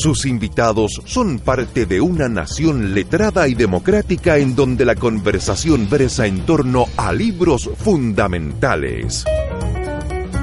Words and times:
Sus 0.00 0.24
invitados 0.24 1.02
son 1.04 1.40
parte 1.40 1.84
de 1.84 2.00
una 2.00 2.26
nación 2.26 2.94
letrada 2.94 3.46
y 3.48 3.54
democrática 3.54 4.38
en 4.38 4.56
donde 4.56 4.86
la 4.86 4.94
conversación 4.94 5.90
versa 5.90 6.24
en 6.24 6.46
torno 6.46 6.86
a 6.96 7.12
libros 7.12 7.68
fundamentales. 7.76 9.26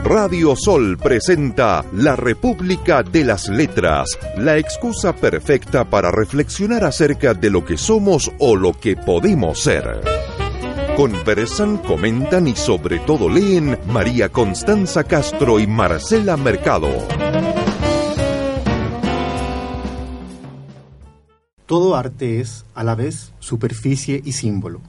Radio 0.03 0.55
Sol 0.55 0.99
presenta 0.99 1.83
La 1.91 2.15
República 2.15 3.01
de 3.01 3.25
las 3.25 3.49
Letras, 3.49 4.19
la 4.37 4.59
excusa 4.59 5.15
perfecta 5.15 5.85
para 5.85 6.11
reflexionar 6.11 6.85
acerca 6.85 7.33
de 7.33 7.49
lo 7.49 7.65
que 7.65 7.79
somos 7.79 8.31
o 8.37 8.55
lo 8.55 8.79
que 8.79 8.95
podemos 8.95 9.57
ser. 9.57 10.01
Conversan, 10.95 11.77
comentan 11.79 12.47
y 12.47 12.55
sobre 12.55 12.99
todo 12.99 13.27
leen 13.27 13.79
María 13.87 14.29
Constanza 14.29 15.03
Castro 15.03 15.59
y 15.59 15.65
Marcela 15.65 16.37
Mercado. 16.37 17.56
Todo 21.67 21.97
arte 21.97 22.39
es, 22.39 22.63
a 22.75 22.85
la 22.85 22.95
vez, 22.95 23.33
superficie 23.39 24.21
y 24.23 24.31
símbolo. 24.31 24.79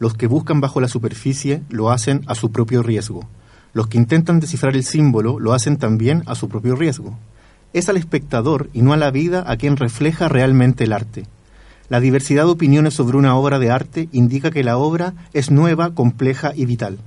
Los 0.00 0.14
que 0.14 0.26
buscan 0.26 0.60
bajo 0.60 0.80
la 0.80 0.88
superficie 0.88 1.62
lo 1.68 1.92
hacen 1.92 2.22
a 2.26 2.34
su 2.34 2.50
propio 2.50 2.82
riesgo. 2.82 3.28
Los 3.72 3.86
que 3.86 3.98
intentan 3.98 4.40
descifrar 4.40 4.74
el 4.74 4.82
símbolo 4.82 5.38
lo 5.38 5.52
hacen 5.52 5.76
también 5.76 6.24
a 6.26 6.34
su 6.34 6.48
propio 6.48 6.74
riesgo. 6.74 7.16
Es 7.72 7.88
al 7.88 7.96
espectador 7.96 8.68
y 8.72 8.82
no 8.82 8.92
a 8.92 8.96
la 8.96 9.12
vida 9.12 9.44
a 9.46 9.56
quien 9.56 9.76
refleja 9.76 10.28
realmente 10.28 10.82
el 10.82 10.92
arte. 10.92 11.24
La 11.88 12.00
diversidad 12.00 12.46
de 12.46 12.50
opiniones 12.50 12.94
sobre 12.94 13.16
una 13.16 13.36
obra 13.36 13.60
de 13.60 13.70
arte 13.70 14.08
indica 14.10 14.50
que 14.50 14.64
la 14.64 14.76
obra 14.76 15.14
es 15.34 15.52
nueva, 15.52 15.94
compleja 15.94 16.52
y 16.52 16.66
vital. 16.66 16.98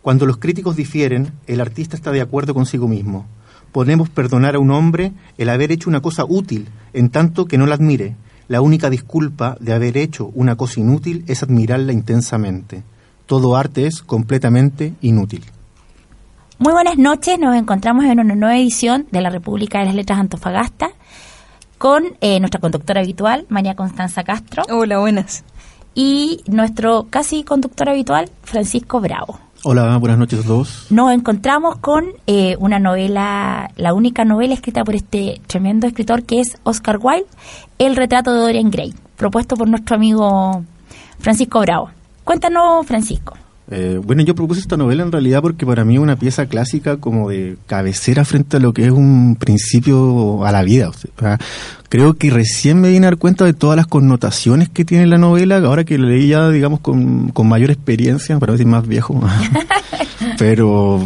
Cuando 0.00 0.24
los 0.24 0.38
críticos 0.38 0.76
difieren, 0.76 1.32
el 1.46 1.60
artista 1.60 1.94
está 1.94 2.10
de 2.10 2.22
acuerdo 2.22 2.54
consigo 2.54 2.88
mismo. 2.88 3.26
Podemos 3.70 4.08
perdonar 4.08 4.54
a 4.54 4.60
un 4.60 4.70
hombre 4.70 5.12
el 5.36 5.50
haber 5.50 5.72
hecho 5.72 5.90
una 5.90 6.00
cosa 6.00 6.24
útil, 6.24 6.68
en 6.94 7.10
tanto 7.10 7.44
que 7.44 7.58
no 7.58 7.66
la 7.66 7.74
admire, 7.74 8.16
la 8.48 8.60
única 8.60 8.90
disculpa 8.90 9.56
de 9.60 9.72
haber 9.72 9.96
hecho 9.96 10.30
una 10.34 10.56
cosa 10.56 10.80
inútil 10.80 11.24
es 11.26 11.42
admirarla 11.42 11.92
intensamente. 11.92 12.82
Todo 13.26 13.56
arte 13.56 13.86
es 13.86 14.02
completamente 14.02 14.94
inútil. 15.00 15.44
Muy 16.58 16.72
buenas 16.72 16.96
noches, 16.96 17.38
nos 17.38 17.56
encontramos 17.56 18.04
en 18.04 18.20
una 18.20 18.34
nueva 18.34 18.56
edición 18.56 19.06
de 19.10 19.20
la 19.20 19.30
República 19.30 19.80
de 19.80 19.86
las 19.86 19.94
Letras 19.94 20.18
Antofagasta 20.18 20.88
con 21.76 22.04
eh, 22.20 22.40
nuestra 22.40 22.60
conductora 22.60 23.00
habitual, 23.00 23.46
María 23.48 23.74
Constanza 23.74 24.24
Castro. 24.24 24.62
Hola, 24.70 24.98
buenas. 24.98 25.44
Y 25.94 26.42
nuestro 26.46 27.08
casi 27.10 27.42
conductor 27.42 27.88
habitual, 27.88 28.30
Francisco 28.42 29.00
Bravo. 29.00 29.38
Hola, 29.68 29.96
buenas 29.96 30.16
noches 30.16 30.44
a 30.44 30.46
todos. 30.46 30.86
Nos 30.90 31.10
encontramos 31.10 31.78
con 31.78 32.04
eh, 32.28 32.54
una 32.60 32.78
novela, 32.78 33.68
la 33.74 33.94
única 33.94 34.24
novela 34.24 34.54
escrita 34.54 34.84
por 34.84 34.94
este 34.94 35.40
tremendo 35.48 35.88
escritor 35.88 36.22
que 36.22 36.38
es 36.38 36.56
Oscar 36.62 37.00
Wilde, 37.02 37.26
El 37.76 37.96
retrato 37.96 38.32
de 38.32 38.42
Dorian 38.42 38.70
Gray, 38.70 38.94
propuesto 39.16 39.56
por 39.56 39.68
nuestro 39.68 39.96
amigo 39.96 40.62
Francisco 41.18 41.58
Bravo. 41.62 41.90
Cuéntanos, 42.22 42.86
Francisco. 42.86 43.36
Eh, 43.68 44.00
bueno, 44.02 44.22
yo 44.22 44.34
propuse 44.36 44.60
esta 44.60 44.76
novela 44.76 45.02
en 45.02 45.10
realidad 45.10 45.42
porque 45.42 45.66
para 45.66 45.84
mí 45.84 45.94
es 45.94 46.00
una 46.00 46.16
pieza 46.16 46.46
clásica 46.46 46.98
como 46.98 47.30
de 47.30 47.56
cabecera 47.66 48.24
frente 48.24 48.58
a 48.58 48.60
lo 48.60 48.72
que 48.72 48.84
es 48.86 48.92
un 48.92 49.36
principio 49.38 50.44
a 50.46 50.52
la 50.52 50.62
vida. 50.62 50.90
creo 51.88 52.14
que 52.14 52.30
recién 52.30 52.80
me 52.80 52.90
vine 52.90 53.06
a 53.06 53.10
dar 53.10 53.18
cuenta 53.18 53.44
de 53.44 53.54
todas 53.54 53.76
las 53.76 53.88
connotaciones 53.88 54.68
que 54.68 54.84
tiene 54.84 55.06
la 55.06 55.18
novela, 55.18 55.56
ahora 55.58 55.84
que 55.84 55.98
la 55.98 56.06
leí 56.08 56.28
ya, 56.28 56.48
digamos, 56.50 56.80
con, 56.80 57.30
con 57.30 57.48
mayor 57.48 57.70
experiencia, 57.70 58.38
para 58.38 58.52
decir 58.52 58.66
más 58.66 58.86
viejo. 58.86 59.20
Pero 60.38 61.04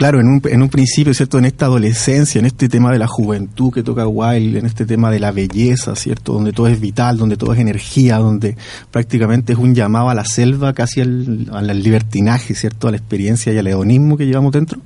claro, 0.00 0.18
en 0.18 0.28
un, 0.28 0.40
en 0.46 0.62
un 0.62 0.70
principio, 0.70 1.12
¿cierto? 1.12 1.36
En 1.36 1.44
esta 1.44 1.66
adolescencia, 1.66 2.38
en 2.38 2.46
este 2.46 2.70
tema 2.70 2.90
de 2.90 2.98
la 2.98 3.06
juventud 3.06 3.70
que 3.70 3.82
toca 3.82 4.06
Wilde, 4.06 4.58
en 4.58 4.64
este 4.64 4.86
tema 4.86 5.10
de 5.10 5.20
la 5.20 5.30
belleza, 5.30 5.94
¿cierto? 5.94 6.32
Donde 6.32 6.54
todo 6.54 6.68
es 6.68 6.80
vital, 6.80 7.18
donde 7.18 7.36
todo 7.36 7.52
es 7.52 7.58
energía, 7.58 8.16
donde 8.16 8.56
prácticamente 8.90 9.52
es 9.52 9.58
un 9.58 9.74
llamado 9.74 10.08
a 10.08 10.14
la 10.14 10.24
selva, 10.24 10.72
casi 10.72 11.02
al, 11.02 11.50
al 11.52 11.82
libertinaje, 11.82 12.54
¿cierto? 12.54 12.88
A 12.88 12.92
la 12.92 12.96
experiencia 12.96 13.52
y 13.52 13.58
al 13.58 13.66
hedonismo 13.66 14.16
que 14.16 14.24
llevamos 14.24 14.52
dentro. 14.52 14.80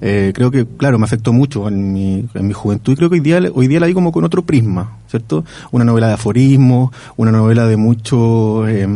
Eh, 0.00 0.32
creo 0.34 0.50
que, 0.50 0.66
claro, 0.66 0.98
me 0.98 1.04
afectó 1.04 1.32
mucho 1.32 1.68
en 1.68 1.92
mi, 1.92 2.26
en 2.34 2.46
mi 2.48 2.52
juventud 2.52 2.94
y 2.94 2.96
creo 2.96 3.10
que 3.10 3.14
hoy 3.14 3.20
día, 3.20 3.40
hoy 3.54 3.68
día 3.68 3.78
la 3.78 3.86
vi 3.86 3.94
como 3.94 4.10
con 4.10 4.24
otro 4.24 4.42
prisma, 4.42 4.98
¿cierto? 5.06 5.44
Una 5.70 5.84
novela 5.84 6.08
de 6.08 6.14
aforismo, 6.14 6.92
una 7.16 7.30
novela 7.30 7.64
de 7.68 7.76
mucho... 7.76 8.66
Eh, 8.66 8.88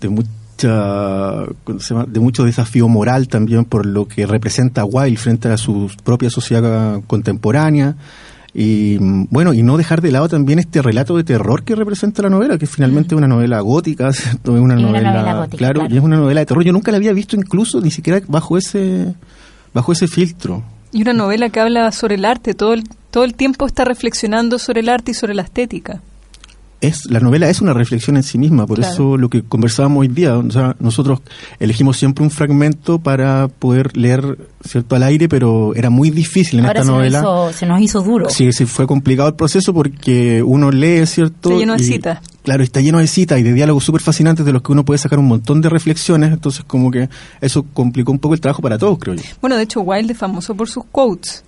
de 0.00 0.08
mucho 0.08 0.28
de 0.68 2.20
mucho 2.20 2.44
desafío 2.44 2.88
moral 2.88 3.28
también 3.28 3.64
por 3.64 3.86
lo 3.86 4.06
que 4.06 4.26
representa 4.26 4.84
Wilde 4.84 5.16
frente 5.16 5.48
a 5.48 5.56
su 5.56 5.90
propia 6.02 6.30
sociedad 6.30 7.00
contemporánea. 7.06 7.96
Y 8.56 8.98
bueno 9.00 9.52
y 9.52 9.62
no 9.64 9.76
dejar 9.76 10.00
de 10.00 10.12
lado 10.12 10.28
también 10.28 10.60
este 10.60 10.80
relato 10.80 11.16
de 11.16 11.24
terror 11.24 11.64
que 11.64 11.74
representa 11.74 12.22
la 12.22 12.28
novela 12.30 12.56
que 12.56 12.66
es 12.66 12.70
finalmente 12.70 13.16
una 13.16 13.26
novela 13.26 13.58
gótica 13.58 14.10
es 14.10 14.38
una, 14.44 14.76
novela, 14.76 15.48
claro, 15.56 15.86
y 15.90 15.96
es 15.96 16.02
una 16.02 16.18
novela 16.18 16.40
de 16.40 16.46
terror. 16.46 16.64
Yo 16.64 16.72
nunca 16.72 16.92
la 16.92 16.98
había 16.98 17.12
visto 17.12 17.34
incluso 17.34 17.80
ni 17.80 17.90
siquiera 17.90 18.20
bajo 18.28 18.56
ese 18.56 19.14
bajo 19.72 19.90
ese 19.90 20.06
filtro. 20.06 20.62
Y 20.92 21.02
una 21.02 21.12
novela 21.12 21.48
que 21.50 21.58
habla 21.58 21.90
sobre 21.90 22.14
el 22.14 22.24
arte. 22.24 22.54
Todo 22.54 22.74
el 22.74 22.84
todo 23.10 23.24
el 23.24 23.34
tiempo 23.34 23.66
está 23.66 23.84
reflexionando 23.84 24.60
sobre 24.60 24.80
el 24.80 24.88
arte 24.88 25.10
y 25.10 25.14
sobre 25.14 25.34
la 25.34 25.42
estética 25.42 26.00
es 26.86 27.04
la 27.10 27.20
novela 27.20 27.48
es 27.48 27.60
una 27.60 27.72
reflexión 27.72 28.16
en 28.16 28.22
sí 28.22 28.38
misma, 28.38 28.66
por 28.66 28.80
eso 28.80 29.16
lo 29.16 29.28
que 29.28 29.42
conversábamos 29.42 30.02
hoy 30.02 30.08
día, 30.08 30.36
o 30.36 30.50
sea, 30.50 30.76
nosotros 30.78 31.20
elegimos 31.58 31.96
siempre 31.96 32.24
un 32.24 32.30
fragmento 32.30 32.98
para 32.98 33.48
poder 33.48 33.96
leer 33.96 34.38
cierto 34.66 34.96
al 34.96 35.02
aire, 35.02 35.28
pero 35.28 35.74
era 35.74 35.90
muy 35.90 36.10
difícil 36.10 36.60
en 36.60 36.66
esta 36.66 36.84
novela. 36.84 37.52
se 37.52 37.66
nos 37.66 37.80
hizo 37.80 38.02
duro. 38.02 38.28
Sí, 38.30 38.52
sí, 38.52 38.66
fue 38.66 38.86
complicado 38.86 39.28
el 39.28 39.34
proceso 39.34 39.72
porque 39.72 40.42
uno 40.42 40.70
lee, 40.70 41.06
¿cierto? 41.06 41.50
Está 41.50 41.60
lleno 41.60 41.76
de 41.76 41.84
citas. 41.84 42.18
Claro, 42.42 42.62
está 42.62 42.80
lleno 42.80 42.98
de 42.98 43.06
citas 43.06 43.38
y 43.38 43.42
de 43.42 43.52
diálogos 43.52 43.84
súper 43.84 44.02
fascinantes 44.02 44.44
de 44.44 44.52
los 44.52 44.62
que 44.62 44.72
uno 44.72 44.84
puede 44.84 44.98
sacar 44.98 45.18
un 45.18 45.26
montón 45.26 45.60
de 45.60 45.70
reflexiones, 45.70 46.32
entonces 46.32 46.64
como 46.66 46.90
que 46.90 47.08
eso 47.40 47.64
complicó 47.72 48.12
un 48.12 48.18
poco 48.18 48.34
el 48.34 48.40
trabajo 48.40 48.60
para 48.62 48.78
todos, 48.78 48.98
creo 48.98 49.14
yo. 49.14 49.22
Bueno, 49.40 49.56
de 49.56 49.62
hecho, 49.62 49.80
Wilde 49.80 50.12
es 50.12 50.18
famoso 50.18 50.54
por 50.54 50.68
sus 50.68 50.84
quotes 50.84 51.44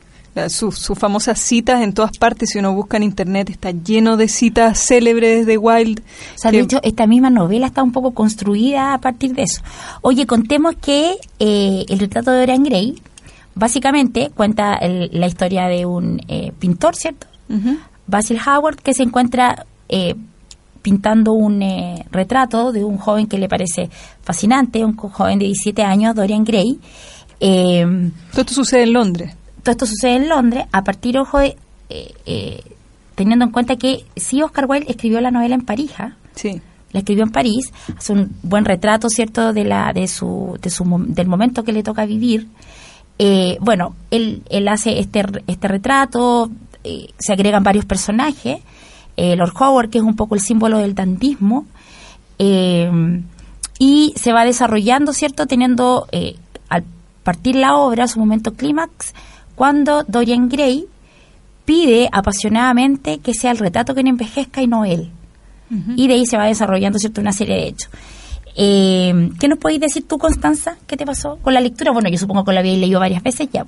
sus, 0.49 0.87
famosas 0.97 1.39
citas 1.39 1.83
en 1.83 1.93
todas 1.93 2.13
partes, 2.19 2.51
si 2.51 2.59
uno 2.59 2.73
busca 2.75 2.97
en 2.97 3.03
internet, 3.03 3.51
está 3.51 3.71
lleno 3.71 4.17
de 4.17 4.29
citas 4.29 4.79
célebres 4.79 5.47
de 5.47 5.59
Wilde. 5.59 6.03
O 6.35 6.39
sea, 6.39 6.51
de 6.51 6.61
hecho, 6.61 6.81
esta 6.83 7.07
misma 7.07 7.31
novela 7.31 7.67
está 7.67 7.83
un 7.83 7.93
poco 7.93 8.13
construida 8.13 8.93
a 8.93 8.99
partir 8.99 9.35
de 9.35 9.43
eso. 9.43 9.63
Oye, 10.03 10.27
contemos 10.27 10.75
que 10.77 11.17
eh, 11.39 11.85
el 11.89 11.99
retrato 11.99 12.31
de 12.31 12.41
Dorian 12.41 12.65
Gray 12.65 13.03
básicamente 13.55 14.31
cuenta 14.35 14.79
la 14.81 15.27
historia 15.27 15.67
de 15.69 15.87
un 15.87 16.21
eh, 16.29 16.53
pintor, 16.59 16.95
¿cierto? 16.97 17.27
Basil 18.07 18.39
Howard, 18.47 18.77
que 18.77 18.93
se 18.93 19.03
encuentra 19.03 19.65
eh, 19.89 20.15
pintando 20.83 21.33
un 21.33 21.65
retrato 22.11 22.73
de 22.73 22.85
un 22.85 22.99
joven 22.99 23.27
que 23.27 23.39
le 23.39 23.49
parece 23.49 23.89
fascinante, 24.23 24.85
un 24.85 24.97
joven 24.97 25.39
de 25.39 25.47
17 25.47 25.83
años, 25.83 26.15
Dorian 26.15 26.45
Gray. 26.45 26.79
Todo 27.39 28.41
esto 28.41 28.55
sucede 28.55 28.83
en 28.83 28.93
Londres 28.93 29.36
todo 29.67 29.73
esto 29.73 29.87
sucede 29.87 30.15
en 30.15 30.29
Londres 30.29 30.67
a 30.71 30.85
partir, 30.85 31.19
ojo, 31.19 31.39
de, 31.39 31.57
eh, 31.89 32.15
eh, 32.25 32.63
teniendo 33.17 33.45
en 33.45 33.51
cuenta 33.51 33.75
que 33.75 34.05
sí 34.15 34.41
Oscar 34.41 34.67
Wilde 34.69 34.89
escribió 34.89 35.21
la 35.21 35.33
novela 35.33 35.57
en 35.57 35.63
París, 35.63 35.91
¿ah? 35.99 36.13
sí. 36.37 36.63
la 36.93 37.01
escribió 37.01 37.25
en 37.25 37.33
París, 37.33 37.73
hace 37.99 38.13
un 38.13 38.37
buen 38.45 38.65
retrato, 38.65 39.09
¿cierto?, 39.09 39.53
de 39.53 39.65
la 39.65 39.93
de 39.93 40.07
su, 40.07 40.57
de 40.63 40.71
su 40.71 40.85
del 41.09 41.27
momento 41.27 41.65
que 41.65 41.73
le 41.73 41.83
toca 41.83 42.07
vivir. 42.07 42.47
Eh, 43.19 43.59
bueno, 43.61 43.97
él, 44.13 44.45
él 44.51 44.69
hace 44.69 45.01
este, 45.01 45.25
este 45.49 45.67
retrato, 45.67 46.49
se 47.19 47.33
agregan 47.33 47.65
varios 47.65 47.87
personajes, 47.87 48.61
Lord 49.17 49.55
Howard, 49.59 49.91
que 49.91 49.99
es 49.99 50.05
un 50.05 50.15
poco 50.15 50.37
el 50.37 50.41
símbolo 50.41 50.79
del 50.79 50.95
dantismo, 50.95 51.67
y 52.39 54.15
se 54.15 54.33
va 54.33 54.45
desarrollando, 54.45 55.13
¿cierto?, 55.13 55.47
teniendo 55.47 56.07
al 56.69 56.85
partir 57.25 57.57
la 57.57 57.75
obra, 57.75 58.07
su 58.07 58.21
momento 58.21 58.55
clímax, 58.55 59.13
cuando 59.57 60.05
Dorian 60.05 60.49
Gray 60.49 60.87
pide 61.65 62.09
apasionadamente 62.13 63.19
que 63.19 63.35
sea 63.35 63.51
el 63.51 63.59
retrato 63.59 63.95
quien 63.95 64.07
envejezca 64.07 64.63
y 64.63 64.69
no 64.69 64.85
él. 64.85 65.11
Y 65.97 66.07
de 66.07 66.15
ahí 66.15 66.27
se 66.27 66.37
va 66.37 66.45
desarrollando 66.45 67.01
cierto 67.01 67.21
una 67.21 67.33
serie 67.33 67.57
de 67.57 67.67
hechos. 67.67 67.91
Eh, 68.59 69.31
¿Qué 69.39 69.49
nos 69.49 69.59
podéis 69.59 69.81
decir 69.81 70.09
tú, 70.09 70.17
Constanza? 70.17 70.79
¿Qué 70.87 70.97
te 70.97 71.05
pasó 71.05 71.39
con 71.43 71.53
la 71.53 71.61
lectura? 71.61 71.93
Bueno, 71.93 72.09
yo 72.09 72.17
supongo 72.17 72.43
que 72.43 72.55
la 72.55 72.61
habéis 72.61 72.79
leído 72.79 72.99
varias 72.99 73.23
veces 73.23 73.49
ya. 73.53 73.67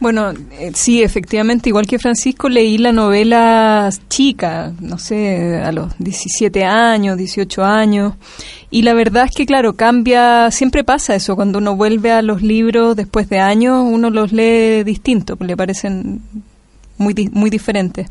Bueno, 0.00 0.32
eh, 0.58 0.72
sí, 0.74 1.04
efectivamente, 1.04 1.68
igual 1.68 1.86
que 1.86 2.00
Francisco, 2.00 2.48
leí 2.48 2.76
la 2.78 2.90
novela 2.90 3.88
chica, 4.08 4.72
no 4.80 4.98
sé, 4.98 5.62
a 5.64 5.70
los 5.70 5.96
17 5.98 6.64
años, 6.64 7.16
18 7.16 7.62
años. 7.62 8.14
Y 8.70 8.82
la 8.82 8.92
verdad 8.94 9.26
es 9.26 9.36
que, 9.36 9.46
claro, 9.46 9.74
cambia, 9.76 10.50
siempre 10.50 10.82
pasa 10.82 11.14
eso, 11.14 11.36
cuando 11.36 11.58
uno 11.58 11.76
vuelve 11.76 12.10
a 12.10 12.20
los 12.20 12.42
libros 12.42 12.96
después 12.96 13.28
de 13.28 13.38
años, 13.38 13.84
uno 13.86 14.10
los 14.10 14.32
lee 14.32 14.82
distinto, 14.82 15.38
le 15.38 15.56
parecen 15.56 16.22
muy, 16.98 17.14
muy 17.32 17.50
diferentes. 17.50 18.10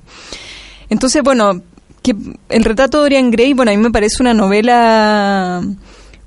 Entonces, 0.89 1.21
bueno, 1.21 1.61
que 2.01 2.15
el 2.47 2.63
retrato 2.63 2.99
de 2.99 3.03
Dorian 3.03 3.29
Gray, 3.29 3.51
bueno, 3.51 3.71
a 3.71 3.75
mí 3.75 3.81
me 3.81 3.91
parece 3.91 4.21
una 4.21 4.33
novela 4.33 5.61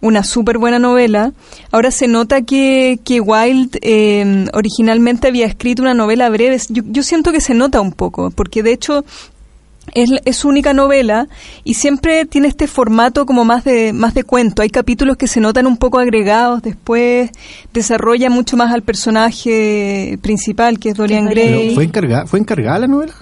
una 0.01 0.23
súper 0.23 0.59
buena 0.59 0.79
novela. 0.79 1.33
Ahora 1.71 1.91
se 1.91 2.09
nota 2.09 2.43
que, 2.43 2.99
que 3.05 3.21
Wilde 3.21 3.79
eh, 3.83 4.47
originalmente 4.53 5.29
había 5.29 5.47
escrito 5.47 5.83
una 5.83 5.95
novela 5.95 6.29
breve. 6.29 6.59
Yo, 6.69 6.83
yo 6.87 7.03
siento 7.03 7.33
que 7.33 7.41
se 7.41 7.55
nota 7.55 7.81
un 7.81 7.93
poco, 7.93 8.31
porque 8.31 8.63
de 8.63 8.73
hecho 8.73 9.05
es, 9.95 10.11
es, 10.25 10.37
su 10.37 10.49
única 10.49 10.73
novela 10.73 11.29
y 11.65 11.75
siempre 11.75 12.25
tiene 12.27 12.49
este 12.49 12.67
formato 12.67 13.27
como 13.27 13.45
más 13.45 13.65
de 13.65 13.93
más 13.93 14.15
de 14.15 14.25
cuento. 14.25 14.63
Hay 14.63 14.71
capítulos 14.71 15.17
que 15.17 15.27
se 15.27 15.41
notan 15.41 15.67
un 15.67 15.77
poco 15.77 15.99
agregados, 15.99 16.63
después 16.63 17.31
desarrolla 17.73 18.31
mucho 18.31 18.57
más 18.57 18.73
al 18.73 18.83
personaje 18.83 20.19
principal, 20.23 20.79
que 20.79 20.91
es 20.91 20.97
Dorian 20.97 21.27
Gray. 21.27 21.75
¿Fue 21.75 21.85
encargada, 21.85 22.27
¿Fue 22.27 22.39
encargada 22.39 22.81
la 22.81 22.89
novela? 22.89 23.15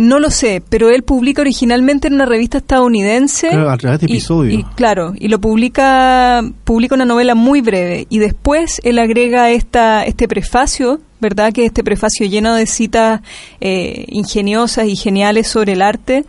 No 0.00 0.18
lo 0.18 0.30
sé, 0.30 0.62
pero 0.66 0.88
él 0.88 1.02
publica 1.02 1.42
originalmente 1.42 2.08
en 2.08 2.14
una 2.14 2.24
revista 2.24 2.56
estadounidense. 2.56 3.50
Claro, 3.50 3.68
a 3.68 3.76
través 3.76 4.00
de 4.00 4.06
episodios. 4.06 4.58
Y, 4.58 4.64
claro, 4.74 5.12
y 5.14 5.28
lo 5.28 5.38
publica, 5.42 6.42
publica 6.64 6.94
una 6.94 7.04
novela 7.04 7.34
muy 7.34 7.60
breve. 7.60 8.06
Y 8.08 8.18
después 8.18 8.80
él 8.82 8.98
agrega 8.98 9.50
esta, 9.50 10.06
este 10.06 10.26
prefacio, 10.26 11.02
¿verdad? 11.20 11.52
Que 11.52 11.64
es 11.64 11.66
este 11.66 11.84
prefacio 11.84 12.24
lleno 12.24 12.54
de 12.54 12.64
citas 12.64 13.20
eh, 13.60 14.06
ingeniosas 14.08 14.86
y 14.86 14.96
geniales 14.96 15.48
sobre 15.48 15.74
el 15.74 15.82
arte. 15.82 16.24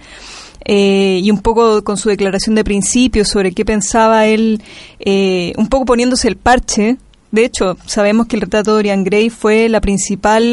Eh, 0.65 1.21
y 1.23 1.31
un 1.31 1.39
poco 1.39 1.81
con 1.85 1.95
su 1.95 2.09
declaración 2.09 2.55
de 2.55 2.65
principios 2.65 3.29
sobre 3.29 3.53
qué 3.53 3.63
pensaba 3.63 4.25
él, 4.25 4.61
eh, 4.99 5.53
un 5.55 5.69
poco 5.69 5.85
poniéndose 5.85 6.27
el 6.27 6.35
parche 6.35 6.97
de 7.31 7.45
hecho, 7.45 7.77
sabemos 7.85 8.27
que 8.27 8.35
el 8.35 8.41
retrato 8.41 8.71
de 8.71 8.75
Dorian 8.75 9.05
Gray 9.05 9.29
fue 9.29 9.69
la 9.69 9.79
principal 9.79 10.43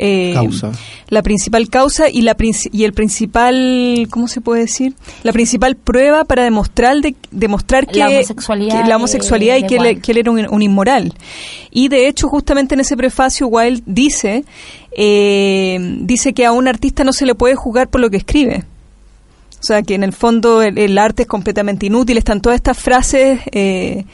eh, 0.00 0.30
causa, 0.34 0.70
la 1.08 1.22
principal 1.22 1.68
causa 1.68 2.08
y 2.08 2.22
la 2.22 2.36
y 2.70 2.84
el 2.84 2.92
principal, 2.92 4.06
¿cómo 4.08 4.28
se 4.28 4.40
puede 4.40 4.60
decir? 4.60 4.94
La 5.24 5.32
principal 5.32 5.74
prueba 5.74 6.24
para 6.24 6.44
demostrar 6.44 7.00
de, 7.00 7.16
demostrar 7.32 7.88
que 7.88 7.98
la 7.98 8.08
homosexualidad, 8.08 8.82
que 8.82 8.88
la 8.88 8.96
homosexualidad 8.96 9.56
y 9.56 9.66
que 9.66 9.76
él, 9.76 10.00
que 10.00 10.12
él, 10.12 10.18
era 10.18 10.30
un, 10.30 10.62
inmoral. 10.62 11.12
Y 11.72 11.88
de 11.88 12.06
hecho, 12.06 12.28
justamente 12.28 12.74
en 12.74 12.80
ese 12.80 12.96
prefacio 12.96 13.48
Wilde 13.48 13.82
dice 13.84 14.44
eh, 14.92 15.76
dice 16.02 16.34
que 16.34 16.46
a 16.46 16.52
un 16.52 16.68
artista 16.68 17.02
no 17.02 17.12
se 17.12 17.26
le 17.26 17.34
puede 17.34 17.56
juzgar 17.56 17.88
por 17.88 18.00
lo 18.00 18.10
que 18.10 18.18
escribe. 18.18 18.64
O 19.60 19.62
sea, 19.64 19.82
que 19.82 19.96
en 19.96 20.04
el 20.04 20.12
fondo 20.12 20.62
el, 20.62 20.78
el 20.78 20.98
arte 20.98 21.22
es 21.22 21.28
completamente 21.28 21.86
inútil. 21.86 22.16
Están 22.16 22.40
todas 22.40 22.54
estas 22.54 22.78
frases. 22.78 23.40
Eh, 23.50 24.04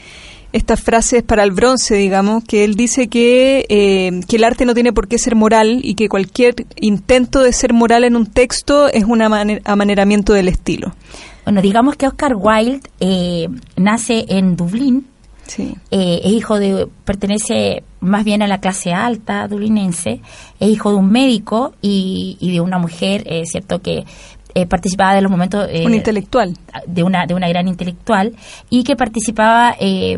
estas 0.55 0.81
frases 0.81 1.21
para 1.21 1.43
el 1.43 1.51
bronce, 1.51 1.95
digamos, 1.95 2.41
que 2.45 2.63
él 2.63 2.75
dice 2.75 3.09
que, 3.09 3.65
eh, 3.67 4.21
que 4.25 4.37
el 4.37 4.45
arte 4.45 4.65
no 4.65 4.73
tiene 4.73 4.93
por 4.93 5.09
qué 5.09 5.17
ser 5.17 5.35
moral 5.35 5.81
y 5.83 5.95
que 5.95 6.07
cualquier 6.07 6.55
intento 6.77 7.41
de 7.41 7.51
ser 7.51 7.73
moral 7.73 8.05
en 8.05 8.15
un 8.15 8.25
texto 8.25 8.87
es 8.87 9.03
un 9.03 9.21
amaneramiento 9.21 10.31
del 10.31 10.47
estilo. 10.47 10.95
Bueno, 11.43 11.61
digamos 11.61 11.97
que 11.97 12.07
Oscar 12.07 12.35
Wilde 12.37 12.79
eh, 13.01 13.49
nace 13.75 14.25
en 14.29 14.55
Dublín, 14.55 15.07
sí. 15.45 15.75
eh, 15.91 16.21
es 16.23 16.31
hijo 16.31 16.57
de, 16.57 16.87
pertenece 17.03 17.83
más 17.99 18.23
bien 18.23 18.41
a 18.41 18.47
la 18.47 18.59
clase 18.59 18.93
alta 18.93 19.49
dublinense, 19.49 20.21
es 20.61 20.69
hijo 20.69 20.91
de 20.91 20.95
un 20.95 21.11
médico 21.11 21.73
y, 21.81 22.37
y 22.39 22.53
de 22.53 22.61
una 22.61 22.77
mujer, 22.77 23.23
es 23.25 23.49
cierto 23.49 23.81
que 23.81 24.05
eh, 24.55 24.65
participaba 24.65 25.13
de 25.13 25.21
los 25.21 25.29
momentos... 25.29 25.67
un 25.85 25.93
intelectual. 25.93 26.53
De 26.87 27.03
una, 27.03 27.25
de 27.25 27.33
una 27.33 27.49
gran 27.49 27.67
intelectual 27.67 28.33
y 28.69 28.85
que 28.85 28.95
participaba 28.95 29.75
eh, 29.81 30.17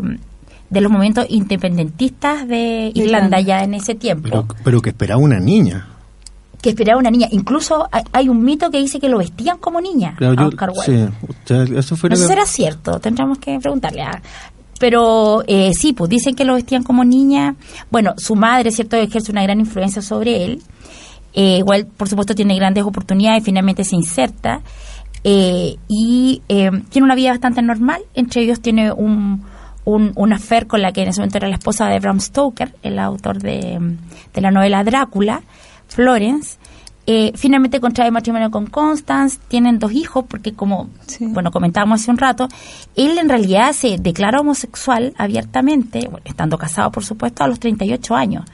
de 0.70 0.80
los 0.80 0.90
momentos 0.90 1.26
independentistas 1.28 2.46
de 2.46 2.92
Irlanda 2.94 3.40
ya 3.40 3.62
en 3.62 3.74
ese 3.74 3.94
tiempo. 3.94 4.28
Pero, 4.28 4.46
pero 4.64 4.82
que 4.82 4.90
esperaba 4.90 5.20
una 5.20 5.38
niña. 5.38 5.88
Que 6.60 6.70
esperaba 6.70 6.98
una 6.98 7.10
niña. 7.10 7.28
Incluso 7.30 7.88
hay, 7.90 8.02
hay, 8.12 8.28
un 8.28 8.44
mito 8.44 8.70
que 8.70 8.78
dice 8.78 8.98
que 8.98 9.08
lo 9.08 9.18
vestían 9.18 9.58
como 9.58 9.80
niña 9.80 10.14
claro, 10.16 10.42
a 10.42 10.46
Oscar 10.48 10.70
yo, 10.74 10.80
Wilde. 10.80 11.06
Sí, 11.06 11.26
usted, 11.28 11.76
eso 11.76 11.96
fue 11.96 12.10
no 12.10 12.16
sé 12.16 12.22
si 12.22 12.28
será 12.28 12.46
cierto, 12.46 12.98
tendríamos 12.98 13.38
que 13.38 13.58
preguntarle 13.60 14.02
a... 14.02 14.22
Pero 14.80 15.42
eh, 15.46 15.72
sí, 15.74 15.92
pues 15.92 16.08
dicen 16.08 16.36
que 16.36 16.44
lo 16.44 16.54
vestían 16.54 16.84
como 16.84 17.04
niña. 17.04 17.56
Bueno, 17.90 18.14
su 18.16 18.36
madre, 18.36 18.70
¿cierto?, 18.70 18.96
ejerce 18.96 19.32
una 19.32 19.42
gran 19.42 19.58
influencia 19.58 20.02
sobre 20.02 20.44
él. 20.44 20.62
Eh, 21.34 21.58
igual, 21.58 21.86
por 21.86 22.08
supuesto, 22.08 22.34
tiene 22.34 22.56
grandes 22.56 22.84
oportunidades 22.84 23.42
y 23.42 23.44
finalmente 23.44 23.82
se 23.82 23.96
inserta. 23.96 24.60
Eh, 25.24 25.76
y 25.88 26.42
eh, 26.48 26.70
tiene 26.90 27.04
una 27.04 27.14
vida 27.14 27.30
bastante 27.30 27.62
normal. 27.62 28.02
Entre 28.14 28.42
ellos 28.42 28.60
tiene 28.60 28.92
un, 28.92 29.42
un, 29.88 30.12
un 30.16 30.32
affair 30.34 30.66
con 30.66 30.82
la 30.82 30.92
que 30.92 31.02
en 31.02 31.08
ese 31.08 31.20
momento 31.20 31.38
era 31.38 31.48
la 31.48 31.56
esposa 31.56 31.88
de 31.88 31.98
Bram 31.98 32.20
Stoker, 32.20 32.74
el 32.82 32.98
autor 32.98 33.38
de, 33.38 33.78
de 34.34 34.40
la 34.40 34.50
novela 34.50 34.84
Drácula, 34.84 35.42
Florence. 35.88 36.58
Eh, 37.06 37.32
finalmente 37.36 37.80
contrae 37.80 38.10
matrimonio 38.10 38.50
con 38.50 38.66
Constance, 38.66 39.38
tienen 39.48 39.78
dos 39.78 39.92
hijos, 39.92 40.26
porque 40.28 40.52
como 40.52 40.90
Sí. 41.06 41.24
bueno 41.26 41.50
comentábamos 41.50 42.02
hace 42.02 42.10
un 42.10 42.18
rato, 42.18 42.48
él 42.96 43.16
en 43.16 43.30
realidad 43.30 43.72
se 43.72 43.96
declara 43.96 44.40
homosexual 44.40 45.14
abiertamente, 45.16 46.00
bueno, 46.10 46.26
estando 46.26 46.58
casado 46.58 46.92
por 46.92 47.02
supuesto, 47.02 47.42
a 47.42 47.48
los 47.48 47.58
38 47.58 48.14
años. 48.14 48.44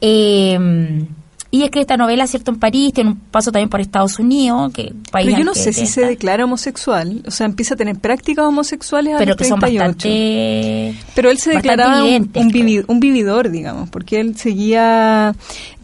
Eh, 0.00 1.06
y 1.54 1.62
escribe 1.64 1.82
esta 1.82 1.96
novela, 1.98 2.26
¿cierto?, 2.26 2.50
en 2.50 2.58
París, 2.58 2.92
tiene 2.94 3.10
un 3.10 3.16
paso 3.16 3.52
también 3.52 3.68
por 3.68 3.80
Estados 3.80 4.18
Unidos, 4.18 4.72
que 4.72 4.92
país 5.12 5.26
Pero 5.26 5.38
yo 5.38 5.44
no 5.44 5.54
sé 5.54 5.72
si 5.74 5.86
se 5.86 6.00
declara 6.06 6.44
homosexual, 6.46 7.22
o 7.26 7.30
sea, 7.30 7.46
empieza 7.46 7.74
a 7.74 7.76
tener 7.76 7.96
prácticas 7.98 8.46
homosexuales 8.46 9.14
a 9.14 9.18
pero 9.18 9.28
los 9.32 9.36
que 9.36 9.44
son 9.44 9.60
38. 9.60 9.84
bastante... 9.86 10.94
Pero 11.14 11.30
él 11.30 11.38
se 11.38 11.50
declaraba 11.50 12.02
un, 12.04 12.98
vividor, 13.00 13.50
digamos, 13.50 13.90
porque 13.90 14.18
él 14.20 14.34
seguía, 14.36 15.34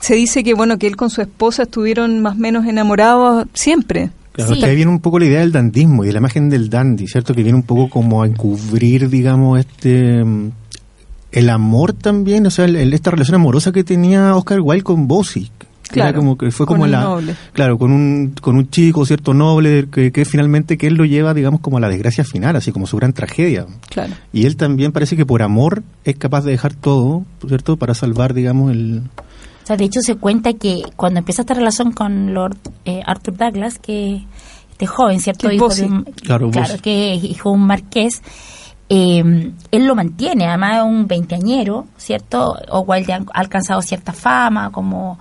se 0.00 0.14
dice 0.14 0.42
que 0.42 0.54
bueno, 0.54 0.78
que 0.78 0.86
él 0.86 0.96
con 0.96 1.10
su 1.10 1.20
esposa 1.20 1.64
estuvieron 1.64 2.20
más 2.22 2.34
o 2.36 2.38
menos 2.38 2.66
enamorados 2.66 3.46
siempre. 3.52 4.10
Claro, 4.32 4.54
Sí. 4.54 4.60
que 4.60 4.66
ahí 4.66 4.76
viene 4.76 4.90
un 4.90 5.00
poco 5.00 5.18
la 5.18 5.26
idea 5.26 5.40
del 5.40 5.52
dandismo 5.52 6.04
y 6.04 6.06
de 6.06 6.12
la 6.14 6.20
imagen 6.20 6.48
del 6.48 6.70
dandy, 6.70 7.06
¿cierto? 7.08 7.34
Que 7.34 7.42
viene 7.42 7.56
un 7.58 7.64
poco 7.64 7.90
como 7.90 8.22
a 8.22 8.26
encubrir, 8.26 9.10
digamos, 9.10 9.58
este 9.58 10.24
mm, 10.24 10.50
el 11.32 11.50
amor 11.50 11.92
también, 11.92 12.46
o 12.46 12.50
sea, 12.50 12.64
el- 12.64 12.76
el- 12.76 12.94
esta 12.94 13.10
relación 13.10 13.34
amorosa 13.34 13.70
que 13.72 13.84
tenía 13.84 14.34
Oscar 14.34 14.60
Wilde 14.60 14.82
con 14.84 15.06
Bossy. 15.08 15.50
Era 15.92 16.06
Claro, 16.10 16.18
como 16.20 16.36
que 16.38 16.50
fue 16.50 16.66
con 16.66 16.76
como 16.76 16.84
un 16.84 16.90
la 16.90 17.02
noble. 17.02 17.34
claro 17.52 17.78
con 17.78 17.90
un 17.92 18.34
con 18.40 18.56
un 18.56 18.68
chico 18.70 19.04
cierto 19.06 19.34
noble 19.34 19.88
que, 19.90 20.12
que 20.12 20.24
finalmente 20.24 20.76
que 20.78 20.86
él 20.86 20.94
lo 20.94 21.04
lleva 21.04 21.34
digamos 21.34 21.60
como 21.60 21.76
a 21.78 21.80
la 21.80 21.88
desgracia 21.88 22.24
final 22.24 22.56
así 22.56 22.72
como 22.72 22.86
su 22.86 22.96
gran 22.96 23.12
tragedia 23.12 23.66
Claro. 23.88 24.12
y 24.32 24.46
él 24.46 24.56
también 24.56 24.92
parece 24.92 25.16
que 25.16 25.24
por 25.26 25.42
amor 25.42 25.82
es 26.04 26.16
capaz 26.16 26.42
de 26.44 26.52
dejar 26.52 26.74
todo 26.74 27.24
cierto 27.46 27.76
para 27.76 27.94
salvar 27.94 28.34
digamos 28.34 28.70
el 28.72 29.02
O 29.64 29.66
sea, 29.66 29.76
de 29.76 29.84
hecho 29.84 30.00
se 30.00 30.14
cuenta 30.16 30.52
que 30.54 30.82
cuando 30.96 31.18
empieza 31.18 31.42
esta 31.42 31.54
relación 31.54 31.92
con 31.92 32.32
Lord 32.34 32.56
eh, 32.84 33.00
Arthur 33.06 33.36
Douglas, 33.36 33.78
que 33.78 34.24
este 34.70 34.86
joven, 34.86 35.20
¿cierto? 35.20 35.50
Hijo 35.50 35.68
de 35.68 35.84
un, 35.84 36.04
Claro, 36.04 36.50
Bossy. 36.50 36.78
que 36.80 37.14
hijo 37.16 37.50
de 37.50 37.54
un 37.56 37.66
marqués, 37.66 38.22
eh, 38.88 39.52
él 39.70 39.86
lo 39.86 39.94
mantiene, 39.94 40.46
además 40.46 40.76
es 40.78 40.82
un 40.84 41.06
veinteañero, 41.06 41.86
¿cierto? 41.96 42.54
O 42.70 42.80
Wilde 42.80 43.12
ha 43.12 43.20
alcanzado 43.34 43.82
cierta 43.82 44.12
fama, 44.12 44.70
como 44.70 45.18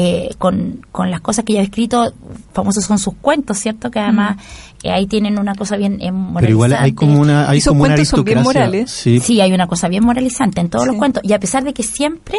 eh, 0.00 0.30
con, 0.38 0.86
con 0.92 1.10
las 1.10 1.20
cosas 1.20 1.44
que 1.44 1.54
ella 1.54 1.62
ha 1.62 1.64
escrito, 1.64 2.12
famosos 2.52 2.84
son 2.84 3.00
sus 3.00 3.14
cuentos, 3.14 3.58
¿cierto? 3.58 3.90
Que 3.90 3.98
además 3.98 4.36
eh, 4.84 4.92
ahí 4.92 5.08
tienen 5.08 5.40
una 5.40 5.56
cosa 5.56 5.76
bien 5.76 5.94
eh, 6.00 6.12
pero 6.36 6.48
igual 6.48 6.72
hay 6.72 6.92
moralizante. 6.92 6.94
como 6.94 7.20
una 7.20 7.50
hay 7.50 7.58
Esos 7.58 7.72
como 7.72 7.80
una 7.82 7.94
cuentos 7.94 8.08
son 8.08 8.24
bien 8.24 8.42
morales. 8.42 8.90
sí, 8.92 9.18
Sí, 9.18 9.40
hay 9.40 9.52
una 9.52 9.66
cosa 9.66 9.88
bien 9.88 10.04
moralizante 10.04 10.60
en 10.60 10.68
todos 10.70 10.84
Sí. 10.84 10.90
los 10.90 10.98
cuentos. 10.98 11.22
Y 11.24 11.32
a 11.32 11.40
pesar 11.40 11.64
de 11.64 11.72
que 11.74 11.82
siempre, 11.82 12.38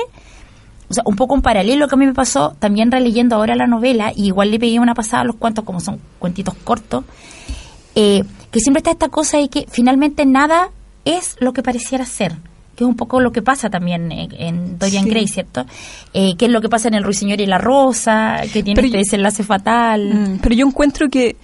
o 0.89 0.93
sea, 0.93 1.03
un 1.05 1.17
poco 1.17 1.33
un 1.33 1.41
paralelo 1.41 1.89
que 1.89 1.95
a 1.95 1.97
mí 1.97 2.05
me 2.05 2.13
pasó, 2.13 2.55
también 2.59 2.91
releyendo 2.91 3.35
ahora 3.35 3.57
la 3.57 3.67
novela, 3.67 4.13
y 4.15 4.27
igual 4.27 4.51
le 4.51 4.57
pegué 4.59 4.79
una 4.79 4.93
pasada 4.93 5.23
a 5.23 5.25
los 5.25 5.35
cuentos, 5.35 5.65
como 5.65 5.81
son 5.81 5.99
cuentitos 6.17 6.53
cortos, 6.63 7.03
eh, 7.95 8.23
que 8.51 8.59
siempre 8.61 8.79
está 8.79 8.91
esta 8.91 9.09
cosa 9.09 9.37
de 9.37 9.49
que 9.49 9.65
finalmente 9.69 10.25
nada 10.25 10.69
es 11.03 11.35
lo 11.41 11.51
que 11.51 11.61
pareciera 11.61 12.05
ser. 12.05 12.37
Que 12.79 12.85
es 12.85 12.87
un 12.89 12.95
poco 12.95 13.19
lo 13.19 13.33
que 13.33 13.41
pasa 13.41 13.69
también 13.69 14.09
en, 14.09 14.31
en 14.39 14.79
Dorian 14.79 15.03
Sí. 15.03 15.09
Gray, 15.09 15.27
¿cierto? 15.27 15.65
Eh, 16.13 16.35
que 16.37 16.45
es 16.45 16.51
lo 16.51 16.61
que 16.61 16.69
pasa 16.69 16.87
en 16.87 16.93
El 16.93 17.03
Ruiseñor 17.03 17.41
y 17.41 17.45
la 17.45 17.57
Rosa, 17.57 18.37
que 18.53 18.63
tiene 18.63 18.75
Pero 18.75 18.85
este 18.87 18.97
yo- 18.99 19.03
desenlace 19.03 19.43
fatal. 19.43 20.13
Mm, 20.13 20.39
pero 20.41 20.55
yo 20.55 20.65
encuentro 20.65 21.09
que, 21.09 21.35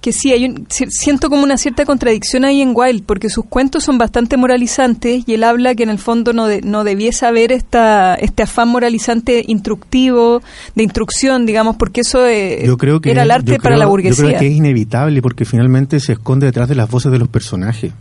que 0.00 0.12
sí, 0.12 0.32
hay 0.32 0.46
un, 0.46 0.64
si- 0.70 0.86
siento 0.90 1.28
como 1.28 1.42
una 1.42 1.58
cierta 1.58 1.84
contradicción 1.84 2.46
ahí 2.46 2.62
en 2.62 2.72
Wilde, 2.74 3.02
porque 3.04 3.28
sus 3.28 3.44
cuentos 3.44 3.84
son 3.84 3.98
bastante 3.98 4.38
moralizantes 4.38 5.24
y 5.26 5.34
él 5.34 5.44
habla 5.44 5.74
que 5.74 5.82
en 5.82 5.90
el 5.90 5.98
fondo 5.98 6.32
no, 6.32 6.46
de- 6.46 6.62
no 6.62 6.82
debiese 6.82 7.26
haber 7.26 7.52
esta, 7.52 8.14
este 8.14 8.44
afán 8.44 8.68
moralizante 8.68 9.44
instructivo, 9.46 10.40
de 10.74 10.82
instrucción, 10.82 11.44
digamos, 11.44 11.76
porque 11.76 12.00
eso 12.00 12.26
eh, 12.26 12.62
yo 12.64 12.78
creo 12.78 13.02
que 13.02 13.10
era 13.10 13.24
el 13.24 13.30
arte 13.30 13.52
yo 13.52 13.56
para 13.58 13.74
creo- 13.74 13.78
la 13.80 13.84
yo 13.84 13.90
burguesía. 13.90 14.24
creo 14.24 14.38
que 14.40 14.46
es 14.46 14.54
inevitable 14.54 15.20
porque 15.20 15.44
finalmente 15.44 16.00
se 16.00 16.12
esconde 16.14 16.46
detrás 16.46 16.70
de 16.70 16.74
las 16.74 16.88
voces 16.90 17.12
de 17.12 17.18
los 17.18 17.28
personajes 17.28 17.92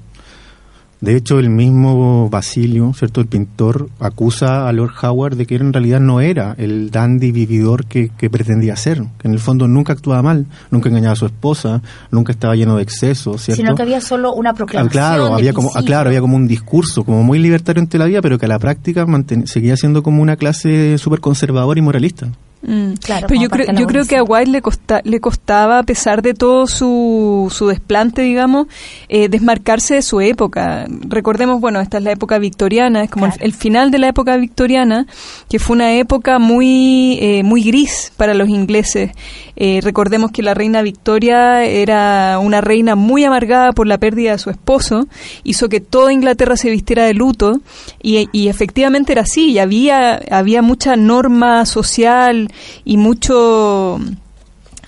de 1.01 1.15
hecho 1.15 1.39
el 1.39 1.49
mismo 1.49 2.29
Basilio 2.29 2.91
cierto 2.93 3.21
el 3.21 3.27
pintor 3.27 3.89
acusa 4.01 4.67
a 4.67 4.73
Lord 4.73 4.91
Howard 5.01 5.37
de 5.37 5.45
que 5.45 5.55
él 5.55 5.61
en 5.61 5.71
realidad 5.73 5.99
no 6.01 6.19
era 6.19 6.55
el 6.57 6.91
dandy 6.91 7.31
vividor 7.31 7.85
que, 7.85 8.09
que 8.17 8.29
pretendía 8.29 8.75
ser 8.75 9.03
que 9.17 9.27
en 9.29 9.33
el 9.33 9.39
fondo 9.39 9.67
nunca 9.67 9.93
actuaba 9.93 10.21
mal 10.21 10.45
nunca 10.71 10.89
engañaba 10.89 11.13
a 11.13 11.15
su 11.15 11.25
esposa 11.25 11.81
nunca 12.11 12.31
estaba 12.33 12.55
lleno 12.55 12.75
de 12.75 12.83
excesos 12.83 13.41
cierto 13.41 13.61
Sino 13.63 13.75
que 13.75 13.81
había 13.83 14.01
solo 14.01 14.33
una 14.33 14.49
Ah, 14.49 14.53
proclamación. 14.53 14.89
claro, 14.91 15.27
de 15.27 15.33
había 15.35 15.53
como, 15.53 15.71
ah, 15.73 15.81
claro, 15.83 16.09
había 16.09 16.21
como 16.21 16.35
un 16.35 16.47
discurso, 16.47 17.03
como 17.05 17.23
muy 17.23 17.39
libertario 17.39 17.81
ante 17.81 17.97
la 17.97 18.05
vida, 18.05 18.21
pero 18.21 18.37
que 18.37 18.45
a 18.45 18.49
la 18.49 18.59
práctica 18.59 19.05
manten- 19.05 19.45
seguía 19.47 19.77
siendo 19.77 20.03
como 20.03 20.21
una 20.21 20.35
clase 20.35 20.97
súper 20.97 21.19
conservadora 21.21 21.79
y 21.79 21.81
moralista. 21.83 22.27
Mm. 22.61 22.93
Claro, 23.01 23.27
Pero 23.29 23.41
yo 23.41 23.49
creo, 23.49 23.73
yo 23.73 23.87
creo 23.87 24.05
que 24.05 24.17
a 24.17 24.23
White 24.23 24.51
le, 24.51 24.61
costa, 24.61 25.01
le 25.05 25.21
costaba, 25.21 25.79
a 25.79 25.83
pesar 25.83 26.21
de 26.21 26.33
todo 26.33 26.67
su, 26.67 27.47
su 27.55 27.67
desplante, 27.67 28.21
digamos, 28.21 28.67
eh, 29.07 29.29
desmarcarse 29.29 29.95
de 29.95 30.01
su 30.01 30.19
época. 30.19 30.85
Recordemos, 30.89 31.61
bueno, 31.61 31.79
esta 31.79 31.99
es 31.99 32.03
la 32.03 32.11
época 32.11 32.37
victoriana, 32.37 33.03
es 33.03 33.09
como 33.09 33.27
el, 33.39 33.53
final 33.53 33.91
de 33.91 33.99
la 33.99 34.09
época 34.09 34.35
victoriana, 34.35 35.07
que 35.49 35.57
fue 35.57 35.77
una 35.77 35.93
época 35.93 36.37
muy, 36.37 37.17
eh, 37.21 37.43
muy 37.43 37.63
gris 37.63 38.11
para 38.17 38.33
los 38.33 38.49
ingleses. 38.49 39.11
Eh, 39.55 39.79
recordemos 39.81 40.31
que 40.31 40.41
la 40.41 40.53
reina 40.53 40.81
Victoria 40.81 41.63
era 41.63 42.39
una 42.39 42.61
reina 42.61 42.95
muy 42.95 43.23
amargada 43.23 43.71
por 43.71 43.87
la 43.87 43.97
pérdida 43.97 44.33
de 44.33 44.37
su 44.37 44.49
esposo, 44.49 45.07
hizo 45.43 45.69
que 45.69 45.79
toda 45.79 46.11
Inglaterra 46.13 46.57
se 46.57 46.69
vistiera 46.69 47.05
de 47.05 47.13
luto, 47.13 47.59
y, 48.01 48.27
y 48.33 48.49
efectivamente 48.49 49.13
era 49.13 49.21
así, 49.21 49.51
y 49.51 49.59
había, 49.59 50.21
había 50.29 50.61
mucha 50.61 50.95
norma 50.95 51.65
social, 51.65 52.48
y 52.85 52.97
mucho 52.97 53.99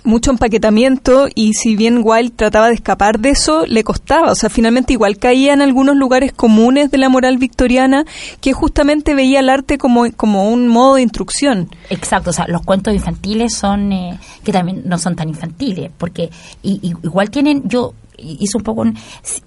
mucho 0.03 0.31
empaquetamiento 0.31 1.27
y 1.33 1.53
si 1.53 1.75
bien 1.75 2.01
Wilde 2.03 2.33
trataba 2.35 2.67
de 2.67 2.75
escapar 2.75 3.19
de 3.19 3.29
eso, 3.29 3.65
le 3.65 3.83
costaba. 3.83 4.31
O 4.31 4.35
sea, 4.35 4.49
finalmente 4.49 4.93
igual 4.93 5.17
caía 5.17 5.53
en 5.53 5.61
algunos 5.61 5.95
lugares 5.95 6.33
comunes 6.33 6.91
de 6.91 6.97
la 6.97 7.09
moral 7.09 7.37
victoriana 7.37 8.05
que 8.39 8.53
justamente 8.53 9.13
veía 9.13 9.39
el 9.39 9.49
arte 9.49 9.77
como, 9.77 10.11
como 10.13 10.49
un 10.49 10.67
modo 10.67 10.95
de 10.95 11.03
instrucción. 11.03 11.69
Exacto, 11.89 12.31
o 12.31 12.33
sea, 12.33 12.47
los 12.47 12.61
cuentos 12.61 12.93
infantiles 12.93 13.53
son, 13.53 13.91
eh, 13.91 14.19
que 14.43 14.51
también 14.51 14.83
no 14.85 14.97
son 14.97 15.15
tan 15.15 15.29
infantiles, 15.29 15.91
porque 15.97 16.29
igual 16.63 17.29
tienen, 17.29 17.67
yo 17.67 17.93
hice 18.17 18.57
un 18.57 18.63
poco, 18.63 18.85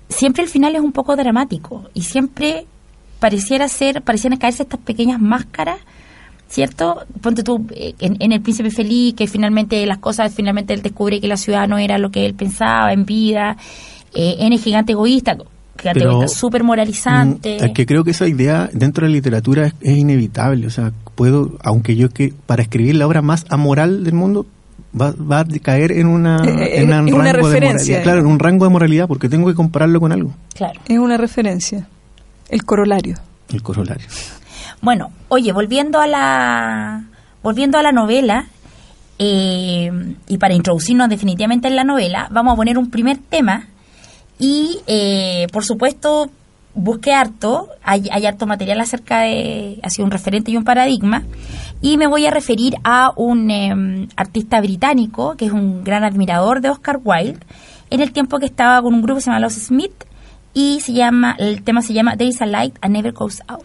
siempre 0.08 0.42
el 0.42 0.48
final 0.48 0.74
es 0.74 0.80
un 0.80 0.92
poco 0.92 1.16
dramático 1.16 1.84
y 1.94 2.02
siempre 2.02 2.66
pareciera 3.20 3.68
ser, 3.68 4.02
parecieran 4.02 4.38
caerse 4.38 4.64
estas 4.64 4.80
pequeñas 4.80 5.20
máscaras 5.20 5.78
¿cierto? 6.48 7.04
Ponte 7.20 7.42
tú 7.42 7.66
eh, 7.74 7.94
en, 7.98 8.32
El 8.32 8.40
Príncipe 8.40 8.70
Feliz, 8.70 9.14
que 9.14 9.26
finalmente 9.26 9.84
las 9.86 9.98
cosas, 9.98 10.32
finalmente 10.34 10.74
él 10.74 10.82
descubre 10.82 11.20
que 11.20 11.28
la 11.28 11.36
ciudad 11.36 11.68
no 11.68 11.78
era 11.78 11.98
lo 11.98 12.10
que 12.10 12.26
él 12.26 12.34
pensaba 12.34 12.92
en 12.92 13.04
vida, 13.04 13.56
eh, 14.14 14.36
en 14.38 14.52
El 14.52 14.58
Gigante 14.58 14.92
Egoísta, 14.92 15.36
Gigante 15.78 16.04
Egoísta 16.04 16.28
súper 16.28 16.62
moralizante. 16.62 17.58
Mm, 17.60 17.64
es 17.64 17.72
que 17.72 17.86
creo 17.86 18.04
que 18.04 18.12
esa 18.12 18.28
idea 18.28 18.70
dentro 18.72 19.04
de 19.04 19.10
la 19.10 19.16
literatura 19.16 19.72
es, 19.80 19.96
inevitable, 19.96 20.66
o 20.66 20.70
sea, 20.70 20.92
puedo, 21.14 21.58
aunque 21.62 21.96
yo 21.96 22.08
que 22.10 22.32
para 22.46 22.62
escribir 22.62 22.96
la 22.96 23.06
obra 23.06 23.22
más 23.22 23.44
amoral 23.48 24.04
del 24.04 24.14
mundo, 24.14 24.46
Va, 24.96 25.12
va, 25.12 25.40
a 25.40 25.44
caer 25.60 25.90
en 25.90 26.06
una, 26.06 26.36
eh, 26.46 26.82
en 26.82 26.92
un 26.92 27.10
rango 27.10 27.22
referencia. 27.32 27.96
De 27.96 28.02
claro, 28.04 28.20
en 28.20 28.26
un 28.26 28.38
rango 28.38 28.64
de 28.64 28.70
moralidad, 28.70 29.08
porque 29.08 29.28
tengo 29.28 29.48
que 29.48 29.54
compararlo 29.54 29.98
con 29.98 30.12
algo. 30.12 30.32
Claro. 30.54 30.78
Es 30.88 30.98
una 31.00 31.16
referencia. 31.16 31.88
El 32.48 32.64
corolario. 32.64 33.16
El 33.52 33.60
corolario. 33.60 34.06
Bueno, 34.84 35.12
oye, 35.28 35.50
volviendo 35.52 35.98
a 35.98 36.06
la, 36.06 37.04
volviendo 37.42 37.78
a 37.78 37.82
la 37.82 37.90
novela, 37.90 38.48
eh, 39.18 39.90
y 40.28 40.36
para 40.36 40.52
introducirnos 40.52 41.08
definitivamente 41.08 41.68
en 41.68 41.76
la 41.76 41.84
novela, 41.84 42.28
vamos 42.30 42.52
a 42.52 42.56
poner 42.56 42.76
un 42.76 42.90
primer 42.90 43.16
tema 43.16 43.66
y, 44.38 44.80
eh, 44.86 45.46
por 45.54 45.64
supuesto, 45.64 46.28
busqué 46.74 47.14
harto, 47.14 47.70
hay, 47.82 48.10
harto 48.26 48.44
material 48.46 48.78
acerca 48.78 49.20
de, 49.20 49.80
ha 49.82 49.88
sido 49.88 50.04
un 50.04 50.10
referente 50.10 50.50
y 50.50 50.58
un 50.58 50.64
paradigma, 50.64 51.22
y 51.80 51.96
me 51.96 52.06
voy 52.06 52.26
a 52.26 52.30
referir 52.30 52.74
a 52.84 53.10
un 53.16 53.50
em, 53.50 54.08
artista 54.16 54.60
británico 54.60 55.34
que 55.38 55.46
es 55.46 55.52
un 55.52 55.82
gran 55.82 56.04
admirador 56.04 56.60
de 56.60 56.68
Oscar 56.68 57.00
Wilde, 57.02 57.40
en 57.88 58.02
el 58.02 58.12
tiempo 58.12 58.38
que 58.38 58.46
estaba 58.46 58.82
con 58.82 58.92
un 58.92 59.00
grupo 59.00 59.16
que 59.16 59.22
se 59.22 59.30
llama 59.30 59.40
Los 59.40 59.54
Smith, 59.54 60.04
y 60.52 60.80
se 60.80 60.92
llama, 60.92 61.36
el 61.38 61.62
tema 61.62 61.80
se 61.80 61.94
llama 61.94 62.18
There 62.18 62.28
is 62.28 62.42
a 62.42 62.46
light 62.46 62.76
and 62.82 62.92
never 62.92 63.12
goes 63.12 63.40
out. 63.48 63.64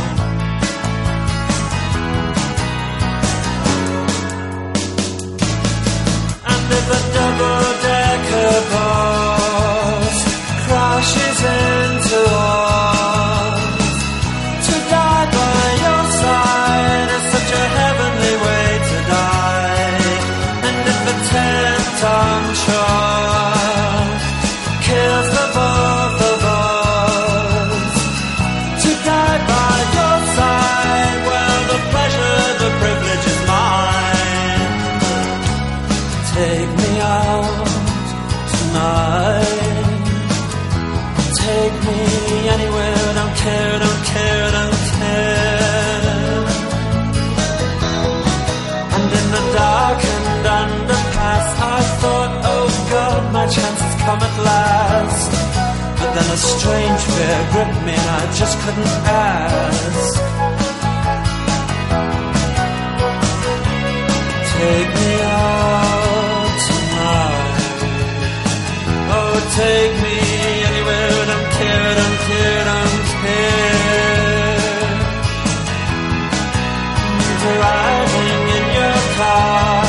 Double-decker 7.15 8.53
bus 8.71 10.17
crashes 10.65 11.39
into 11.43 12.19
us. 12.29 13.20
Strange 56.61 57.01
fear 57.13 57.39
gripped 57.51 57.81
me 57.87 57.93
and 58.01 58.09
I 58.19 58.23
just 58.39 58.55
couldn't 58.61 58.93
ask. 59.25 60.13
Take 64.53 64.91
me 64.99 65.11
out 65.41 66.53
tonight. 66.67 67.63
Oh, 69.15 69.33
take 69.61 69.93
me 70.05 70.17
anywhere. 70.69 71.11
Don't 71.31 71.49
care, 71.57 71.89
don't 71.99 72.19
care, 72.29 72.63
don't. 72.69 72.91
Driving 77.41 78.43
in 78.57 78.65
your 78.79 78.99
car. 79.17 79.81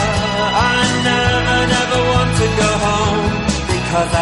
I 0.69 0.79
never, 1.09 1.59
never 1.75 2.01
want 2.11 2.31
to 2.41 2.47
go 2.63 2.71
home 2.87 3.27
because 3.73 4.11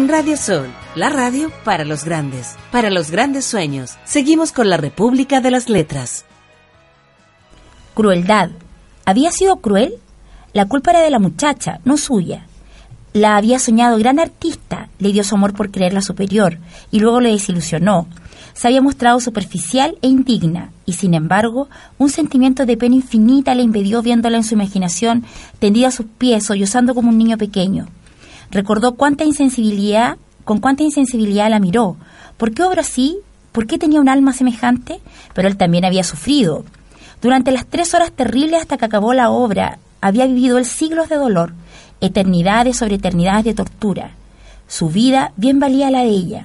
En 0.00 0.08
Radio 0.08 0.34
Sol, 0.38 0.68
la 0.94 1.10
radio 1.10 1.52
para 1.62 1.84
los 1.84 2.06
grandes, 2.06 2.56
para 2.72 2.88
los 2.88 3.10
grandes 3.10 3.44
sueños. 3.44 3.98
Seguimos 4.04 4.50
con 4.50 4.70
la 4.70 4.78
República 4.78 5.42
de 5.42 5.50
las 5.50 5.68
Letras. 5.68 6.24
Crueldad. 7.92 8.48
¿Había 9.04 9.30
sido 9.30 9.56
cruel? 9.56 9.96
La 10.54 10.64
culpa 10.64 10.92
era 10.92 11.00
de 11.00 11.10
la 11.10 11.18
muchacha, 11.18 11.80
no 11.84 11.98
suya. 11.98 12.46
La 13.12 13.36
había 13.36 13.58
soñado 13.58 13.98
gran 13.98 14.18
artista, 14.18 14.88
le 14.98 15.12
dio 15.12 15.22
su 15.22 15.34
amor 15.34 15.52
por 15.52 15.70
creerla 15.70 16.00
superior 16.00 16.56
y 16.90 17.00
luego 17.00 17.20
le 17.20 17.32
desilusionó. 17.32 18.06
Se 18.54 18.68
había 18.68 18.80
mostrado 18.80 19.20
superficial 19.20 19.98
e 20.00 20.08
indigna 20.08 20.70
y 20.86 20.94
sin 20.94 21.12
embargo 21.12 21.68
un 21.98 22.08
sentimiento 22.08 22.64
de 22.64 22.78
pena 22.78 22.94
infinita 22.94 23.54
le 23.54 23.64
impidió 23.64 24.00
viéndola 24.00 24.38
en 24.38 24.44
su 24.44 24.54
imaginación 24.54 25.26
tendida 25.58 25.88
a 25.88 25.92
sus 25.92 26.06
pies 26.06 26.46
sollozando 26.46 26.94
como 26.94 27.10
un 27.10 27.18
niño 27.18 27.36
pequeño. 27.36 27.86
Recordó 28.50 28.94
cuánta 28.94 29.24
insensibilidad, 29.24 30.16
con 30.44 30.58
cuánta 30.60 30.82
insensibilidad 30.82 31.50
la 31.50 31.60
miró. 31.60 31.96
¿Por 32.36 32.52
qué 32.52 32.62
obra 32.64 32.80
así? 32.80 33.18
¿Por 33.52 33.66
qué 33.66 33.78
tenía 33.78 34.00
un 34.00 34.08
alma 34.08 34.32
semejante? 34.32 35.00
Pero 35.34 35.48
él 35.48 35.56
también 35.56 35.84
había 35.84 36.04
sufrido. 36.04 36.64
Durante 37.22 37.50
las 37.52 37.66
tres 37.66 37.94
horas 37.94 38.12
terribles 38.12 38.60
hasta 38.62 38.76
que 38.78 38.84
acabó 38.86 39.12
la 39.12 39.30
obra, 39.30 39.78
había 40.00 40.26
vivido 40.26 40.56
él 40.58 40.64
siglos 40.64 41.08
de 41.08 41.16
dolor, 41.16 41.52
eternidades 42.00 42.78
sobre 42.78 42.94
eternidades 42.96 43.44
de 43.44 43.54
tortura. 43.54 44.12
Su 44.68 44.88
vida 44.88 45.32
bien 45.36 45.58
valía 45.58 45.90
la 45.90 46.00
de 46.02 46.08
ella. 46.10 46.42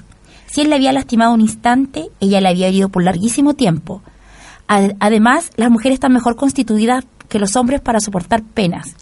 Si 0.47 0.61
él 0.61 0.69
la 0.69 0.75
había 0.75 0.91
lastimado 0.91 1.33
un 1.33 1.41
instante, 1.41 2.09
ella 2.19 2.41
la 2.41 2.49
había 2.49 2.67
herido 2.67 2.89
por 2.89 3.03
larguísimo 3.03 3.53
tiempo. 3.53 4.01
Ad- 4.67 4.95
Además, 4.99 5.51
las 5.55 5.69
mujeres 5.71 5.95
están 5.95 6.13
mejor 6.13 6.35
constituidas 6.35 7.05
que 7.29 7.39
los 7.39 7.55
hombres 7.55 7.81
para 7.81 7.99
soportar 7.99 8.41
penas. 8.43 8.95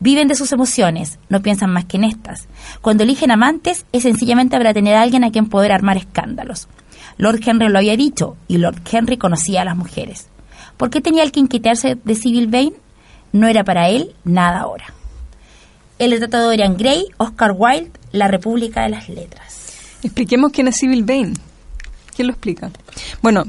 Viven 0.00 0.28
de 0.28 0.34
sus 0.34 0.50
emociones, 0.52 1.18
no 1.28 1.42
piensan 1.42 1.70
más 1.70 1.84
que 1.84 1.98
en 1.98 2.04
estas. 2.04 2.48
Cuando 2.80 3.02
eligen 3.02 3.30
amantes 3.30 3.84
es 3.92 4.02
sencillamente 4.04 4.56
para 4.56 4.72
tener 4.72 4.94
a 4.94 5.02
alguien 5.02 5.24
a 5.24 5.30
quien 5.30 5.46
poder 5.46 5.72
armar 5.72 5.98
escándalos. 5.98 6.68
Lord 7.18 7.40
Henry 7.44 7.68
lo 7.68 7.78
había 7.78 7.98
dicho 7.98 8.36
y 8.48 8.56
Lord 8.56 8.80
Henry 8.90 9.18
conocía 9.18 9.60
a 9.60 9.66
las 9.66 9.76
mujeres. 9.76 10.28
¿Por 10.78 10.88
qué 10.88 11.02
tenía 11.02 11.22
él 11.22 11.32
que 11.32 11.40
inquietarse 11.40 11.98
de 12.02 12.14
Civil 12.14 12.46
Vane? 12.46 12.72
No 13.32 13.46
era 13.46 13.62
para 13.62 13.90
él 13.90 14.14
nada 14.24 14.60
ahora. 14.60 14.86
El 15.98 16.12
retrato 16.12 16.38
de 16.38 16.44
Dorian 16.44 16.78
Gray, 16.78 17.04
Oscar 17.18 17.52
Wilde, 17.54 17.90
La 18.12 18.26
República 18.26 18.82
de 18.84 18.88
las 18.88 19.10
Letras. 19.10 19.98
Expliquemos 20.02 20.50
quién 20.50 20.68
es 20.68 20.76
Civil 20.76 21.04
Vane. 21.04 21.34
¿Quién 22.16 22.28
lo 22.28 22.32
explica? 22.32 22.70
Bueno, 23.20 23.44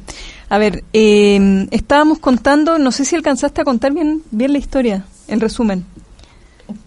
a 0.49 0.57
ver, 0.57 0.83
eh, 0.91 1.65
estábamos 1.71 2.19
contando, 2.19 2.77
no 2.77 2.91
sé 2.91 3.05
si 3.05 3.15
alcanzaste 3.15 3.61
a 3.61 3.63
contar 3.63 3.93
bien, 3.93 4.21
bien 4.31 4.51
la 4.51 4.59
historia, 4.59 5.05
el 5.29 5.39
resumen. 5.39 5.85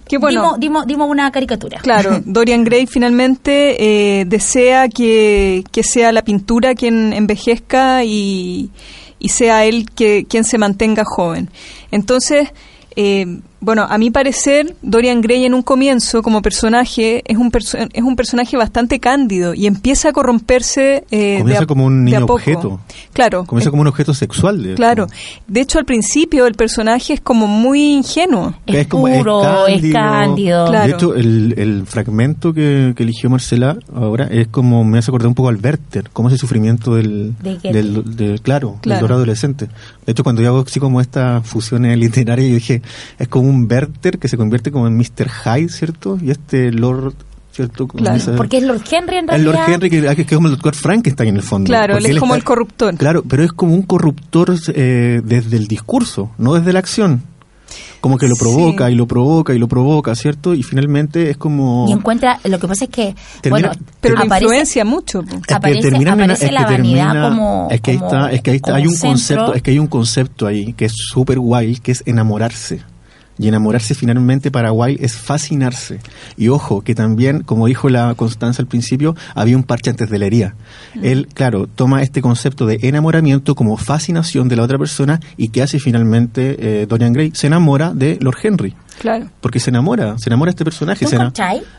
Qué 0.07 0.19
bueno. 0.19 0.43
Dimos, 0.43 0.61
dimos, 0.61 0.87
dimos 0.87 1.11
una 1.11 1.31
caricatura. 1.31 1.79
Claro, 1.81 2.21
Dorian 2.25 2.65
Gray 2.65 2.87
finalmente 2.87 4.21
eh, 4.21 4.25
desea 4.27 4.89
que, 4.89 5.65
que 5.73 5.83
sea 5.83 6.13
la 6.13 6.23
pintura 6.23 6.75
quien 6.75 7.13
envejezca 7.13 8.05
y, 8.05 8.71
y 9.19 9.29
sea 9.31 9.65
él 9.65 9.87
que, 9.91 10.27
quien 10.29 10.45
se 10.45 10.59
mantenga 10.59 11.03
joven. 11.07 11.49
Entonces, 11.91 12.51
eh, 12.97 13.39
bueno, 13.61 13.87
a 13.89 13.97
mi 13.97 14.11
parecer, 14.11 14.77
Dorian 14.83 15.23
Gray 15.23 15.47
en 15.47 15.55
un 15.55 15.63
comienzo 15.63 16.23
como 16.23 16.43
personaje 16.43 17.23
es 17.25 17.39
un, 17.39 17.51
perso- 17.51 17.89
es 17.91 18.03
un 18.03 18.15
personaje 18.15 18.59
bastante 18.59 19.01
cándido 19.01 19.55
y 19.55 19.67
empieza 19.67 20.11
a 20.11 20.13
corromperse 20.13 21.05
eh, 21.11 21.17
de 21.37 21.39
Comienza 21.39 21.63
a- 21.63 21.67
como 21.67 21.87
un 21.87 22.05
de 22.05 22.15
a 22.17 22.21
niño 22.21 22.33
objeto. 22.33 22.81
Claro. 23.15 23.45
Comienza 23.47 23.71
como 23.71 23.81
un 23.81 23.89
objeto 23.89 24.13
sexual. 24.13 24.63
De 24.63 24.69
hecho. 24.71 24.77
Claro. 24.77 25.07
De 25.49 25.61
hecho, 25.63 25.79
al 25.79 25.87
principio 25.87 26.47
el 26.47 26.55
personaje 26.57 27.15
es 27.15 27.21
como 27.23 27.47
muy 27.47 27.95
ingenuo. 27.95 28.53
Es, 28.67 28.75
Es 28.77 28.87
como- 28.87 29.09
puro, 29.09 29.67
es 29.67 29.81
cándido. 29.81 29.95
cándido. 29.95 30.67
Claro. 30.69 30.87
De 30.87 30.93
hecho, 30.93 31.15
el, 31.15 31.55
el 31.57 31.87
fragmento 31.87 32.53
que, 32.53 32.93
que 32.95 33.03
eligió 33.03 33.31
Marcela 33.31 33.79
ahora 33.95 34.29
es 34.31 34.49
como, 34.49 34.85
me 34.85 34.99
hace 34.99 35.11
acordar 35.11 35.29
un 35.29 35.35
poco 35.35 35.49
al 35.49 35.57
Werther, 35.57 36.11
como 36.13 36.29
ese 36.29 36.37
sufrimiento 36.37 36.97
del, 36.97 37.35
¿De 37.43 37.57
qué? 37.57 37.73
del, 37.73 38.15
de- 38.15 38.39
claro, 38.41 38.77
Claro. 38.83 38.97
del 38.99 39.01
dorado 39.01 39.21
adolescente. 39.23 39.69
De 40.05 40.13
hecho, 40.13 40.23
cuando 40.23 40.43
yo 40.43 40.49
hago 40.49 40.65
así 40.67 40.79
como 40.81 41.01
estas 41.01 41.47
fusiones 41.47 41.97
literarias, 41.97 42.49
yo 42.49 42.55
dije, 42.57 42.83
es 43.19 43.29
como 43.29 43.49
un 43.49 43.67
Werther 43.71 44.19
que 44.19 44.29
se 44.29 44.37
convierte 44.37 44.71
como 44.71 44.87
en 44.87 44.97
Mr. 44.97 45.29
Hyde, 45.45 45.69
¿cierto? 45.69 46.19
Y 46.23 46.31
este 46.31 46.73
Lord, 46.73 47.15
¿cierto? 47.53 47.87
Claro, 47.89 48.17
esa- 48.17 48.37
Porque 48.37 48.59
es 48.59 48.65
Lord 48.65 48.83
Henry 48.91 49.17
en 49.17 49.31
el 49.31 49.45
Lord 49.45 49.55
realidad. 49.55 49.75
Henry, 49.85 49.91
que, 49.91 50.15
que 50.17 50.23
es 50.23 50.29
como 50.37 50.49
el 50.49 50.55
doctor 50.55 50.75
Frankenstein 50.75 51.29
en 51.31 51.37
el 51.37 51.43
fondo. 51.43 51.69
Claro, 51.69 51.97
él 51.99 52.07
es 52.07 52.19
como 52.19 52.35
está- 52.35 52.39
el 52.39 52.45
corruptor. 52.45 52.97
Claro, 52.97 53.23
pero 53.29 53.43
es 53.45 53.53
como 53.53 53.75
un 53.75 53.83
corruptor 53.83 54.55
eh, 54.75 55.21
desde 55.25 55.57
el 55.57 55.67
discurso, 55.67 56.31
no 56.39 56.55
desde 56.55 56.73
la 56.73 56.79
acción. 56.81 57.23
Como 58.05 58.19
que 58.19 58.29
lo 58.29 58.37
provoca 58.37 58.87
Sí. 58.89 58.93
y 58.93 58.97
lo 58.97 59.07
provoca 59.09 59.55
y 59.55 59.59
lo 59.59 59.67
provoca, 59.67 60.15
¿cierto? 60.15 60.53
Y 60.53 60.63
finalmente 60.63 61.31
es 61.31 61.39
como... 61.39 61.87
Y 61.89 61.93
encuentra, 61.93 62.39
lo 62.45 62.59
que 62.59 62.69
pasa 62.69 62.85
es 62.85 62.91
que, 62.91 63.15
Termina- 63.41 63.69
bueno, 63.71 63.85
Pero 64.03 64.19
aparece, 64.19 64.45
influencia 64.45 64.85
mucho. 64.85 65.21
Es 65.23 65.41
que 65.47 65.55
aparece- 65.55 65.89
en- 65.89 66.09
aparece 66.09 66.33
es 66.45 66.51
que 66.51 66.55
la 66.55 66.63
vanidad 66.67 67.13
termina- 67.13 67.29
como- 67.31 67.69
es 67.71 67.81
que 67.81 67.91
ahí 67.93 67.97
como- 67.97 68.11
está, 68.11 68.31
es 68.33 68.43
que 68.43 68.51
ahí 68.51 68.57
está, 68.57 68.75
hay 68.77 68.87
un 68.87 68.93
centro. 68.93 69.09
concepto, 69.11 69.55
es 69.55 69.63
que 69.63 69.71
hay 69.71 69.79
un 69.79 69.87
concepto 69.87 70.47
ahí 70.47 70.73
que 70.75 70.85
es 70.85 70.93
súper 70.95 71.39
guay, 71.39 71.77
que 71.77 71.93
es 71.93 72.03
enamorarse. 72.05 72.83
Y 73.39 73.49
enamorarse 73.49 73.95
finalmente 73.95 74.51
para 74.51 74.71
Guay 74.71 74.97
es 75.01 75.17
fascinarse. 75.17 75.99
Y 76.37 76.49
ojo, 76.49 76.83
que 76.83 76.95
también, 76.95 77.43
como 77.43 77.67
dijo 77.67 77.89
la 77.89 78.15
Constanza 78.15 78.63
al 78.63 78.69
principio, 78.69 79.17
había 79.35 79.57
un 79.57 79.65
parche 79.65 79.91
antes 79.91 80.09
de 80.09 80.19
la 80.19 80.27
herida. 80.27 80.55
Mm. 80.95 81.05
Él, 81.05 81.29
claro, 81.35 81.67
toma 81.67 82.03
este 82.03 82.23
concepto 82.23 82.67
de 82.67 82.79
enamoramiento 82.83 83.55
como 83.55 83.77
fascinación 83.77 84.49
de 84.49 84.57
la 84.57 84.63
otra 84.63 84.79
persona 84.79 85.21
y 85.37 85.49
que 85.49 85.63
hace 85.63 85.79
finalmente 85.79 86.57
eh, 86.59 86.87
Dorian 86.87 87.13
Gray. 87.13 87.33
Se 87.35 87.49
enamora 87.49 87.93
de 87.93 88.19
Lord 88.21 88.39
Henry. 88.43 88.75
Claro. 89.05 89.27
Porque 89.43 89.61
se 89.61 89.69
enamora, 89.69 90.17
se 90.19 90.31
enamora 90.31 90.49
de 90.49 90.53
este 90.55 90.65
personaje. 90.65 91.05
¿Tú 91.05 91.11
se? 91.11 91.19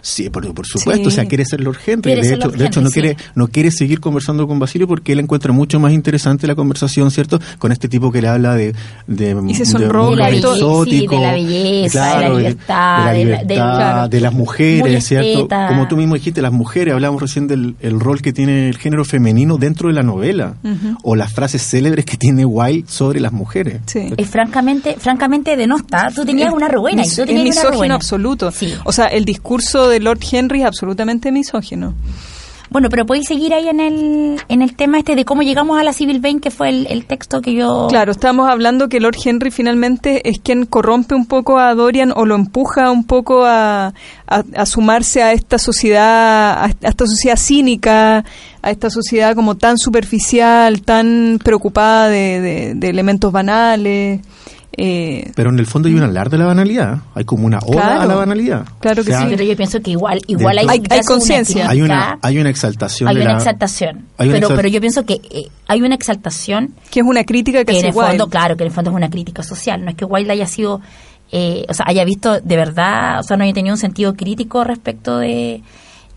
Sí, 0.03 0.29
por, 0.29 0.53
por 0.53 0.67
supuesto, 0.67 1.01
Sí. 1.01 1.07
o 1.07 1.09
sea, 1.11 1.25
quiere 1.25 1.43
ser 1.43 1.59
Lord 1.61 1.77
Henry. 1.85 2.01
Quiere 2.03 2.21
De 2.21 2.27
ser 2.27 2.37
hecho, 2.37 2.47
Lord 2.49 2.57
de 2.59 2.65
hecho 2.67 2.79
Henry, 2.81 2.83
no 2.83 2.89
sí. 2.91 3.01
quiere 3.01 3.17
no 3.33 3.47
quiere 3.47 3.71
seguir 3.71 3.99
conversando 3.99 4.47
con 4.47 4.59
Basilio 4.59 4.87
porque 4.87 5.13
él 5.13 5.19
encuentra 5.21 5.51
mucho 5.51 5.79
más 5.79 5.91
interesante 5.91 6.45
la 6.45 6.53
conversación, 6.53 7.09
¿cierto? 7.09 7.39
Con 7.57 7.71
este 7.71 7.87
tipo 7.89 8.11
que 8.11 8.21
le 8.21 8.27
habla 8.27 8.53
de 8.53 8.75
de, 9.07 9.35
Y 9.47 9.53
se 9.55 9.63
de 9.63 9.65
sonroja 9.65 10.27
De 10.29 10.41
sí, 10.85 11.07
de 11.07 11.19
la 11.19 11.31
belleza, 11.33 11.91
claro, 11.91 12.19
de 12.21 12.27
la 12.27 12.35
de- 12.35 12.39
libertad, 12.43 12.97
de 12.97 13.03
la 13.05 13.11
de 13.11 13.17
la- 13.17 13.23
libertad, 13.23 13.47
de- 13.47 13.55
claro. 13.55 14.07
de 14.09 14.21
las 14.21 14.33
mujeres, 14.33 15.05
¿cierto? 15.05 15.47
Como 15.67 15.87
tú 15.87 15.97
mismo 15.97 16.13
dijiste, 16.13 16.41
las 16.43 16.51
mujeres, 16.51 16.93
hablamos 16.93 17.21
recién 17.21 17.47
del 17.47 17.75
el 17.79 17.99
rol 17.99 18.21
que 18.21 18.33
tiene 18.33 18.69
el 18.69 18.77
género 18.77 19.03
femenino 19.03 19.57
dentro 19.57 19.87
de 19.89 19.95
la 19.95 20.03
novela 20.03 20.55
o 21.03 21.15
las 21.15 21.33
frases 21.33 21.61
célebres 21.61 22.05
que 22.05 22.17
tiene 22.17 22.45
Wilde 22.45 22.85
sobre 22.87 23.19
las 23.19 23.31
mujeres. 23.33 23.81
Sí. 23.87 24.13
Es 24.15 24.29
francamente, 24.29 24.95
francamente 24.99 25.55
denosta. 25.55 26.09
Tú 26.13 26.23
tenías 26.25 26.53
una 26.53 26.67
ruina. 26.67 27.01
Mis- 27.19 27.29
es 27.37 27.43
misógino 27.43 27.95
absoluto. 27.95 28.51
Sí. 28.51 28.73
O 28.85 28.91
sea, 28.91 29.05
el 29.05 29.25
discurso 29.25 29.87
de 29.89 29.99
Lord 29.99 30.19
Henry 30.31 30.61
es 30.61 30.67
absolutamente 30.67 31.31
misógino. 31.31 31.93
Bueno, 32.67 32.89
pero 32.89 33.05
podéis 33.05 33.27
seguir 33.27 33.53
ahí 33.53 33.69
en 33.69 33.79
el, 33.79 34.41
en 34.49 34.61
el 34.63 34.75
tema 34.75 34.97
este 34.97 35.15
de 35.15 35.23
cómo 35.23 35.43
llegamos 35.43 35.79
a 35.79 35.83
la 35.83 35.93
Civil 35.93 36.19
Vane, 36.19 36.41
que 36.41 36.49
fue 36.49 36.69
el, 36.69 36.87
el 36.89 37.05
texto 37.05 37.39
que 37.39 37.53
yo... 37.53 37.85
Claro, 37.89 38.11
estamos 38.11 38.49
hablando 38.49 38.89
que 38.89 38.99
Lord 38.99 39.15
Henry 39.23 39.51
finalmente 39.51 40.27
es 40.27 40.39
quien 40.39 40.65
corrompe 40.65 41.13
un 41.13 41.27
poco 41.27 41.59
a 41.59 41.73
Dorian 41.75 42.11
o 42.13 42.25
lo 42.25 42.33
empuja 42.35 42.89
un 42.91 43.05
poco 43.05 43.45
a, 43.45 43.93
a, 44.27 44.43
a 44.57 44.65
sumarse 44.65 45.21
a 45.21 45.31
esta 45.31 45.59
sociedad, 45.59 46.53
a, 46.53 46.65
a 46.65 46.89
esta 46.89 47.05
sociedad 47.05 47.37
cínica, 47.37 48.25
a 48.63 48.71
esta 48.71 48.89
sociedad 48.89 49.35
como 49.35 49.55
tan 49.55 49.77
superficial, 49.77 50.81
tan 50.81 51.39
preocupada 51.43 52.09
de, 52.09 52.41
de- 52.41 52.73
de 52.75 52.89
elementos 52.89 53.31
banales. 53.31 54.21
Eh, 54.77 55.31
Pero 55.35 55.51
en 55.51 55.59
el 55.59 55.65
fondo 55.65 55.87
hay 55.87 55.93
un 55.95 56.03
alarde 56.03 56.31
de 56.37 56.43
la 56.43 56.47
banalidad, 56.47 56.97
hay 57.13 57.23
como 57.23 57.45
una 57.45 57.59
oda 57.59 57.71
Claro. 57.81 58.01
a 58.01 58.05
la 58.05 58.15
banalidad. 58.15 58.65
Claro 58.79 59.03
que 59.05 59.13
sí. 59.13 59.23
Pero 59.29 59.43
yo 59.43 59.55
pienso 59.55 59.81
que 59.81 59.91
igual, 59.91 60.19
igual 60.27 60.57
hay, 60.57 60.67
Hay- 60.89 61.01
conciencia. 61.07 61.69
Hay 61.69 61.81
una 61.81 62.19
hay 62.21 62.37
una 62.39 62.49
exaltación 62.49 63.07
hay 63.09 63.15
una 63.15 63.25
la- 63.25 63.37
exaltación. 63.37 64.05
hay 64.17 64.29
una 64.29 64.39
pero, 64.39 64.55
pero 64.55 64.67
yo 64.67 64.81
pienso 64.81 65.05
que 65.05 65.13
eh, 65.13 65.47
hay 65.67 65.81
una 65.81 65.95
exaltación 65.95 66.73
que 66.91 66.99
es 66.99 67.05
una 67.05 67.23
crítica 67.23 67.59
que 67.59 67.71
que 67.73 67.79
en 67.79 67.85
el 67.87 67.93
fondo, 67.93 68.27
claro, 68.27 68.57
que 68.57 68.63
en 68.63 68.67
el 68.67 68.73
fondo 68.73 68.91
es 68.91 68.97
una 68.97 69.09
crítica 69.09 69.43
social. 69.43 69.83
No 69.83 69.91
es 69.91 69.95
que 69.95 70.03
Wilde 70.05 70.33
haya 70.33 70.47
sido, 70.47 70.81
eh, 71.31 71.65
o 71.69 71.73
sea, 71.73 71.85
haya 71.87 72.03
visto 72.03 72.41
de 72.41 72.55
verdad, 72.57 73.19
o 73.19 73.23
sea, 73.23 73.37
no 73.37 73.43
haya 73.45 73.53
tenido 73.53 73.73
un 73.75 73.79
sentido 73.79 74.13
crítico 74.15 74.63
respecto 74.65 75.19
de, 75.19 75.61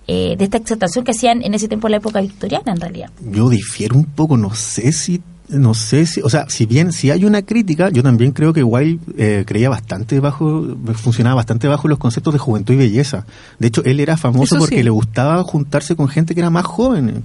eh, 0.08 0.34
de 0.36 0.44
esta 0.44 0.56
exaltación 0.58 1.04
que 1.04 1.12
hacían 1.12 1.42
en 1.42 1.54
ese 1.54 1.68
tiempo 1.68 1.86
en 1.86 1.92
la 1.92 1.96
época 1.98 2.20
victoriana, 2.20 2.72
en 2.72 2.80
realidad. 2.80 3.10
Yo 3.20 3.48
difiero 3.48 3.94
un 3.96 4.04
poco, 4.06 4.36
no 4.36 4.54
sé 4.54 4.90
si 4.92 5.20
no 5.48 5.74
sé 5.74 6.04
si, 6.06 6.20
o 6.20 6.28
sea, 6.28 6.46
si 6.48 6.66
bien 6.66 6.92
si 6.92 7.10
hay 7.10 7.24
una 7.24 7.42
crítica, 7.42 7.88
yo 7.90 8.02
también 8.02 8.32
creo 8.32 8.52
que 8.52 8.62
Wilde 8.62 8.98
eh, 9.16 9.44
creía 9.46 9.70
bastante 9.70 10.20
bajo, 10.20 10.66
funcionaba 10.94 11.36
bastante 11.36 11.68
bajo 11.68 11.88
los 11.88 11.98
conceptos 11.98 12.32
de 12.34 12.38
juventud 12.38 12.74
y 12.74 12.76
belleza. 12.76 13.24
De 13.58 13.68
hecho, 13.68 13.82
él 13.84 14.00
era 14.00 14.16
famoso 14.16 14.56
Eso 14.56 14.58
porque 14.58 14.76
sí. 14.78 14.82
le 14.82 14.90
gustaba 14.90 15.42
juntarse 15.44 15.96
con 15.96 16.08
gente 16.08 16.34
que 16.34 16.40
era 16.40 16.50
más 16.50 16.66
joven. 16.66 17.24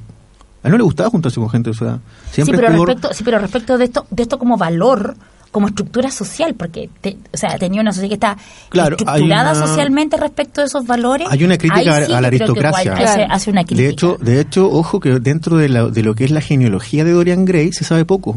A 0.64 0.68
él 0.68 0.72
no 0.72 0.78
le 0.78 0.84
gustaba 0.84 1.10
juntarse 1.10 1.40
con 1.40 1.50
gente 1.50 1.74
su 1.74 1.84
edad. 1.84 2.00
Siempre 2.32 2.56
sí, 2.56 2.62
pero 2.62 2.68
estuvo- 2.74 2.86
respecto, 2.86 3.14
sí, 3.14 3.24
pero 3.26 3.40
respecto 3.40 3.78
de 3.78 3.84
esto, 3.86 4.06
de 4.10 4.24
esto 4.24 4.40
como 4.40 4.58
valor, 4.58 5.16
como 5.54 5.68
estructura 5.68 6.12
social, 6.12 6.56
porque 6.56 6.90
te- 7.00 7.16
o 7.32 7.38
sea, 7.38 7.58
tenía 7.58 7.80
una 7.80 7.94
sociedad 7.94 8.10
que 8.10 8.14
está 8.16 8.38
Claro, 8.70 8.98
estructurada 8.98 9.52
una- 9.54 9.68
socialmente 9.68 10.18
respecto 10.18 10.60
de 10.60 10.68
esos 10.68 10.86
valores. 10.86 11.28
Hay 11.32 11.44
una 11.46 11.58
crítica 11.58 11.80
Ahí 11.80 11.88
a- 11.88 12.06
sí 12.08 12.12
a 12.12 12.20
la 12.22 12.28
aristocracia. 12.28 12.94
Hace, 12.94 13.04
Claro. 13.04 13.28
hace 13.34 13.50
una 13.52 13.64
crítica. 13.64 13.84
De 13.84 13.90
hecho, 13.94 14.18
de 14.20 14.42
hecho, 14.42 14.70
ojo 14.70 15.00
que 15.00 15.20
dentro 15.20 15.56
de, 15.56 15.70
la- 15.70 15.88
de 15.88 16.04
lo 16.04 16.16
que 16.16 16.26
es 16.26 16.32
la 16.32 16.42
genealogía 16.42 17.06
de 17.06 17.12
Dorian 17.12 17.46
Gray 17.46 17.72
se 17.72 17.86
sabe 17.86 18.04
poco. 18.04 18.36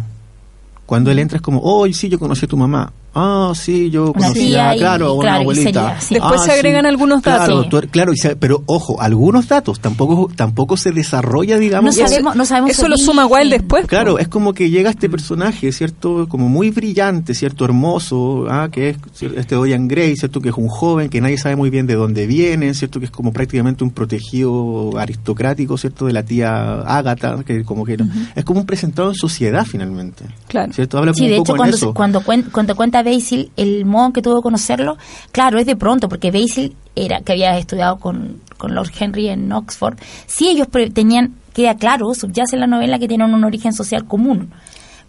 Cuando 0.84 1.10
él 1.10 1.18
entra 1.18 1.36
es 1.36 1.42
como, 1.42 1.60
oh, 1.64 1.90
sí, 1.92 2.08
yo 2.08 2.18
conocí 2.18 2.44
a 2.44 2.48
tu 2.48 2.56
mamá. 2.56 2.92
Ah, 3.18 3.52
sí, 3.54 3.88
yo 3.90 4.10
Una 4.12 4.12
conocía, 4.28 4.74
y- 4.76 4.78
claro, 4.78 5.14
una 5.14 5.22
claro, 5.22 5.40
abuelita. 5.40 5.64
sería, 5.72 6.00
sí. 6.00 6.14
Después 6.16 6.40
Ah, 6.42 6.44
se 6.44 6.52
agregan 6.52 6.84
algunos 6.84 7.22
datos. 7.22 7.66
claro, 7.90 8.12
y 8.12 8.16
se- 8.18 8.36
pero 8.36 8.62
ojo, 8.66 9.00
algunos 9.00 9.48
datos, 9.48 9.80
tampoco 9.80 10.30
tampoco 10.36 10.76
se 10.76 10.92
desarrolla, 10.92 11.56
digamos. 11.58 11.96
No 11.96 12.06
sabemos, 12.08 12.36
no 12.36 12.44
sabemos 12.44 12.70
Eso 12.72 12.88
lo 12.88 12.98
suma. 12.98 13.24
Wilde 13.26 13.56
después. 13.58 13.86
Claro, 13.86 14.18
es 14.18 14.28
como 14.28 14.52
que 14.52 14.68
llega 14.68 14.90
este 14.90 15.08
personaje, 15.08 15.72
¿cierto? 15.72 16.28
Como 16.28 16.48
muy 16.50 16.70
brillante, 16.70 17.34
¿cierto? 17.34 17.64
Hermoso, 17.64 18.44
¿ah? 18.50 18.68
que 18.70 18.90
es 18.90 18.96
este 19.34 19.54
Dorian 19.54 19.88
Gray, 19.88 20.14
¿cierto? 20.16 20.40
Que 20.42 20.50
es 20.50 20.54
un 20.56 20.68
joven 20.68 21.08
que 21.08 21.20
nadie 21.22 21.38
sabe 21.38 21.56
muy 21.56 21.70
bien 21.70 21.86
de 21.86 21.94
dónde 21.94 22.26
viene, 22.26 22.74
¿cierto? 22.74 22.98
Que 23.00 23.06
es 23.06 23.10
como 23.10 23.32
prácticamente 23.32 23.82
un 23.82 23.90
protegido 23.92 24.98
aristocrático, 24.98 25.78
¿cierto? 25.78 26.06
De 26.06 26.12
la 26.12 26.22
tía 26.22 26.80
Ágata, 26.82 27.38
que 27.46 27.64
como 27.64 27.84
que 27.84 27.96
es 28.34 28.44
como 28.44 28.60
un 28.60 28.66
presentado 28.66 29.08
en 29.08 29.14
sociedad 29.14 29.64
finalmente. 29.64 30.24
Claro. 30.48 30.72
¿Cierto? 30.72 30.98
Habla 30.98 31.14
Sí, 31.14 31.22
de 31.22 31.26
un 31.28 31.32
hecho, 31.34 31.42
poco 31.44 31.52
en 31.52 31.56
cuando, 31.58 31.76
eso. 31.76 31.94
cuando, 31.94 32.20
cuen- 32.20 32.50
cuando 32.52 32.76
cuenta 32.76 33.02
Basil 33.06 33.50
el 33.56 33.86
modo 33.86 34.06
en 34.06 34.12
que 34.12 34.20
tuvo 34.22 34.36
que 34.36 34.42
conocerlo, 34.42 34.98
claro, 35.32 35.58
es 35.58 35.64
de 35.66 35.76
pronto, 35.76 36.08
porque 36.08 36.30
Basil 36.30 36.76
era 36.94 37.20
que 37.20 37.32
había 37.32 37.56
estudiado 37.56 37.96
con, 37.96 38.40
con 38.58 38.74
Lord 38.74 38.90
Henry 38.98 39.28
en 39.28 39.50
Oxford. 39.52 39.96
Sí, 40.26 40.48
ellos 40.48 40.66
pre- 40.66 40.90
tenían, 40.90 41.34
queda 41.54 41.76
claro, 41.76 42.12
subyace 42.14 42.56
en 42.56 42.60
la 42.60 42.66
novela 42.66 42.98
que 42.98 43.08
tienen 43.08 43.32
un 43.32 43.44
origen 43.44 43.72
social 43.72 44.04
común. 44.06 44.50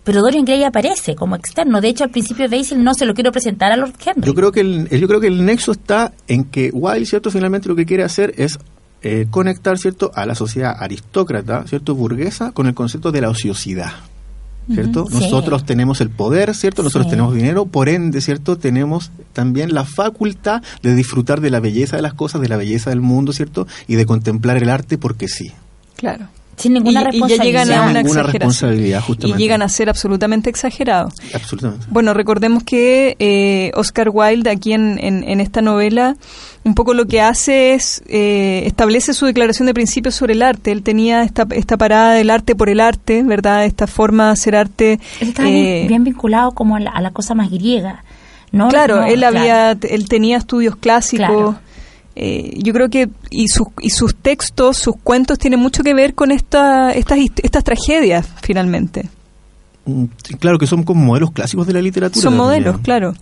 Pero 0.04 0.22
Dorian 0.22 0.46
Gray 0.46 0.64
aparece 0.64 1.16
como 1.16 1.36
externo. 1.36 1.82
De 1.82 1.90
hecho, 1.90 2.06
al 2.06 2.12
principio 2.12 2.50
Basil 2.50 2.82
no 2.82 2.94
se 2.94 3.06
lo 3.06 3.14
quiero 3.14 3.34
presentar 3.34 3.74
a 3.74 3.76
Lord 3.76 3.94
Henry. 4.06 4.26
Yo 4.26 4.34
creo 4.34 4.54
que 4.54 4.62
el, 4.62 4.88
yo 4.88 5.06
creo 5.06 5.20
que 5.20 5.28
el 5.28 5.44
nexo 5.46 5.74
está 5.74 6.14
en 6.30 6.46
que 6.46 6.70
Wilde, 6.72 7.06
¿cierto? 7.06 7.30
Finalmente 7.30 7.68
lo 7.68 7.76
que 7.76 7.86
quiere 7.86 8.06
hacer 8.06 8.34
es 8.38 8.58
eh, 9.02 9.28
conectar, 9.30 9.78
¿cierto? 9.78 10.12
A 10.16 10.26
la 10.26 10.34
sociedad 10.34 10.78
aristócrata, 10.80 11.68
¿cierto? 11.68 11.94
Burguesa 11.94 12.54
con 12.54 12.68
el 12.68 12.74
concepto 12.74 13.12
de 13.12 13.20
la 13.20 13.30
ociosidad. 13.30 13.92
¿Cierto? 14.74 15.08
Sí. 15.10 15.14
Nosotros 15.14 15.66
tenemos 15.66 16.02
el 16.02 16.10
poder, 16.10 16.54
¿cierto? 16.54 16.84
Nosotros 16.84 17.06
Sí. 17.06 17.12
tenemos 17.12 17.34
dinero, 17.34 17.66
por 17.68 17.88
ende, 17.88 18.20
¿cierto? 18.20 18.58
Tenemos 18.58 19.12
también 19.34 19.74
la 19.74 19.86
facultad 19.86 20.62
de 20.84 20.94
disfrutar 20.94 21.40
de 21.40 21.50
la 21.50 21.60
belleza 21.62 21.96
de 21.96 22.02
las 22.02 22.14
cosas, 22.14 22.42
de 22.42 22.50
la 22.50 22.58
belleza 22.58 22.90
del 22.90 23.00
mundo, 23.02 23.32
¿cierto? 23.32 23.66
Y 23.88 23.96
de 23.96 24.06
contemplar 24.06 24.58
el 24.58 24.70
arte 24.70 24.98
porque 24.98 25.28
sí. 25.30 25.52
Claro. 25.96 26.28
Sin 26.58 26.74
ninguna 26.74 26.92
y, 26.92 26.94
y 26.94 27.06
ya 27.06 27.12
responsabilidad. 27.12 27.44
llegan 27.66 27.72
a 27.72 27.90
una 27.92 28.02
ninguna 28.04 28.24
responsabilidad, 28.24 29.00
Y 29.00 29.02
justamente. 29.04 29.42
llegan 29.44 29.62
a 29.62 29.70
ser 29.70 29.90
absolutamente 29.90 30.50
exagerados. 30.50 31.14
Absolutamente. 31.34 31.86
Bueno, 31.90 32.14
recordemos 32.16 32.64
que 32.64 33.16
eh, 33.20 33.72
Oscar 33.76 34.10
Wilde 34.12 34.50
aquí 34.50 34.74
en, 34.74 34.98
en, 35.00 35.24
en 35.24 35.40
esta 35.40 35.62
novela 35.62 36.16
un 36.64 36.74
poco 36.76 36.94
lo 36.94 37.06
que 37.06 37.22
hace 37.22 37.74
es 37.76 38.02
eh, 38.08 38.64
establece 38.66 39.14
su 39.14 39.26
declaración 39.28 39.68
de 39.68 39.74
principios 39.74 40.16
sobre 40.16 40.34
el 40.34 40.42
arte. 40.42 40.72
Él 40.72 40.84
tenía 40.84 41.24
esta, 41.24 41.46
esta 41.52 41.78
parada 41.78 42.14
del 42.14 42.30
arte 42.30 42.56
por 42.56 42.70
el 42.70 42.80
arte, 42.82 43.24
¿verdad? 43.24 43.64
Esta 43.66 43.88
forma 43.88 44.26
de 44.26 44.32
hacer 44.32 44.56
arte. 44.56 45.00
Él 45.22 45.30
estaba 45.30 45.48
eh, 45.48 45.52
bien, 45.54 45.88
bien 45.88 46.04
vinculado 46.04 46.52
como 46.52 46.76
a 46.76 46.80
la, 46.80 46.90
a 46.92 47.02
la 47.02 47.12
cosa 47.12 47.36
más 47.36 47.50
griega. 47.52 48.04
¿no? 48.52 48.68
Claro, 48.70 48.98
No, 49.02 49.06
él 49.06 49.20
claro. 49.20 49.38
había, 49.40 49.72
él 49.72 50.10
tenía 50.10 50.38
estudios 50.38 50.76
clásicos. 50.76 51.28
Claro. 51.28 51.60
Eh, 52.20 52.58
yo 52.64 52.74
creo 52.74 52.90
que 52.90 53.10
y 53.30 53.48
sus 53.48 53.68
y 53.80 53.92
sus 53.92 54.16
textos, 54.16 54.78
sus 54.78 54.96
cuentos 55.04 55.38
tienen 55.38 55.60
mucho 55.60 55.84
que 55.84 55.94
ver 55.94 56.16
con 56.16 56.32
esta, 56.32 56.92
estas 56.92 57.20
estas 57.44 57.64
tragedias 57.64 58.28
finalmente. 58.42 59.08
Mm, 59.86 60.06
Claro 60.40 60.58
que 60.58 60.66
son 60.66 60.82
como 60.84 61.06
modelos 61.06 61.30
clásicos 61.32 61.68
de 61.68 61.74
la 61.74 61.82
literatura. 61.82 62.20
Son 62.24 62.34
también. 62.36 62.64
modelos, 62.64 62.80
claro. 62.82 63.14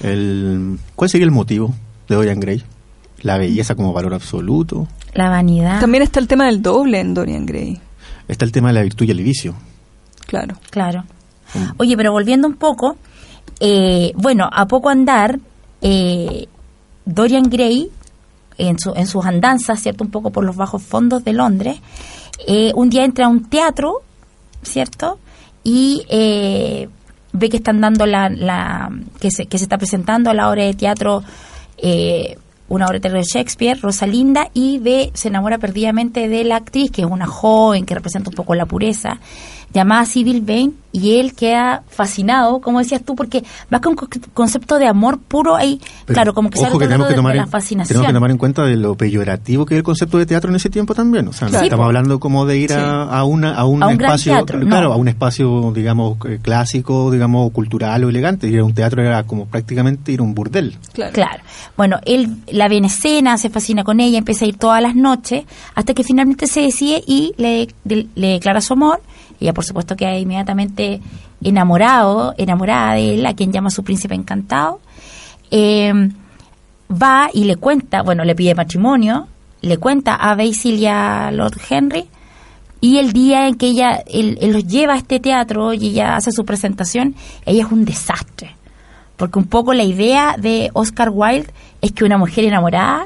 El, 0.00 0.78
¿Cuál 0.94 1.10
sería 1.10 1.26
el 1.26 1.30
motivo 1.30 1.74
de 2.08 2.14
Dorian 2.14 2.40
Gray? 2.40 2.62
La 3.20 3.36
belleza 3.36 3.74
como 3.74 3.92
valor 3.92 4.14
absoluto. 4.14 4.88
La 5.12 5.28
vanidad. 5.28 5.78
También 5.80 6.02
está 6.02 6.18
el 6.18 6.26
tema 6.28 6.46
del 6.46 6.62
doble 6.62 7.00
en 7.00 7.12
Dorian 7.12 7.44
Gray. 7.44 7.78
Está 8.28 8.46
el 8.46 8.52
tema 8.52 8.68
de 8.68 8.74
la 8.74 8.82
virtud 8.82 9.04
y 9.06 9.10
el 9.10 9.22
vicio. 9.22 9.56
Claro. 10.26 10.56
Claro. 10.70 11.04
Oye, 11.76 11.96
pero 11.98 12.12
volviendo 12.12 12.46
un 12.48 12.54
poco, 12.54 12.96
eh, 13.60 14.12
bueno, 14.16 14.48
a 14.50 14.66
poco 14.66 14.88
andar, 14.88 15.38
eh, 15.82 16.46
Dorian 17.04 17.44
Gray, 17.50 17.88
en, 18.58 18.78
su, 18.78 18.92
en 18.94 19.06
sus 19.06 19.24
andanzas, 19.24 19.80
¿cierto? 19.80 20.04
Un 20.04 20.10
poco 20.10 20.30
por 20.30 20.44
los 20.44 20.56
bajos 20.56 20.82
fondos 20.82 21.24
de 21.24 21.32
Londres, 21.32 21.80
eh, 22.46 22.72
un 22.74 22.90
día 22.90 23.04
entra 23.04 23.26
a 23.26 23.28
un 23.28 23.44
teatro, 23.44 24.02
¿cierto? 24.62 25.18
Y 25.64 26.04
eh, 26.08 26.88
ve 27.32 27.48
que 27.48 27.56
están 27.56 27.80
dando 27.80 28.06
la, 28.06 28.28
la 28.28 28.90
que, 29.20 29.30
se, 29.30 29.46
que 29.46 29.58
se 29.58 29.64
está 29.64 29.78
presentando 29.78 30.30
a 30.30 30.34
la 30.34 30.50
obra 30.50 30.64
de 30.64 30.74
teatro, 30.74 31.22
eh, 31.78 32.36
una 32.68 32.86
obra 32.86 32.94
de 32.94 33.00
teatro 33.00 33.18
de 33.18 33.24
Shakespeare, 33.24 33.80
Rosalinda, 33.80 34.50
y 34.54 34.78
ve, 34.78 35.10
se 35.14 35.28
enamora 35.28 35.58
perdidamente 35.58 36.28
de 36.28 36.44
la 36.44 36.56
actriz, 36.56 36.90
que 36.90 37.02
es 37.02 37.08
una 37.08 37.26
joven 37.26 37.86
que 37.86 37.94
representa 37.94 38.30
un 38.30 38.36
poco 38.36 38.54
la 38.54 38.66
pureza, 38.66 39.18
llamada 39.72 40.04
Sybil 40.06 40.40
Vane, 40.42 40.72
y 40.90 41.16
él 41.18 41.34
queda 41.34 41.82
fascinado, 41.88 42.60
como 42.60 42.78
decías 42.78 43.02
tú, 43.04 43.14
porque 43.14 43.44
vas 43.70 43.80
con 43.82 43.90
un 43.90 43.96
co- 43.96 44.08
concepto 44.32 44.78
de 44.78 44.86
amor 44.88 45.18
puro 45.20 45.54
ahí, 45.54 45.78
Pero 46.06 46.14
claro, 46.14 46.34
como 46.34 46.48
que 46.48 46.58
ojo 46.58 46.78
que 46.78 46.86
tenemos 46.86 47.06
de, 47.06 47.12
que 47.12 47.16
tomar 47.16 47.34
de 47.34 47.40
la 47.40 47.46
fascinación. 47.46 47.88
Tenemos 47.88 48.08
que 48.08 48.14
tomar 48.14 48.30
en 48.30 48.38
cuenta 48.38 48.64
de 48.64 48.76
lo 48.76 48.94
peyorativo 48.96 49.66
que 49.66 49.74
es 49.74 49.78
el 49.78 49.84
concepto 49.84 50.16
de 50.18 50.24
teatro 50.26 50.48
en 50.50 50.56
ese 50.56 50.70
tiempo 50.70 50.94
también. 50.94 51.28
O 51.28 51.32
sea, 51.34 51.46
no 51.46 51.50
Claro. 51.50 51.64
estamos 51.66 51.84
hablando 51.86 52.18
como 52.18 52.46
de 52.46 52.56
ir 52.58 52.70
Sí. 52.70 52.76
a, 52.76 53.02
a 53.02 53.24
una, 53.24 53.54
a 53.54 53.66
un 53.66 53.82
A 53.82 53.88
un 53.88 53.98
gran 53.98 54.10
espacio, 54.12 54.32
teatro, 54.32 54.60
claro, 54.60 54.88
no. 54.88 54.94
a 54.94 54.96
un 54.96 55.08
espacio, 55.08 55.72
digamos, 55.74 56.16
eh, 56.26 56.38
clásico, 56.42 57.10
digamos, 57.10 57.52
cultural 57.52 58.02
o 58.04 58.08
elegante. 58.08 58.48
Ir 58.48 58.60
a 58.60 58.64
un 58.64 58.74
teatro 58.74 59.02
era 59.02 59.22
como 59.24 59.44
prácticamente 59.46 60.10
ir 60.10 60.20
a 60.20 60.22
un 60.22 60.34
burdel. 60.34 60.76
Claro. 60.94 61.12
Claro. 61.12 61.42
Bueno, 61.76 61.98
él 62.06 62.34
la 62.50 62.66
ve 62.68 62.78
en 62.78 62.86
escena, 62.86 63.36
se 63.36 63.50
fascina 63.50 63.84
con 63.84 64.00
ella, 64.00 64.18
empieza 64.18 64.46
a 64.46 64.48
ir 64.48 64.56
todas 64.56 64.82
las 64.82 64.96
noches, 64.96 65.44
hasta 65.74 65.92
que 65.94 66.02
finalmente 66.02 66.46
se 66.46 66.62
decide 66.62 67.02
y 67.06 67.34
le, 67.36 67.68
de- 67.84 68.06
le 68.14 68.28
declara 68.28 68.62
su 68.62 68.72
amor. 68.72 69.00
Ella, 69.40 69.52
por 69.52 69.64
supuesto, 69.64 69.96
queda 69.96 70.16
inmediatamente 70.16 71.00
enamorado, 71.42 72.34
enamorada 72.36 72.94
de 72.94 73.14
él, 73.14 73.26
a 73.26 73.34
quien 73.34 73.52
llama 73.52 73.70
su 73.70 73.84
príncipe 73.84 74.14
encantado. 74.14 74.80
Eh, 75.50 75.92
va 76.90 77.30
y 77.32 77.44
le 77.44 77.56
cuenta, 77.56 78.02
bueno, 78.02 78.24
le 78.24 78.34
pide 78.34 78.54
matrimonio, 78.54 79.28
le 79.60 79.78
cuenta 79.78 80.14
a 80.14 80.34
Basil 80.34 80.76
y 80.76 80.86
a 80.86 81.30
Lord 81.30 81.58
Henry, 81.68 82.06
y 82.80 82.98
el 82.98 83.12
día 83.12 83.48
en 83.48 83.56
que 83.56 83.66
ella, 83.66 84.02
él, 84.06 84.38
él 84.40 84.52
los 84.52 84.66
lleva 84.66 84.94
a 84.94 84.98
este 84.98 85.18
teatro 85.18 85.72
y 85.72 85.88
ella 85.88 86.16
hace 86.16 86.30
su 86.30 86.44
presentación, 86.44 87.16
ella 87.44 87.64
es 87.64 87.72
un 87.72 87.84
desastre. 87.84 88.54
Porque 89.16 89.40
un 89.40 89.46
poco 89.46 89.74
la 89.74 89.82
idea 89.82 90.36
de 90.38 90.70
Oscar 90.74 91.10
Wilde 91.12 91.52
es 91.80 91.90
que 91.90 92.04
una 92.04 92.18
mujer 92.18 92.44
enamorada 92.44 93.04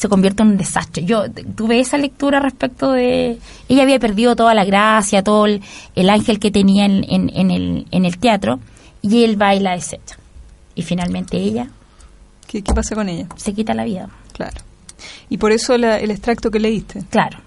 se 0.00 0.08
convierte 0.08 0.42
en 0.42 0.48
un 0.48 0.56
desastre. 0.56 1.04
Yo 1.04 1.24
tuve 1.30 1.78
esa 1.78 1.98
lectura 1.98 2.40
respecto 2.40 2.92
de... 2.92 3.38
Ella 3.68 3.82
había 3.82 3.98
perdido 3.98 4.34
toda 4.34 4.54
la 4.54 4.64
gracia, 4.64 5.22
todo 5.22 5.44
el, 5.44 5.60
el 5.94 6.08
ángel 6.08 6.38
que 6.38 6.50
tenía 6.50 6.86
en, 6.86 7.04
en- 7.06 7.30
en 7.34 7.50
el, 7.50 7.86
en 7.90 8.06
el 8.06 8.16
teatro, 8.16 8.60
y 9.02 9.24
él 9.24 9.40
va 9.40 9.54
y 9.54 9.60
la 9.60 9.72
desecha. 9.72 10.16
Y 10.74 10.82
finalmente 10.82 11.36
ella 11.36 11.68
¿Qué, 12.46 12.62
qué 12.62 12.72
pasa 12.72 12.94
con 12.94 13.10
ella? 13.10 13.26
se 13.36 13.52
quita 13.52 13.74
la 13.74 13.84
vida. 13.84 14.08
Claro. 14.32 14.56
Y 15.28 15.36
por 15.36 15.52
eso 15.52 15.76
la- 15.76 15.98
el 15.98 16.10
extracto 16.10 16.50
que 16.50 16.60
leíste. 16.60 17.02
Claro. 17.10 17.38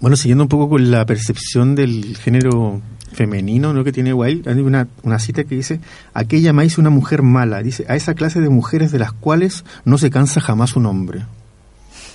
Bueno, 0.00 0.16
siguiendo 0.16 0.42
un 0.44 0.48
poco 0.48 0.68
con 0.68 0.90
la 0.90 1.06
percepción 1.06 1.76
del 1.76 2.16
género 2.18 2.80
femenino 3.12 3.72
¿no? 3.72 3.84
que 3.84 3.92
tiene 3.92 4.12
Wilde, 4.12 4.50
hay 4.50 4.58
una, 4.58 4.88
una 5.04 5.18
cita 5.20 5.44
que 5.44 5.54
dice, 5.54 5.78
aquella 6.14 6.46
llamáis 6.46 6.78
una 6.78 6.90
mujer 6.90 7.22
mala, 7.22 7.62
dice, 7.62 7.86
a 7.88 7.94
esa 7.94 8.14
clase 8.14 8.40
de 8.40 8.48
mujeres 8.50 8.90
de 8.90 8.98
las 8.98 9.12
cuales 9.12 9.64
no 9.84 9.96
se 9.98 10.10
cansa 10.10 10.40
jamás 10.40 10.74
un 10.76 10.86
hombre. 10.86 11.22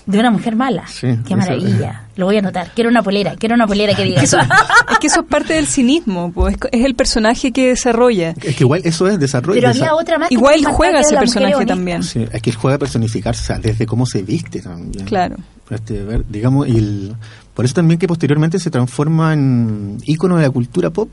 De 0.05 0.19
una 0.19 0.31
mujer 0.31 0.55
mala. 0.55 0.87
Sí, 0.87 1.07
Qué 1.27 1.35
maravilla. 1.35 2.05
Lo 2.15 2.25
voy 2.25 2.35
a 2.35 2.39
anotar. 2.39 2.71
Quiero 2.73 2.89
una 2.89 3.01
polera. 3.03 3.35
Quiero 3.37 3.55
una 3.55 3.67
polera 3.67 3.93
que 3.95 4.03
diga 4.05 4.21
eso. 4.21 4.37
Es 4.39 4.99
que 4.99 5.07
eso 5.07 5.21
es 5.21 5.27
parte 5.27 5.53
del 5.53 5.67
cinismo, 5.67 6.31
pues, 6.33 6.57
es, 6.71 6.85
el 6.85 6.95
personaje 6.95 7.51
que 7.51 7.67
desarrolla. 7.69 8.31
Es 8.41 8.55
que 8.55 8.63
igual 8.63 8.81
eso 8.83 9.07
es 9.07 9.19
desarrollo. 9.19 9.59
Pero 9.59 9.69
desa- 9.73 9.81
había 9.81 9.95
otra 9.95 10.17
más 10.17 10.29
que 10.29 10.35
Igual 10.35 10.63
juega 10.65 10.99
ese 11.01 11.15
personaje 11.15 11.65
también. 11.65 12.03
Sí, 12.03 12.25
es 12.31 12.41
que 12.41 12.49
él 12.49 12.55
juega 12.55 12.75
a 12.75 12.79
personificarse, 12.79 13.41
o 13.41 13.45
sea, 13.45 13.59
desde 13.59 13.85
cómo 13.85 14.05
se 14.05 14.23
viste 14.23 14.61
también. 14.61 15.05
Claro. 15.05 15.35
Este, 15.69 16.03
ver, 16.03 16.25
digamos, 16.27 16.67
y 16.67 16.77
el- 16.77 17.15
por 17.53 17.65
eso 17.65 17.75
también 17.75 17.99
que 17.99 18.07
posteriormente 18.07 18.59
se 18.59 18.69
transforma 18.71 19.33
en 19.33 19.97
ícono 20.05 20.37
de 20.37 20.43
la 20.43 20.49
cultura 20.49 20.89
pop. 20.89 21.09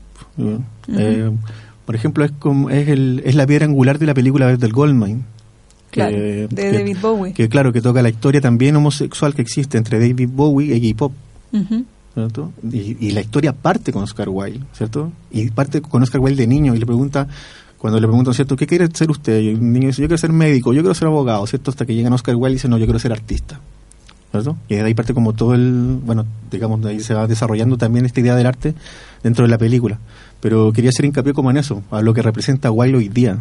Eh, 0.97 1.31
por 1.85 1.95
ejemplo, 1.95 2.23
es 2.25 2.31
como 2.39 2.69
es, 2.69 2.87
el, 2.87 3.21
es 3.25 3.35
la 3.35 3.45
piedra 3.47 3.65
angular 3.65 3.99
de 3.99 4.05
la 4.05 4.13
película 4.13 4.55
del 4.55 4.71
Goldmine. 4.73 5.21
Claro, 5.91 6.17
de 6.17 6.47
David 6.49 6.97
Bowie. 7.01 7.33
Que 7.33 7.49
claro, 7.49 7.73
que 7.73 7.81
toca 7.81 8.01
la 8.01 8.09
historia 8.09 8.41
también 8.41 8.75
homosexual 8.75 9.33
que 9.33 9.41
existe 9.41 9.77
entre 9.77 9.99
David 9.99 10.29
Bowie 10.31 10.75
y. 10.75 10.95
¿cierto? 12.13 12.51
Y, 12.71 13.07
y 13.07 13.11
la 13.11 13.21
historia 13.21 13.53
parte 13.53 13.91
con 13.91 14.03
Oscar 14.03 14.29
Wilde, 14.29 14.65
¿cierto? 14.73 15.11
Y 15.31 15.49
parte 15.49 15.81
con 15.81 16.03
Oscar 16.03 16.21
Wilde 16.21 16.43
de 16.43 16.47
niño 16.47 16.75
y 16.75 16.79
le 16.79 16.85
pregunta, 16.85 17.27
cuando 17.77 17.99
le 17.99 18.07
preguntan, 18.07 18.33
¿cierto? 18.33 18.55
¿Qué 18.55 18.67
quiere 18.67 18.87
ser 18.93 19.09
usted? 19.09 19.39
Y 19.39 19.49
el 19.49 19.71
niño 19.71 19.87
dice, 19.87 20.01
yo 20.01 20.07
quiero 20.07 20.17
ser 20.17 20.33
médico, 20.33 20.73
yo 20.73 20.81
quiero 20.81 20.93
ser 20.93 21.07
abogado, 21.07 21.45
¿cierto? 21.47 21.71
Hasta 21.71 21.85
que 21.85 21.95
llegan 21.95 22.13
Oscar 22.13 22.35
Wilde 22.35 22.53
y 22.53 22.55
dice, 22.55 22.67
no, 22.67 22.77
yo 22.77 22.85
quiero 22.85 22.99
ser 22.99 23.13
artista, 23.13 23.59
¿cierto? 24.31 24.57
Y 24.67 24.75
de 24.75 24.81
ahí 24.81 24.93
parte 24.93 25.13
como 25.13 25.33
todo 25.33 25.53
el, 25.55 25.99
bueno, 26.03 26.25
digamos, 26.51 26.81
de 26.81 26.89
ahí 26.89 26.99
se 26.99 27.13
va 27.13 27.25
desarrollando 27.25 27.77
también 27.77 28.05
esta 28.05 28.19
idea 28.19 28.35
del 28.35 28.47
arte 28.47 28.75
dentro 29.23 29.45
de 29.45 29.49
la 29.49 29.57
película. 29.57 29.97
Pero 30.41 30.71
quería 30.73 30.89
hacer 30.89 31.05
hincapié 31.05 31.33
como 31.33 31.51
en 31.51 31.57
eso, 31.57 31.83
a 31.91 32.01
lo 32.01 32.13
que 32.13 32.21
representa 32.21 32.69
Wilde 32.69 32.97
hoy 32.97 33.09
día, 33.09 33.39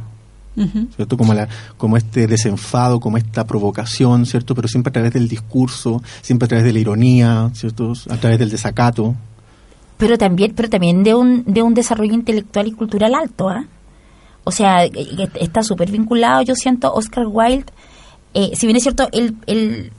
¿cierto? 0.96 1.16
Como, 1.16 1.34
la, 1.34 1.48
como 1.76 1.96
este 1.96 2.26
desenfado, 2.26 3.00
como 3.00 3.16
esta 3.16 3.46
provocación, 3.46 4.26
¿cierto? 4.26 4.54
Pero 4.54 4.68
siempre 4.68 4.90
a 4.90 4.92
través 4.92 5.12
del 5.12 5.28
discurso, 5.28 6.02
siempre 6.22 6.46
a 6.46 6.48
través 6.48 6.64
de 6.64 6.72
la 6.72 6.78
ironía, 6.78 7.50
¿cierto? 7.54 7.92
A 8.10 8.16
través 8.16 8.38
del 8.38 8.50
desacato. 8.50 9.14
pero 9.96 10.16
también 10.16 10.52
pero 10.54 10.68
también 10.68 11.02
de 11.02 11.14
un 11.14 11.44
de 11.44 11.62
un 11.62 11.74
desarrollo 11.74 12.14
intelectual 12.14 12.66
y 12.68 12.72
cultural 12.72 13.14
alto 13.14 13.48
¿ah? 13.48 13.64
O 14.48 14.50
sea, 14.50 14.86
eh, 14.86 14.90
eh, 14.94 15.28
está 15.40 15.62
súper 15.62 15.90
vinculado, 15.90 16.40
yo 16.40 16.54
siento, 16.54 16.90
Oscar 16.94 17.26
Wilde, 17.28 17.66
eh, 18.32 18.52
si 18.54 18.66
bien 18.66 18.78
es 18.78 18.82
cierto, 18.82 19.06
él, 19.12 19.36
él 19.46 19.92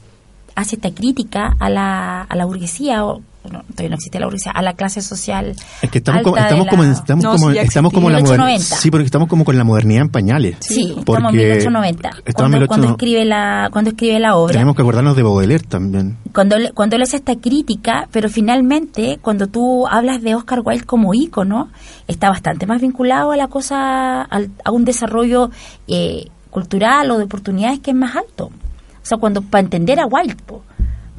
hace 0.56 0.76
esta 0.76 0.89
crítica 0.91 1.56
a 1.60 1.69
la, 1.69 2.24
a 2.24 2.36
la 2.36 2.45
burguesía, 2.45 3.06
o 3.06 3.22
no, 3.52 3.64
todavía 3.64 3.90
no 3.90 3.96
existe 3.96 4.20
la 4.20 4.26
burguesía, 4.26 4.52
a 4.52 4.62
la 4.62 4.74
clase 4.74 5.02
social. 5.02 5.56
Es 5.82 5.90
que 5.92 5.98
estamos, 6.00 6.20
alta 6.20 6.24
como, 6.30 6.36
de 6.36 6.42
estamos, 6.42 6.66
la- 6.66 6.70
como, 6.72 6.84
en- 6.84 6.92
estamos, 6.92 7.24
No, 7.24 7.32
como, 7.34 7.50
sí, 7.50 7.56
ya 7.56 7.62
estamos 7.64 7.94
como 7.94 8.08
en 8.08 8.14
la 8.14 8.20
existía. 8.20 8.38
moder- 8.38 8.48
1890. 8.60 8.82
Sí, 8.82 8.92
porque 8.92 9.06
estamos 9.06 9.28
como 9.28 9.46
con 9.46 9.58
la 9.58 9.64
modernidad 9.64 10.02
en 10.04 10.10
pañales. 10.10 10.58
Sí, 10.62 10.82
estamos 10.82 10.98
en 10.98 11.04
Porque 11.06 11.38
1890, 11.38 12.10
estamos 12.10 12.24
en 12.26 12.34
cuando, 12.34 12.58
1890. 12.58 12.68
cuando 12.68 12.88
escribe 12.90 13.26
la, 13.26 13.70
cuando 13.72 13.90
escribe 13.92 14.20
la 14.20 14.36
obra. 14.36 14.54
Tenemos 14.54 14.76
que 14.76 14.82
acordarnos 14.82 15.16
de 15.16 15.24
Baudelaire 15.24 15.64
también. 15.68 16.18
cuando 16.34 16.56
él, 16.56 16.72
cuando 16.74 16.96
él 16.96 17.02
hace 17.02 17.18
esta 17.18 17.36
crítica, 17.36 18.08
pero 18.12 18.30
finalmente 18.30 19.20
cuando 19.22 19.48
tú 19.48 19.88
hablas 19.88 20.22
de 20.22 20.36
Oscar 20.36 20.62
Wilde 20.64 20.86
como 20.86 21.14
ícono, 21.14 21.70
está 22.08 22.30
bastante 22.30 22.66
más 22.66 22.82
vinculado 22.82 23.32
a 23.32 23.38
la 23.38 23.48
cosa, 23.48 24.22
al- 24.22 24.50
a 24.64 24.72
un 24.72 24.86
desarrollo 24.86 25.50
eh, 25.88 26.26
cultural 26.50 27.12
o 27.12 27.18
de 27.18 27.24
oportunidades 27.26 27.80
que 27.80 27.92
es 27.92 27.98
más 27.98 28.16
alto. 28.16 28.46
O 28.48 29.06
sea, 29.10 29.18
cuando 29.18 29.42
para 29.42 29.62
entender 29.64 30.00
a 30.00 30.06
Wilde, 30.06 30.36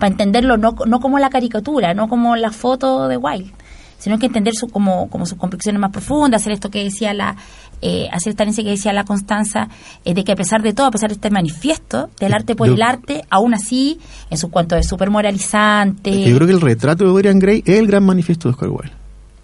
para 0.01 0.11
entenderlo 0.11 0.57
no, 0.57 0.75
no 0.87 0.99
como 0.99 1.21
la 1.21 1.31
caricatura, 1.31 1.95
no 1.95 2.09
como 2.09 2.35
la 2.35 2.51
foto 2.51 3.07
de 3.07 3.17
Wilde, 3.17 3.53
sino 3.99 4.19
que 4.19 4.27
entender 4.27 4.55
su, 4.55 4.67
como, 4.69 5.09
como 5.11 5.27
sus 5.27 5.39
convicciones 5.39 5.81
más 5.81 5.93
profundas, 5.93 6.41
hacer 6.43 6.55
esto 6.55 6.71
que 6.71 6.83
decía 6.83 7.13
la, 7.15 7.37
eh, 7.83 8.09
hacer 8.13 8.31
esta 8.31 8.45
que 8.47 8.71
decía 8.71 8.93
la 8.95 9.05
Constanza, 9.05 9.69
eh, 10.05 10.15
de 10.15 10.25
que 10.25 10.33
a 10.33 10.37
pesar 10.37 10.63
de 10.63 10.73
todo, 10.73 10.87
a 10.87 10.91
pesar 10.91 11.11
de 11.11 11.15
este 11.15 11.31
manifiesto 11.31 12.09
del 12.19 12.33
arte 12.33 12.57
por 12.57 12.67
Yo- 12.69 12.75
el 12.75 12.83
arte, 12.83 13.23
aún 13.31 13.53
así, 13.55 13.99
en 14.31 14.39
su 14.39 14.51
cuanto 14.51 14.75
es 14.77 14.89
súper 14.89 15.11
moralizante, 15.11 16.25
Yo 16.25 16.35
creo 16.37 16.47
que 16.49 16.55
el 16.55 16.61
retrato 16.61 17.05
de 17.05 17.11
Dorian 17.11 17.39
Gray 17.39 17.63
es 17.67 17.79
el 17.79 17.87
gran 17.87 18.05
manifiesto 18.05 18.49
de 18.49 18.53
Oscar 18.55 18.71
Wilde. 18.71 18.93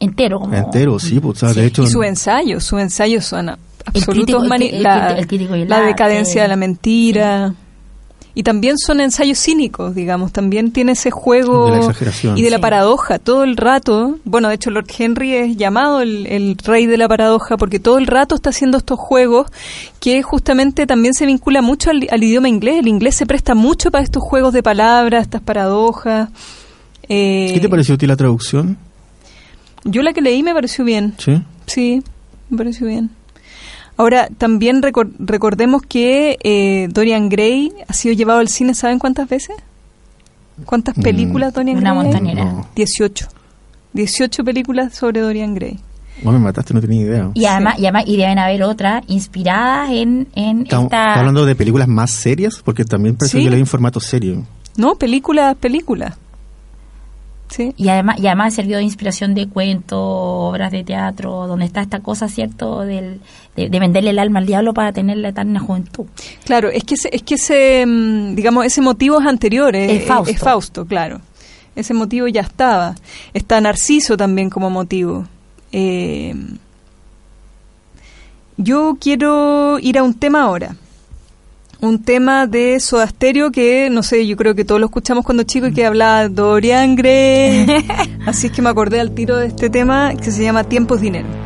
entero, 0.01 0.41
como 0.41 0.55
Entero, 0.55 0.99
sí, 0.99 1.21
pues, 1.21 1.43
o 1.43 1.47
sea, 1.47 1.55
de 1.55 1.67
hecho... 1.67 1.83
Y 1.83 1.87
su 1.89 2.03
ensayo, 2.03 2.61
sus 2.61 2.81
ensayos 2.81 3.25
son 3.25 3.49
a- 3.51 3.59
absolutos 3.87 4.15
crítico- 4.15 4.43
el 4.43 4.49
mani- 4.49 4.71
cri- 4.71 4.75
el 4.77 4.83
la, 4.83 5.11
cri- 5.15 5.19
el 5.19 5.27
crítico 5.27 5.57
y 5.57 5.63
el 5.63 5.69
la 5.69 5.77
arte. 5.77 5.89
decadencia 5.89 6.43
de 6.43 6.49
la 6.49 6.57
mentira. 6.57 7.55
Y 8.39 8.43
también 8.43 8.77
son 8.77 9.01
ensayos 9.01 9.39
cínicos, 9.39 9.95
digamos. 9.95 10.31
También 10.31 10.71
tiene 10.71 10.93
ese 10.93 11.11
juego 11.11 11.65
De 11.67 11.71
la 11.73 11.79
exageración. 11.79 12.37
y 12.37 12.43
de 12.43 12.51
la 12.51 12.59
Sí. 12.59 12.61
paradoja 12.61 13.19
todo 13.19 13.45
el 13.45 13.57
rato. 13.57 14.19
Bueno, 14.25 14.49
de 14.51 14.57
hecho, 14.57 14.71
Lord 14.71 14.85
Henry 14.99 15.33
es 15.35 15.57
llamado 15.57 16.03
el, 16.03 16.27
el 16.27 16.59
rey 16.63 16.85
de 16.85 16.99
la 16.99 17.09
paradoja 17.09 17.57
porque 17.57 17.79
todo 17.81 17.97
el 17.97 18.07
rato 18.07 18.35
está 18.35 18.51
haciendo 18.51 18.77
estos 18.77 18.99
juegos 19.01 19.47
que 20.01 20.23
justamente 20.23 20.87
también 20.87 21.15
se 21.15 21.25
vincula 21.25 21.63
mucho 21.63 21.89
al, 21.89 22.07
al 22.11 22.23
idioma 22.23 22.51
inglés. 22.51 22.81
El 22.81 22.89
inglés 22.89 23.15
se 23.15 23.25
presta 23.25 23.55
mucho 23.55 23.91
para 23.91 24.05
estos 24.05 24.23
juegos 24.23 24.53
de 24.53 24.63
palabras, 24.63 25.23
estas 25.23 25.41
paradojas. 25.41 26.29
Eh, 27.09 27.53
¿Qué 27.55 27.61
te 27.61 27.71
pareció 27.71 27.95
a 27.95 27.99
ti 27.99 28.07
la 28.07 28.17
traducción? 28.17 28.77
Yo 29.85 30.03
la 30.03 30.13
que 30.13 30.21
leí 30.21 30.43
me 30.43 30.53
pareció 30.53 30.85
bien. 30.85 31.15
Sí. 31.17 31.41
Sí, 31.67 32.03
me 32.51 32.59
pareció 32.59 32.87
bien. 32.87 33.09
Ahora, 33.97 34.29
también 34.37 34.83
recor- 34.83 35.13
recordemos 35.19 35.83
que 35.83 36.37
eh, 36.43 36.89
Dorian 36.91 37.29
Gray 37.29 37.73
ha 37.89 37.93
sido 37.93 38.15
llevado 38.15 38.41
al 38.41 38.49
cine, 38.49 38.75
¿saben 38.75 38.99
cuántas 38.99 39.29
veces? 39.29 39.57
¿Cuántas 40.65 40.97
Mm. 40.97 41.03
películas 41.03 41.53
Dorian 41.55 41.79
Una 41.79 41.93
Gray? 41.93 41.99
hay? 41.99 42.05
montañera. 42.13 42.45
No. 42.45 42.69
18. 42.75 43.29
18 43.93 44.45
películas 44.45 44.95
sobre 44.95 45.21
Dorian 45.21 45.55
Gray. 45.55 45.79
Bueno, 46.23 46.39
me 46.39 46.47
mataste, 46.47 46.73
no 46.73 46.81
tenía 46.81 47.03
idea. 47.03 47.31
Y 47.35 47.45
además, 47.45 47.79
y 47.79 47.83
además, 47.85 48.05
y 48.07 48.17
deben 48.17 48.39
haber 48.39 48.63
otras 48.63 49.03
inspiradas 49.07 49.91
en, 49.91 50.29
en 50.35 50.63
Estamos, 50.63 50.85
esta... 50.87 50.99
estamos 51.01 51.19
hablando 51.19 51.45
de 51.47 51.55
películas 51.55 51.89
más 51.89 52.11
serias, 52.11 52.61
porque 52.65 52.85
también 52.85 53.17
parece 53.17 53.37
Sí. 53.39 53.45
que 53.45 53.51
leí 53.51 53.61
en 53.61 53.67
formato 53.67 54.01
serio. 54.01 54.45
No, 54.79 54.95
películas, 54.97 55.57
películas. 55.57 56.17
Sí. 57.49 57.73
Y 57.77 57.89
además, 57.89 58.19
y 58.19 58.27
además 58.27 58.55
sirvió 58.55 58.77
de 58.79 58.83
inspiración 58.83 59.35
de 59.35 59.49
cuentos, 59.49 59.99
obras 60.01 60.73
de 60.73 60.83
teatro, 60.85 61.47
donde 61.47 61.65
está 61.65 61.81
esta 61.81 62.01
cosa, 62.01 62.29
¿cierto?, 62.29 62.81
del, 62.81 63.21
de, 63.55 63.69
de 63.69 63.81
venderle 63.81 64.11
el 64.11 64.19
alma 64.19 64.41
al 64.41 64.47
diablo 64.47 64.75
para 64.75 64.93
tener 64.93 65.19
la 65.19 65.29
eterna 65.29 65.61
juventud. 65.61 66.07
Claro, 66.45 66.69
es 66.71 66.85
que 66.85 66.95
ese, 66.95 67.09
es 67.13 67.23
que 67.23 67.35
ese, 67.37 67.85
mm, 67.87 68.35
digamos, 68.35 68.67
ese 68.67 68.81
motivo 68.81 69.21
es 69.21 69.27
anterior, 69.27 69.75
eh, 69.77 69.97
Es 69.97 70.07
Fausto. 70.07 70.31
es 70.33 70.39
Fausto, 70.41 70.87
claro. 70.87 71.21
Ese 71.77 71.95
motivo 71.95 72.27
ya 72.27 72.41
estaba. 72.41 72.95
Está 73.35 73.61
Narciso 73.61 74.17
también 74.17 74.51
como 74.51 74.71
motivo. 74.71 75.27
Eh, 75.73 76.35
yo 78.57 78.97
quiero 79.01 79.79
ir 79.81 79.99
a 79.99 80.03
un 80.03 80.15
tema 80.15 80.43
ahora. 80.43 80.75
Un 81.81 82.03
tema 82.03 82.47
de 82.47 82.81
Soda 82.81 83.07
Stereo 83.07 83.51
que, 83.51 83.91
no 83.91 84.03
sé, 84.03 84.27
yo 84.27 84.37
creo 84.37 84.55
que 84.55 84.65
todos 84.65 84.81
lo 84.81 84.87
escuchamos 84.87 85.25
cuando 85.25 85.43
chicos 85.43 85.71
y 85.71 85.75
que 85.75 85.85
hablaba 85.85 86.29
Dorian 86.29 86.97
Gray. 86.97 87.67
Así 88.27 88.47
es 88.47 88.53
que 88.53 88.63
me 88.63 88.71
acordé 88.71 89.01
al 89.01 89.13
tiro 89.13 89.37
de 89.37 89.49
este 89.49 89.69
tema 89.69 90.15
que 90.15 90.31
se 90.31 90.43
llama 90.43 90.65
Tiempos 90.65 91.01
Dinero. 91.01 91.46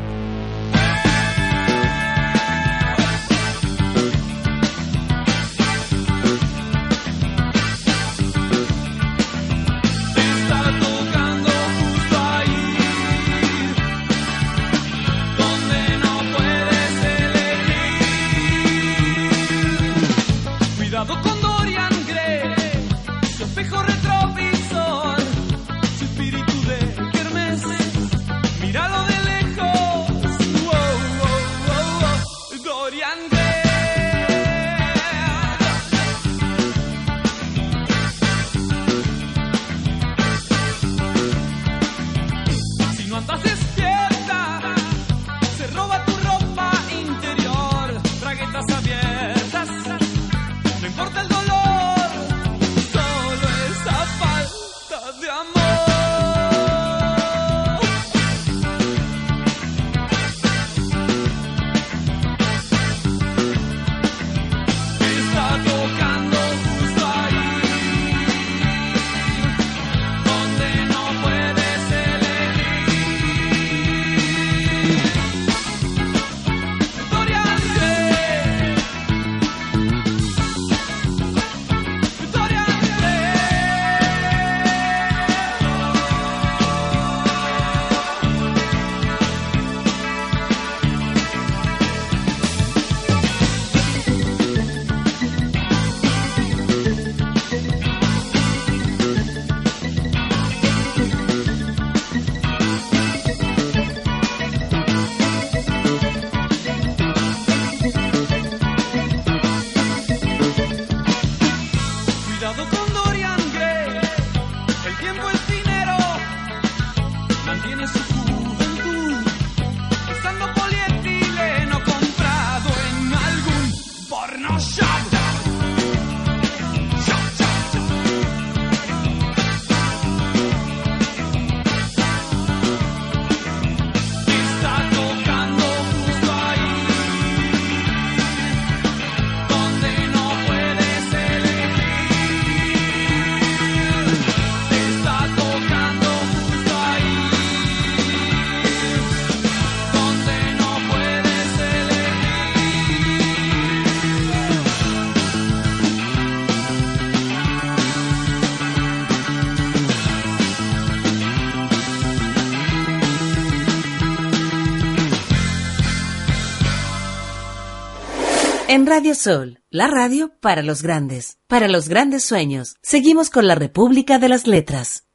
En 168.73 168.87
Radio 168.87 169.17
Sol, 169.17 169.59
la 169.69 169.89
radio 169.89 170.31
para 170.41 170.63
los 170.63 170.85
grandes, 170.85 171.39
para 171.49 171.67
los 171.67 171.89
grandes 171.89 172.23
sueños. 172.23 172.77
Seguimos 172.83 173.29
con 173.29 173.49
la 173.49 173.57
República 173.57 174.21
de 174.21 174.29
las 174.29 174.47
Letras. 174.47 175.09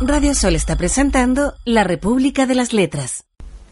Radio 0.00 0.34
Sol 0.34 0.56
está 0.56 0.74
presentando 0.74 1.54
La 1.64 1.84
República 1.84 2.46
de 2.46 2.56
las 2.56 2.72
Letras. 2.72 3.26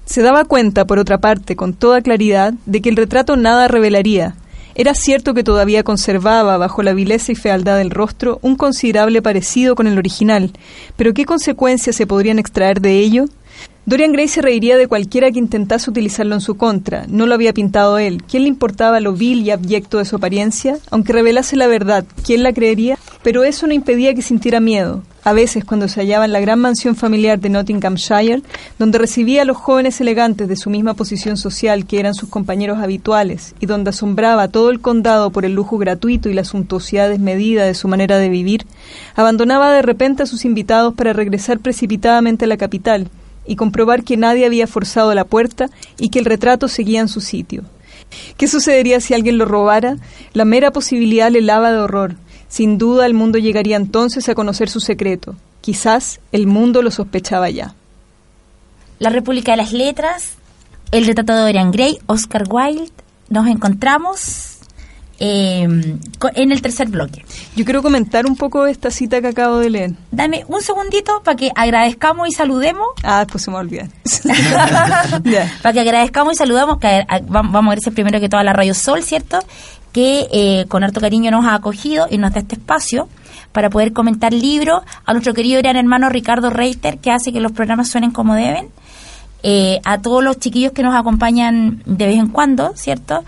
Se 0.04 0.22
daba 0.22 0.44
cuenta, 0.44 0.84
por 0.84 1.00
otra 1.00 1.18
parte, 1.18 1.56
con 1.56 1.74
toda 1.74 2.02
claridad, 2.02 2.54
de 2.64 2.80
que 2.80 2.88
el 2.88 2.94
retrato 2.94 3.34
nada 3.34 3.66
revelaría. 3.66 4.36
Era 4.76 4.94
cierto 4.94 5.34
que 5.34 5.42
todavía 5.42 5.82
conservaba, 5.82 6.56
bajo 6.56 6.84
la 6.84 6.94
vileza 6.94 7.32
y 7.32 7.34
fealdad 7.34 7.78
del 7.78 7.90
rostro, 7.90 8.38
un 8.42 8.54
considerable 8.54 9.22
parecido 9.22 9.74
con 9.74 9.88
el 9.88 9.98
original, 9.98 10.52
pero 10.96 11.12
¿qué 11.14 11.24
consecuencias 11.24 11.96
se 11.96 12.06
podrían 12.06 12.38
extraer 12.38 12.80
de 12.80 13.00
ello? 13.00 13.24
Dorian 13.84 14.12
Gray 14.12 14.28
se 14.28 14.42
reiría 14.42 14.76
de 14.76 14.86
cualquiera 14.86 15.32
que 15.32 15.40
intentase 15.40 15.90
utilizarlo 15.90 16.36
en 16.36 16.40
su 16.40 16.54
contra. 16.54 17.04
No 17.08 17.26
lo 17.26 17.34
había 17.34 17.52
pintado 17.52 17.98
él. 17.98 18.22
¿Quién 18.30 18.44
le 18.44 18.48
importaba 18.48 19.00
lo 19.00 19.12
vil 19.12 19.42
y 19.42 19.50
abyecto 19.50 19.98
de 19.98 20.04
su 20.04 20.14
apariencia? 20.14 20.78
Aunque 20.92 21.12
revelase 21.12 21.56
la 21.56 21.66
verdad, 21.66 22.04
¿quién 22.24 22.44
la 22.44 22.52
creería? 22.52 22.96
Pero 23.24 23.42
eso 23.42 23.66
no 23.66 23.72
impedía 23.74 24.14
que 24.14 24.22
sintiera 24.22 24.60
miedo. 24.60 25.02
A 25.24 25.32
veces, 25.32 25.64
cuando 25.64 25.88
se 25.88 26.00
hallaba 26.00 26.24
en 26.24 26.32
la 26.32 26.38
gran 26.38 26.60
mansión 26.60 26.94
familiar 26.94 27.40
de 27.40 27.48
Nottinghamshire, 27.48 28.42
donde 28.78 28.98
recibía 28.98 29.42
a 29.42 29.44
los 29.44 29.56
jóvenes 29.56 30.00
elegantes 30.00 30.46
de 30.46 30.56
su 30.56 30.70
misma 30.70 30.94
posición 30.94 31.36
social 31.36 31.84
que 31.84 31.98
eran 31.98 32.14
sus 32.14 32.28
compañeros 32.28 32.78
habituales, 32.78 33.54
y 33.58 33.66
donde 33.66 33.90
asombraba 33.90 34.44
a 34.44 34.48
todo 34.48 34.70
el 34.70 34.80
condado 34.80 35.30
por 35.30 35.44
el 35.44 35.54
lujo 35.54 35.78
gratuito 35.78 36.28
y 36.28 36.34
la 36.34 36.44
suntuosidad 36.44 37.08
desmedida 37.08 37.64
de 37.64 37.74
su 37.74 37.88
manera 37.88 38.18
de 38.18 38.28
vivir, 38.28 38.64
abandonaba 39.16 39.72
de 39.72 39.82
repente 39.82 40.22
a 40.22 40.26
sus 40.26 40.44
invitados 40.44 40.94
para 40.94 41.12
regresar 41.12 41.58
precipitadamente 41.58 42.44
a 42.44 42.48
la 42.48 42.56
capital, 42.56 43.08
y 43.46 43.56
comprobar 43.56 44.04
que 44.04 44.16
nadie 44.16 44.46
había 44.46 44.66
forzado 44.66 45.14
la 45.14 45.24
puerta 45.24 45.70
y 45.98 46.08
que 46.08 46.18
el 46.18 46.24
retrato 46.24 46.68
seguía 46.68 47.00
en 47.00 47.08
su 47.08 47.20
sitio. 47.20 47.64
¿Qué 48.36 48.48
sucedería 48.48 49.00
si 49.00 49.14
alguien 49.14 49.38
lo 49.38 49.44
robara? 49.44 49.96
La 50.32 50.44
mera 50.44 50.70
posibilidad 50.70 51.30
le 51.30 51.40
lava 51.40 51.72
de 51.72 51.78
horror. 51.78 52.16
Sin 52.48 52.78
duda 52.78 53.06
el 53.06 53.14
mundo 53.14 53.38
llegaría 53.38 53.76
entonces 53.76 54.28
a 54.28 54.34
conocer 54.34 54.68
su 54.68 54.80
secreto. 54.80 55.34
Quizás 55.60 56.20
el 56.32 56.46
mundo 56.46 56.82
lo 56.82 56.90
sospechaba 56.90 57.48
ya. 57.48 57.74
La 58.98 59.10
República 59.10 59.52
de 59.52 59.56
las 59.56 59.72
Letras, 59.72 60.34
el 60.90 61.06
retrato 61.06 61.34
de 61.34 61.40
Dorian 61.40 61.70
Gray, 61.70 61.98
Oscar 62.06 62.44
Wilde. 62.48 62.92
Nos 63.30 63.46
encontramos 63.46 64.51
eh, 65.24 65.68
co- 66.18 66.30
en 66.34 66.50
el 66.50 66.60
tercer 66.62 66.88
bloque. 66.88 67.24
Yo 67.54 67.64
quiero 67.64 67.80
comentar 67.80 68.26
un 68.26 68.34
poco 68.34 68.66
esta 68.66 68.90
cita 68.90 69.20
que 69.20 69.28
acabo 69.28 69.58
de 69.58 69.70
leer. 69.70 69.92
Dame 70.10 70.44
un 70.48 70.60
segundito 70.62 71.22
para 71.22 71.36
que 71.36 71.52
agradezcamos 71.54 72.26
y 72.28 72.32
saludemos. 72.32 72.88
Ah, 73.04 73.20
después 73.20 73.44
se 73.44 73.50
me 73.52 73.58
olvida. 73.58 73.86
Ya. 75.24 75.48
para 75.62 75.72
que 75.72 75.80
agradezcamos 75.80 76.34
y 76.34 76.36
saludamos, 76.36 76.78
que 76.78 77.06
vamos 77.28 77.54
a 77.54 77.58
agradecer 77.58 77.92
primero 77.94 78.18
que 78.20 78.28
todo 78.28 78.40
a 78.40 78.44
la 78.44 78.52
Radio 78.52 78.74
Sol, 78.74 79.02
¿cierto? 79.04 79.38
Que 79.92 80.26
eh, 80.32 80.64
con 80.68 80.82
harto 80.82 81.00
cariño 81.00 81.30
nos 81.30 81.44
ha 81.44 81.54
acogido 81.54 82.06
y 82.10 82.18
nos 82.18 82.32
da 82.32 82.40
este 82.40 82.56
espacio 82.56 83.08
para 83.52 83.70
poder 83.70 83.92
comentar 83.92 84.32
libros. 84.32 84.82
A 85.04 85.12
nuestro 85.12 85.34
querido 85.34 85.60
gran 85.60 85.76
hermano 85.76 86.08
Ricardo 86.08 86.50
Reiter, 86.50 86.98
que 86.98 87.12
hace 87.12 87.32
que 87.32 87.38
los 87.40 87.52
programas 87.52 87.88
suenen 87.88 88.10
como 88.10 88.34
deben. 88.34 88.68
Eh, 89.44 89.80
a 89.84 89.98
todos 89.98 90.22
los 90.24 90.38
chiquillos 90.38 90.72
que 90.72 90.82
nos 90.82 90.94
acompañan 90.94 91.82
de 91.86 92.06
vez 92.06 92.16
en 92.18 92.28
cuando, 92.28 92.72
¿cierto? 92.76 93.24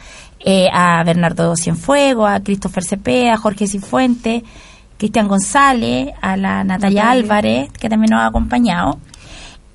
Eh, 0.46 0.68
a 0.70 1.02
Bernardo 1.04 1.57
Cienfuegos, 1.57 2.28
a 2.28 2.40
Christopher 2.40 2.85
Cepeda, 2.85 3.33
a 3.33 3.37
Jorge 3.38 3.66
Cifuentes, 3.66 4.42
Cristian 4.98 5.26
González, 5.26 6.12
a 6.20 6.37
la 6.37 6.62
Natalia, 6.64 7.04
Natalia. 7.04 7.11
Álvarez, 7.11 7.72
que 7.72 7.88
también 7.88 8.11
nos 8.11 8.20
ha 8.20 8.26
acompañado, 8.26 8.98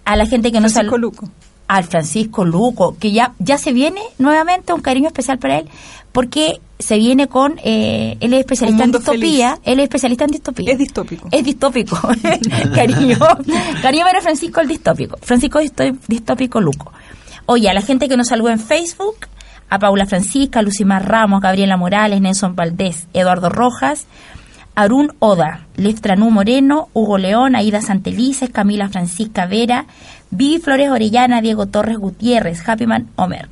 a 0.05 0.15
la 0.15 0.27
gente 0.27 0.51
que 0.51 0.59
nos 0.59 0.73
Francisco 0.73 0.99
Luco. 0.99 1.29
al 1.67 1.85
Francisco 1.85 2.45
Luco, 2.45 2.95
que 2.99 3.11
ya, 3.11 3.33
ya 3.39 3.57
se 3.57 3.73
viene 3.73 4.01
nuevamente 4.19 4.71
un 4.71 4.81
cariño 4.81 5.07
especial 5.07 5.39
para 5.39 5.57
él, 5.57 5.69
porque 6.11 6.61
se 6.77 6.97
viene 6.97 7.27
con, 7.27 7.59
eh, 7.63 8.17
él 8.19 8.33
es 8.33 8.39
especialista 8.41 8.83
en 8.83 8.91
distopía, 8.91 9.59
él 9.63 9.79
es 9.79 9.83
especialista 9.85 10.25
en 10.25 10.31
distopía. 10.31 10.71
Es 10.71 10.77
distópico. 10.77 11.27
Es 11.31 11.43
distópico, 11.43 11.99
cariño. 12.75 13.17
Cariño 13.81 14.05
para 14.05 14.21
Francisco 14.21 14.61
el 14.61 14.67
distópico. 14.67 15.17
Francisco 15.21 15.59
distópico 16.07 16.61
Luco. 16.61 16.91
Oye, 17.47 17.69
a 17.69 17.73
la 17.73 17.81
gente 17.81 18.07
que 18.07 18.15
nos 18.15 18.27
saludó 18.27 18.49
en 18.49 18.59
Facebook, 18.59 19.27
a 19.69 19.79
Paula 19.79 20.05
Francisca, 20.05 20.61
Lucimar 20.61 21.07
Ramos, 21.07 21.41
Gabriela 21.41 21.77
Morales, 21.77 22.21
Nelson 22.21 22.55
Valdés, 22.55 23.07
Eduardo 23.13 23.49
Rojas, 23.49 24.05
Arun 24.75 25.13
Oda, 25.19 25.65
Leftranú 25.75 26.29
Moreno, 26.31 26.89
Hugo 26.93 27.17
León, 27.17 27.55
Aida 27.55 27.81
Santelices, 27.81 28.49
Camila 28.49 28.89
Francisca 28.89 29.45
Vera, 29.45 29.85
Vivi 30.31 30.59
Flores 30.61 30.89
Orellana, 30.89 31.41
Diego 31.41 31.65
Torres 31.67 31.97
Gutiérrez, 31.97 32.67
Happyman 32.67 33.07
Homer. 33.15 33.49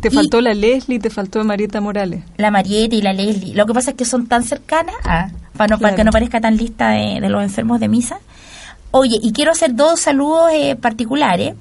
Te 0.00 0.08
Y- 0.08 0.10
faltó 0.10 0.40
la 0.40 0.54
Leslie, 0.54 0.98
te 0.98 1.10
faltó 1.10 1.42
Marieta 1.44 1.80
Morales. 1.80 2.22
la 2.36 2.50
Marieta 2.50 2.94
y 2.96 3.02
la 3.02 3.12
Leslie. 3.12 3.54
Lo 3.54 3.66
que 3.66 3.74
pasa 3.74 3.90
es 3.90 3.96
que 3.96 4.04
son 4.04 4.26
tan 4.26 4.44
cercanas, 4.44 4.94
ah, 5.04 5.28
para, 5.56 5.74
no, 5.76 5.80
para 5.80 5.94
que 5.94 6.04
no 6.04 6.10
parezca 6.10 6.40
tan 6.40 6.56
lista 6.56 6.90
de, 6.90 7.20
de 7.20 7.28
los 7.28 7.42
enfermos 7.42 7.80
de 7.80 7.88
misa. 7.88 8.18
Oye, 8.92 9.18
y 9.22 9.32
quiero 9.32 9.50
hacer 9.52 9.74
dos 9.74 10.00
saludos 10.00 10.50
eh, 10.52 10.76
particulares. 10.76 11.54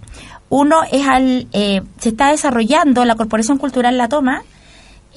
Uno 0.49 0.77
es 0.91 1.07
al, 1.07 1.47
eh, 1.53 1.81
se 1.99 2.09
está 2.09 2.29
desarrollando 2.31 3.03
la 3.05 3.15
Corporación 3.15 3.57
Cultural 3.57 3.97
La 3.97 4.07
Toma, 4.09 4.43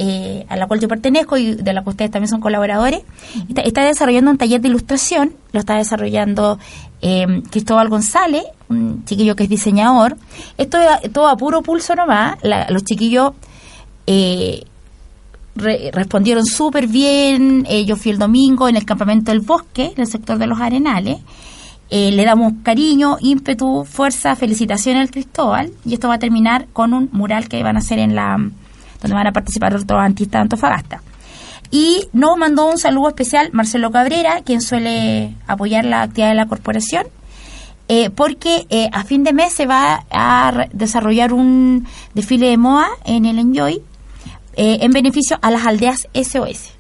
eh, 0.00 0.46
a 0.48 0.56
la 0.56 0.66
cual 0.68 0.78
yo 0.80 0.86
pertenezco 0.88 1.36
y 1.36 1.54
de 1.54 1.72
la 1.72 1.82
que 1.82 1.90
ustedes 1.90 2.10
también 2.10 2.28
son 2.28 2.40
colaboradores, 2.40 3.02
está, 3.48 3.62
está 3.62 3.84
desarrollando 3.84 4.30
un 4.30 4.38
taller 4.38 4.60
de 4.60 4.68
ilustración, 4.68 5.32
lo 5.52 5.60
está 5.60 5.74
desarrollando 5.76 6.58
eh, 7.02 7.42
Cristóbal 7.50 7.88
González, 7.88 8.44
un 8.68 9.04
chiquillo 9.04 9.34
que 9.36 9.42
es 9.44 9.48
diseñador. 9.48 10.16
Esto 10.56 10.78
es 11.02 11.12
todo 11.12 11.28
a 11.28 11.36
puro 11.36 11.62
pulso 11.62 11.94
nomás, 11.96 12.36
la- 12.42 12.68
los 12.70 12.84
chiquillos 12.84 13.32
eh, 14.06 14.62
re- 15.56 15.90
respondieron 15.92 16.46
súper 16.46 16.86
bien, 16.86 17.66
eh, 17.68 17.84
yo 17.84 17.96
fui 17.96 18.12
el 18.12 18.18
domingo 18.18 18.68
en 18.68 18.76
el 18.76 18.84
campamento 18.84 19.30
del 19.32 19.40
bosque, 19.40 19.92
en 19.96 20.00
el 20.00 20.06
sector 20.06 20.38
de 20.38 20.46
los 20.46 20.60
Arenales, 20.60 21.18
Eh, 21.90 22.10
le 22.12 22.24
damos 22.24 22.52
cariño, 22.62 23.16
ímpetu, 23.18 23.84
fuerza, 23.84 24.36
felicitaciones 24.36 25.00
al 25.00 25.10
Cristóbal 25.10 25.70
y 25.86 25.94
esto 25.94 26.08
va 26.08 26.14
a 26.14 26.18
terminar 26.18 26.66
con 26.74 26.92
un 26.92 27.08
mural 27.12 27.48
que 27.48 27.62
van 27.62 27.76
a 27.76 27.78
hacer 27.78 27.98
en 27.98 28.14
la 28.14 28.36
donde 29.00 29.14
van 29.14 29.26
a 29.26 29.32
participar 29.32 29.74
otros 29.74 29.98
artistas 29.98 30.32
de 30.32 30.42
Antofagasta. 30.42 31.02
Y 31.70 32.08
nos 32.12 32.36
mandó 32.36 32.68
un 32.68 32.78
saludo 32.78 33.08
especial 33.08 33.50
Marcelo 33.52 33.90
Cabrera, 33.90 34.42
quien 34.44 34.60
suele 34.60 35.34
apoyar 35.46 35.84
la 35.84 36.02
actividad 36.02 36.30
de 36.30 36.34
la 36.34 36.46
corporación, 36.46 37.06
eh, 37.88 38.10
porque 38.10 38.66
eh, 38.68 38.90
a 38.92 39.04
fin 39.04 39.24
de 39.24 39.32
mes 39.32 39.54
se 39.54 39.66
va 39.66 40.04
a 40.10 40.66
desarrollar 40.72 41.32
un 41.32 41.86
desfile 42.12 42.48
de 42.48 42.56
moda 42.58 42.88
en 43.04 43.24
el 43.24 43.38
Enjoy 43.38 43.82
en 44.60 44.90
beneficio 44.90 45.38
a 45.40 45.52
las 45.52 45.64
aldeas 45.68 46.08
SOS. 46.12 46.72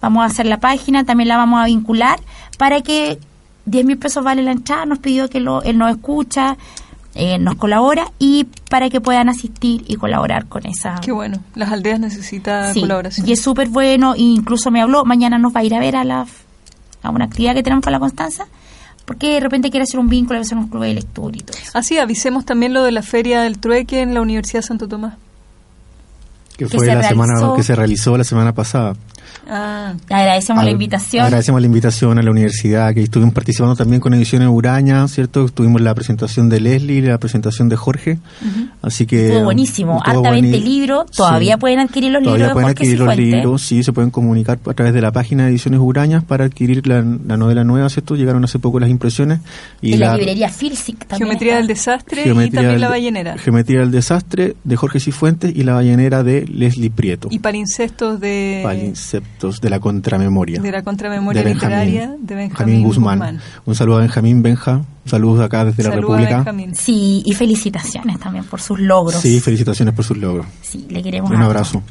Vamos 0.00 0.22
a 0.22 0.26
hacer 0.26 0.46
la 0.46 0.60
página, 0.60 1.02
también 1.02 1.28
la 1.28 1.36
vamos 1.36 1.60
a 1.60 1.64
vincular 1.64 2.20
para 2.56 2.82
que 2.82 3.18
10 3.66 3.84
mil 3.84 3.98
pesos 3.98 4.24
vale 4.24 4.42
la 4.42 4.52
entrada, 4.52 4.86
nos 4.86 4.98
pidió 4.98 5.28
que 5.28 5.40
lo, 5.40 5.62
él 5.62 5.78
nos 5.78 5.90
escucha, 5.90 6.56
eh, 7.14 7.38
nos 7.38 7.56
colabora 7.56 8.10
y 8.18 8.44
para 8.68 8.90
que 8.90 9.00
puedan 9.00 9.28
asistir 9.28 9.84
y 9.86 9.96
colaborar 9.96 10.46
con 10.46 10.66
esa... 10.66 10.96
Qué 11.00 11.12
bueno. 11.12 11.38
Las 11.54 11.72
aldeas 11.72 11.98
necesitan 11.98 12.74
Sí, 12.74 12.80
colaboración. 12.80 13.28
Y 13.28 13.32
es 13.32 13.40
súper 13.40 13.68
bueno, 13.68 14.14
e 14.14 14.20
incluso 14.20 14.70
me 14.70 14.80
habló, 14.80 15.04
mañana 15.04 15.38
nos 15.38 15.54
va 15.54 15.60
a 15.60 15.64
ir 15.64 15.74
a 15.74 15.80
ver 15.80 15.96
a 15.96 16.04
la 16.04 16.26
a 17.02 17.10
una 17.10 17.26
actividad 17.26 17.54
que 17.54 17.62
tenemos 17.62 17.84
con 17.84 17.92
la 17.92 18.00
Constanza, 18.00 18.46
porque 19.04 19.34
de 19.34 19.40
repente 19.40 19.70
quiere 19.70 19.84
hacer 19.84 20.00
un 20.00 20.08
vínculo, 20.08 20.40
hacer 20.40 20.58
un 20.58 20.68
club 20.68 20.82
de 20.82 20.94
lectura 20.94 21.36
y 21.36 21.40
todo. 21.40 21.56
Así, 21.72 21.98
avisemos 21.98 22.44
también 22.44 22.74
lo 22.74 22.82
de 22.82 22.92
la 22.92 23.02
Feria 23.02 23.42
del 23.42 23.58
Trueque 23.58 24.00
en 24.00 24.12
la 24.12 24.20
Universidad 24.20 24.60
de 24.60 24.66
Santo 24.66 24.88
Tomás. 24.88 25.14
Que 26.56 26.64
Que 26.66 26.76
fue 26.76 26.86
se 26.86 26.94
la 26.94 27.02
semana 27.02 27.34
realizó. 27.34 27.54
que 27.54 27.62
se 27.62 27.74
realizó 27.76 28.16
la 28.16 28.24
semana 28.24 28.54
pasada. 28.54 28.94
Ah, 29.48 29.94
agradecemos 30.08 30.62
la 30.64 30.68
Al- 30.68 30.72
invitación. 30.72 31.24
Agradecemos 31.24 31.60
la 31.60 31.66
invitación 31.66 32.18
a 32.18 32.22
la 32.22 32.30
universidad, 32.30 32.92
que 32.94 33.02
estuvimos 33.02 33.32
participando 33.34 33.76
también 33.76 34.00
con 34.00 34.12
Ediciones 34.14 34.48
Uraña, 34.48 35.06
¿cierto? 35.06 35.46
Tuvimos 35.48 35.80
la 35.82 35.94
presentación 35.94 36.48
de 36.48 36.58
Leslie 36.60 36.96
y 36.96 37.00
la 37.02 37.18
presentación 37.18 37.68
de 37.68 37.76
Jorge. 37.76 38.18
Así 38.82 39.06
que. 39.06 39.26
Estuvo 39.28 39.44
buenísimo, 39.44 40.00
bueni- 40.04 40.58
libros, 40.64 41.10
todavía 41.12 41.58
pueden 41.58 41.78
adquirir 41.80 42.10
los 42.12 42.22
Todavía 42.22 42.46
libros 42.46 42.48
de 42.48 42.52
pueden 42.54 42.68
Jorge 42.68 42.82
adquirir 42.84 42.98
los 42.98 43.08
Cifuentes. 43.14 43.34
libros, 43.42 43.62
sí, 43.62 43.82
se 43.82 43.92
pueden 43.92 44.10
comunicar 44.10 44.58
a 44.66 44.74
través 44.74 44.94
de 44.94 45.00
la 45.00 45.12
página 45.12 45.44
de 45.44 45.50
Ediciones 45.50 45.80
Urañas 45.80 46.24
para 46.24 46.44
adquirir 46.46 46.86
la, 46.86 47.04
la 47.26 47.36
novela 47.36 47.62
nueva, 47.62 47.88
¿cierto? 47.90 48.16
Llegaron 48.16 48.42
hace 48.44 48.58
poco 48.58 48.80
las 48.80 48.88
impresiones. 48.90 49.40
Y 49.82 49.92
en 49.92 50.00
la, 50.00 50.16
librería 50.16 50.48
Filsic 50.48 51.00
también. 51.06 51.18
Geometría 51.28 51.50
está. 51.52 51.58
del 51.58 51.66
Desastre 51.68 52.20
y 52.22 52.24
Geometría 52.24 52.52
también 52.60 52.72
del- 52.72 52.80
La 52.80 52.88
Ballenera. 52.88 53.38
Geometría 53.38 53.80
del 53.80 53.90
Desastre 53.90 54.56
de 54.64 54.76
Jorge 54.76 54.98
Cifuentes 54.98 55.54
y 55.54 55.62
La 55.62 55.74
Ballenera 55.74 56.22
de 56.22 56.45
Leslie 56.48 56.90
Prieto. 56.90 57.28
Y 57.30 57.38
palincestos 57.38 58.20
de, 58.20 58.60
Palinceptos 58.64 59.60
de 59.60 59.70
la 59.70 59.80
contramemoria. 59.80 60.60
de 60.60 60.70
la 60.72 60.82
contramemoria 60.82 61.42
de 61.42 61.48
Benjamín, 61.50 61.78
literaria 61.78 62.16
de 62.18 62.34
Benjamín, 62.34 62.82
Guzmán. 62.82 63.40
Un 63.64 63.74
saludo 63.74 63.98
a 63.98 64.00
Benjamín 64.00 64.42
Benja. 64.42 64.82
Saludos 65.04 65.40
acá 65.44 65.64
desde 65.64 65.82
la 65.84 65.90
Saluda 65.90 65.96
a 65.96 66.00
República. 66.18 66.36
Benjamín. 66.38 66.74
Sí, 66.74 67.22
y 67.24 67.32
felicitaciones 67.34 68.18
también 68.18 68.44
por 68.44 68.60
sus 68.60 68.80
logros. 68.80 69.20
Sí, 69.20 69.40
felicitaciones 69.40 69.94
por 69.94 70.04
sus 70.04 70.16
logros. 70.16 70.46
Sí, 70.62 70.86
le 70.88 71.02
queremos 71.02 71.30
Un 71.30 71.42
abrazo. 71.42 71.82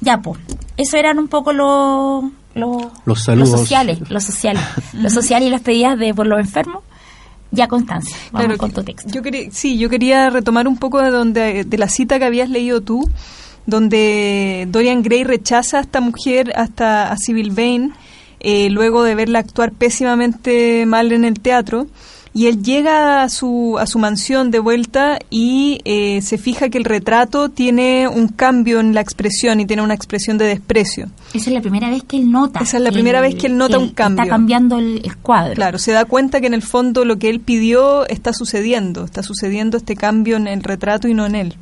Ya, 0.00 0.20
pues, 0.20 0.40
eso 0.76 0.96
eran 0.96 1.18
un 1.18 1.28
poco 1.28 1.52
los 1.52 2.24
los 2.54 2.86
Los 3.04 3.22
saludos. 3.22 3.50
sociales, 3.60 3.98
los 4.10 4.22
sociales, 4.24 4.62
los 4.92 5.12
sociales 5.12 5.48
y 5.48 5.50
las 5.50 5.60
pedidas 5.62 5.98
de 5.98 6.14
por 6.14 6.26
los 6.26 6.38
enfermos. 6.40 6.82
Ya, 7.50 7.68
Constancia, 7.68 8.16
vamos 8.32 8.46
Claro, 8.46 8.58
con 8.58 8.72
tu 8.72 8.82
texto. 8.82 9.08
Yo 9.12 9.22
quería, 9.22 9.48
sí, 9.52 9.78
yo 9.78 9.88
quería 9.88 10.28
retomar 10.30 10.66
un 10.66 10.76
poco 10.76 11.00
de 11.00 11.10
donde 11.10 11.62
de 11.64 11.78
la 11.78 11.88
cita 11.88 12.18
que 12.18 12.24
habías 12.24 12.50
leído 12.50 12.80
tú 12.80 13.08
donde 13.66 14.66
Dorian 14.70 15.02
Gray 15.02 15.24
rechaza 15.24 15.78
a 15.78 15.80
esta 15.80 16.00
mujer, 16.00 16.52
hasta 16.56 17.10
a 17.10 17.16
Sybil 17.16 17.50
Vane, 17.50 17.92
eh, 18.40 18.68
luego 18.70 19.02
de 19.02 19.14
verla 19.14 19.38
actuar 19.38 19.72
pésimamente 19.72 20.84
mal 20.86 21.12
en 21.12 21.24
el 21.24 21.40
teatro. 21.40 21.86
Y 22.36 22.48
él 22.48 22.64
llega 22.64 23.22
a 23.22 23.28
su, 23.28 23.76
a 23.78 23.86
su 23.86 24.00
mansión 24.00 24.50
de 24.50 24.58
vuelta 24.58 25.20
y 25.30 25.78
eh, 25.84 26.20
se 26.20 26.36
fija 26.36 26.68
que 26.68 26.78
el 26.78 26.84
retrato 26.84 27.48
tiene 27.48 28.08
un 28.08 28.26
cambio 28.26 28.80
en 28.80 28.92
la 28.92 29.00
expresión 29.00 29.60
y 29.60 29.66
tiene 29.66 29.82
una 29.82 29.94
expresión 29.94 30.36
de 30.36 30.46
desprecio. 30.46 31.10
Esa 31.32 31.50
es 31.50 31.54
la 31.54 31.60
primera 31.60 31.90
vez 31.90 32.02
que 32.02 32.16
él 32.16 32.32
nota. 32.32 32.58
Esa 32.58 32.78
es 32.78 32.82
la 32.82 32.90
primera 32.90 33.20
vez 33.20 33.36
que 33.36 33.46
él 33.46 33.56
nota 33.56 33.78
un 33.78 33.90
cambio. 33.90 34.24
Está 34.24 34.34
cambiando 34.34 34.78
el, 34.78 35.02
el 35.04 35.16
cuadro. 35.18 35.54
Claro, 35.54 35.78
se 35.78 35.92
da 35.92 36.06
cuenta 36.06 36.40
que 36.40 36.48
en 36.48 36.54
el 36.54 36.62
fondo 36.62 37.04
lo 37.04 37.20
que 37.20 37.30
él 37.30 37.38
pidió 37.38 38.04
está 38.08 38.32
sucediendo, 38.32 39.04
está 39.04 39.22
sucediendo 39.22 39.76
este 39.76 39.94
cambio 39.94 40.36
en 40.36 40.48
el 40.48 40.64
retrato 40.64 41.06
y 41.06 41.14
no 41.14 41.26
en 41.26 41.36
él. 41.36 41.54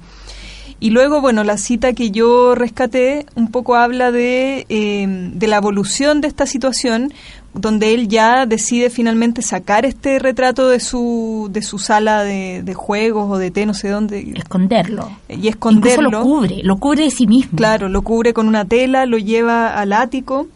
Y 0.83 0.91
luego, 0.91 1.21
bueno, 1.21 1.45
la 1.45 1.59
cita 1.59 1.93
que 1.93 2.11
yo 2.11 2.57
rescaté 2.57 3.25
un 3.37 3.53
poco 3.53 3.77
habla 3.77 4.11
de, 4.11 4.67
eh, 4.69 5.07
de 5.07 5.47
la 5.47 5.59
evolución 5.59 6.21
de 6.21 6.27
esta 6.27 6.45
situación, 6.45 7.13
donde 7.55 7.95
él 7.95 8.09
ya 8.09 8.47
decide 8.47 8.91
finalmente 8.91 9.43
sacar 9.43 9.87
este 9.87 10.19
retrato 10.19 10.69
de 10.69 10.81
su, 10.81 11.49
de 11.53 11.63
su 11.63 11.79
sala 11.79 12.25
de, 12.25 12.65
de 12.65 12.75
juegos 12.75 13.31
o 13.31 13.39
de 13.39 13.53
té, 13.53 13.65
no 13.65 13.75
sé 13.75 13.91
dónde. 13.91 14.33
Esconderlo. 14.35 15.09
Y 15.29 15.47
esconderlo. 15.47 16.09
Incluso 16.09 16.21
lo 16.21 16.23
cubre, 16.25 16.63
lo 16.65 16.77
cubre 16.79 17.05
de 17.05 17.11
sí 17.13 17.29
mismo. 17.29 17.57
Claro, 17.57 17.89
lo 17.89 18.03
cubre 18.03 18.35
con 18.35 18.49
una 18.49 18.65
tela, 18.65 19.07
lo 19.07 19.19
lleva 19.19 19.79
al 19.79 19.93
ático 19.93 20.49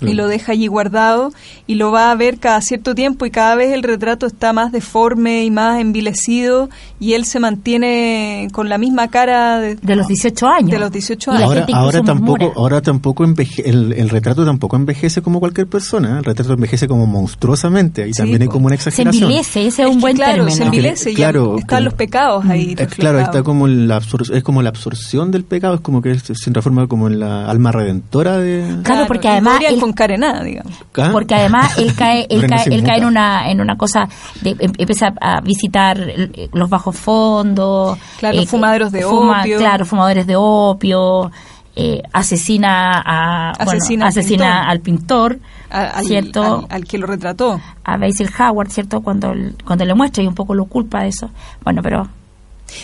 y 0.00 0.14
lo 0.14 0.26
deja 0.28 0.52
allí 0.52 0.66
guardado 0.66 1.32
y 1.66 1.74
lo 1.76 1.90
va 1.92 2.10
a 2.10 2.14
ver 2.14 2.38
cada 2.38 2.60
cierto 2.60 2.94
tiempo 2.94 3.26
y 3.26 3.30
cada 3.30 3.54
vez 3.54 3.72
el 3.72 3.82
retrato 3.82 4.26
está 4.26 4.52
más 4.52 4.72
deforme 4.72 5.44
y 5.44 5.50
más 5.50 5.80
envilecido 5.80 6.68
y 7.00 7.12
él 7.14 7.24
se 7.24 7.40
mantiene 7.40 8.48
con 8.52 8.68
la 8.68 8.78
misma 8.78 9.08
cara 9.08 9.58
de, 9.60 9.76
de 9.76 9.96
los 9.96 10.06
18 10.08 10.46
años. 10.46 10.70
De 10.70 10.78
los 10.78 10.90
18 10.92 11.30
Y 11.34 11.38
la 11.38 11.46
años. 11.46 11.66
Ahora, 11.74 12.02
tampoco, 12.02 12.38
murmura. 12.38 12.52
ahora 12.56 12.80
tampoco 12.82 13.24
enveje- 13.24 13.62
el, 13.64 13.92
el 13.92 14.08
retrato 14.10 14.44
tampoco 14.44 14.76
envejece 14.76 15.22
como 15.22 15.40
cualquier 15.40 15.66
persona, 15.66 16.14
¿eh? 16.16 16.18
el 16.18 16.24
retrato 16.24 16.52
envejece 16.54 16.86
como 16.88 17.06
monstruosamente 17.06 18.06
y 18.08 18.12
Sí, 18.12 18.18
también 18.18 18.42
hay 18.42 18.48
como 18.48 18.66
una 18.66 18.76
Se 18.76 18.88
exageración. 18.88 19.24
envilece, 19.24 19.66
ese 19.66 19.82
es 19.82 19.88
Es 19.88 19.94
un 19.94 20.00
buen 20.00 20.16
claro, 20.16 20.32
término. 20.44 20.56
se 20.56 20.62
envilece 20.64 21.10
y 21.10 21.14
ya 21.14 21.30
Claro, 21.30 21.56
están 21.58 21.78
que- 21.78 21.84
los 21.84 21.94
pecados 21.94 22.44
ahí. 22.46 22.74
Es, 22.78 22.88
claro, 22.88 23.18
ahí 23.18 23.24
está 23.24 23.42
como 23.42 23.66
la 23.66 23.98
es 24.32 24.42
como 24.42 24.62
la 24.62 24.68
absorción 24.70 25.30
del 25.30 25.44
pecado, 25.44 25.74
es 25.76 25.80
como 25.80 26.02
que 26.02 26.18
se 26.18 26.34
se 26.34 26.50
transforma 26.50 26.86
como 26.86 27.06
en 27.08 27.20
la 27.20 27.46
alma 27.50 27.72
redentora 27.72 28.38
de 28.38 28.64
Claro, 28.82 29.06
porque 29.06 29.28
además 29.28 29.60
él- 29.94 29.96
con 29.96 30.06
carenada, 30.06 30.42
digamos. 30.44 30.72
¿Ah? 30.96 31.08
porque 31.12 31.34
además 31.34 31.78
él 31.78 31.94
cae 31.98 32.26
él 32.28 32.46
cae, 32.46 32.64
él 32.74 32.82
cae 32.82 32.98
en 32.98 33.04
una 33.04 33.50
en 33.50 33.60
una 33.60 33.76
cosa 33.76 34.08
de 34.42 34.50
em- 34.50 34.72
empieza 34.78 35.12
a 35.20 35.40
visitar 35.40 35.98
el- 35.98 36.50
los 36.52 36.68
bajos 36.68 36.96
fondos 36.96 37.96
eh, 37.98 38.00
Claro, 38.18 38.46
fumaderos 38.46 38.92
de 38.92 39.04
opio. 39.04 39.58
claro 39.58 39.84
fumadores 39.86 40.26
de 40.26 40.36
opio 40.36 41.30
eh, 41.76 42.02
asesina 42.12 43.02
a 43.04 43.52
bueno, 43.64 43.70
Asesina 43.78 44.04
al 44.04 44.08
asesina 44.10 44.44
pintor. 44.46 44.70
al 44.70 44.80
pintor 44.80 45.38
A- 45.70 45.98
al, 45.98 46.04
cierto 46.06 46.66
al- 46.70 46.76
al 46.76 46.84
que 46.84 46.98
lo 46.98 47.06
retrató. 47.08 47.60
a 47.84 47.96
Basil 47.96 48.30
Howard 48.38 48.70
cierto 48.70 49.00
cuando 49.00 49.32
el- 49.32 49.56
cuando 49.64 49.84
le 49.84 49.94
muestra 49.94 50.22
y 50.22 50.26
un 50.28 50.34
poco 50.34 50.54
lo 50.54 50.66
culpa 50.66 51.02
de 51.02 51.08
eso 51.08 51.30
bueno 51.64 51.82
pero 51.82 52.08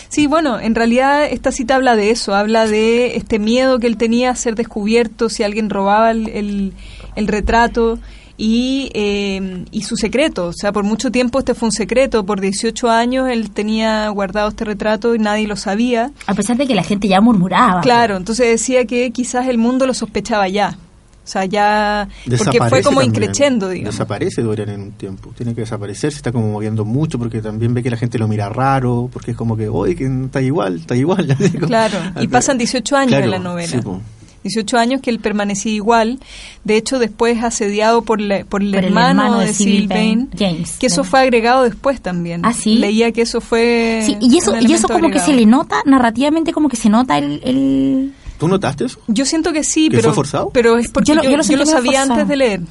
Sí, 0.09 0.27
bueno, 0.27 0.59
en 0.59 0.75
realidad 0.75 1.25
esta 1.25 1.51
cita 1.51 1.75
habla 1.75 1.95
de 1.95 2.11
eso, 2.11 2.35
habla 2.35 2.65
de 2.67 3.17
este 3.17 3.39
miedo 3.39 3.79
que 3.79 3.87
él 3.87 3.97
tenía 3.97 4.29
a 4.29 4.35
ser 4.35 4.55
descubierto 4.55 5.27
si 5.27 5.43
alguien 5.43 5.69
robaba 5.69 6.11
el, 6.11 6.29
el- 6.29 6.73
el 7.15 7.27
retrato 7.27 7.99
y, 8.37 8.89
eh, 8.93 9.65
y 9.71 9.83
su 9.83 9.95
secreto. 9.97 10.47
O 10.47 10.53
sea, 10.53 10.71
por 10.71 10.83
mucho 10.83 11.11
tiempo 11.11 11.39
este 11.39 11.53
fue 11.53 11.67
un 11.67 11.71
secreto, 11.71 12.25
por 12.25 12.41
18 12.41 12.89
años 12.89 13.29
él 13.29 13.51
tenía 13.51 14.07
guardado 14.09 14.49
este 14.49 14.65
retrato 14.65 15.13
y 15.15 15.19
nadie 15.19 15.47
lo 15.47 15.55
sabía. 15.55 16.11
a 16.27 16.33
pesar 16.33 16.57
de 16.57 16.65
que 16.67 16.73
la 16.75 16.83
gente 16.83 17.07
ya 17.07 17.21
murmuraba 17.21 17.81
Claro, 17.81 18.17
entonces 18.17 18.47
decía 18.47 18.85
que 18.85 19.11
quizás 19.11 19.47
el 19.47 19.57
mundo 19.57 19.85
lo 19.85 19.93
sospechaba 19.93 20.47
ya. 20.47 20.77
O 21.23 21.27
sea, 21.31 21.45
ya... 21.45 22.07
Porque 22.25 22.37
fue 22.37 22.47
Desaparece 22.47 22.83
como 22.83 22.99
también. 23.01 23.23
increchendo, 23.23 23.69
digamos. 23.69 23.93
Desaparece 23.93 24.41
Dorian 24.41 24.69
en 24.69 24.81
un 24.81 24.91
tiempo. 24.93 25.31
Tiene 25.37 25.53
que 25.53 25.61
desaparecer, 25.61 26.11
se 26.11 26.17
está 26.17 26.31
como 26.31 26.51
moviendo 26.51 26.83
mucho 26.83 27.19
porque 27.19 27.41
también 27.43 27.75
ve 27.75 27.83
que 27.83 27.91
la 27.91 27.97
gente 27.97 28.17
lo 28.17 28.27
mira 28.27 28.49
raro, 28.49 29.07
porque 29.13 29.31
es 29.31 29.37
como 29.37 29.55
que, 29.55 29.69
oye, 29.69 29.95
que 29.95 30.05
está 30.25 30.41
igual, 30.41 30.77
está 30.77 30.95
igual. 30.95 31.37
Claro, 31.67 31.97
y 32.19 32.27
pasan 32.27 32.57
18 32.57 32.95
años 32.97 33.09
Claro, 33.11 33.25
en 33.25 33.31
la 33.31 33.39
novela. 33.39 33.67
sí, 33.67 33.77
po. 33.81 34.01
18 34.43 34.77
años 34.77 35.01
que 35.01 35.09
él 35.09 35.19
permanecía 35.19 35.71
igual. 35.73 36.19
De 36.63 36.77
hecho, 36.77 36.99
después 36.99 37.43
asediado 37.43 38.01
por, 38.03 38.19
la- 38.21 38.43
por 38.45 38.61
el, 38.61 38.71
Por 38.71 38.79
el 38.79 38.85
hermano, 38.85 39.23
hermano 39.23 39.39
de 39.39 39.87
Vane, 39.87 40.27
James 40.37 40.77
que 40.79 40.87
eso 40.87 41.03
fue 41.03 41.19
agregado 41.19 41.63
después 41.63 42.01
también. 42.01 42.41
¿Ah, 42.45 42.53
sí? 42.53 42.75
Leía 42.75 43.11
que 43.11 43.21
eso 43.21 43.41
fue. 43.41 44.01
Sí, 44.05 44.17
y 44.21 44.37
eso, 44.37 44.51
un 44.53 44.61
y 44.69 44.73
eso 44.73 44.87
como 44.87 44.99
que 45.01 45.05
agregado. 45.07 45.25
se 45.31 45.33
le 45.35 45.45
nota 45.45 45.77
narrativamente, 45.85 46.51
como 46.53 46.69
que 46.69 46.75
se 46.77 46.89
nota 46.89 47.17
el... 47.17 47.41
el- 47.43 48.13
¿Tú 48.39 48.47
notaste 48.47 48.85
eso? 48.85 48.99
Yo 49.07 49.23
siento 49.25 49.53
que 49.53 49.63
sí, 49.63 49.87
¿Que 49.89 49.97
pero, 49.97 50.09
fue 50.09 50.15
forzado? 50.15 50.49
pero 50.51 50.77
es 50.79 50.89
porque 50.89 51.09
Yo 51.09 51.13
yo 51.13 51.21
lo- 51.21 51.23
lo, 51.23 51.29
yo 51.31 51.37
lo 51.37 51.43
sentí 51.43 51.63
muy 51.63 51.71
sabía 51.71 51.91
forzado. 51.99 52.13
antes 52.13 52.27
de 52.27 52.35
leer. 52.35 52.61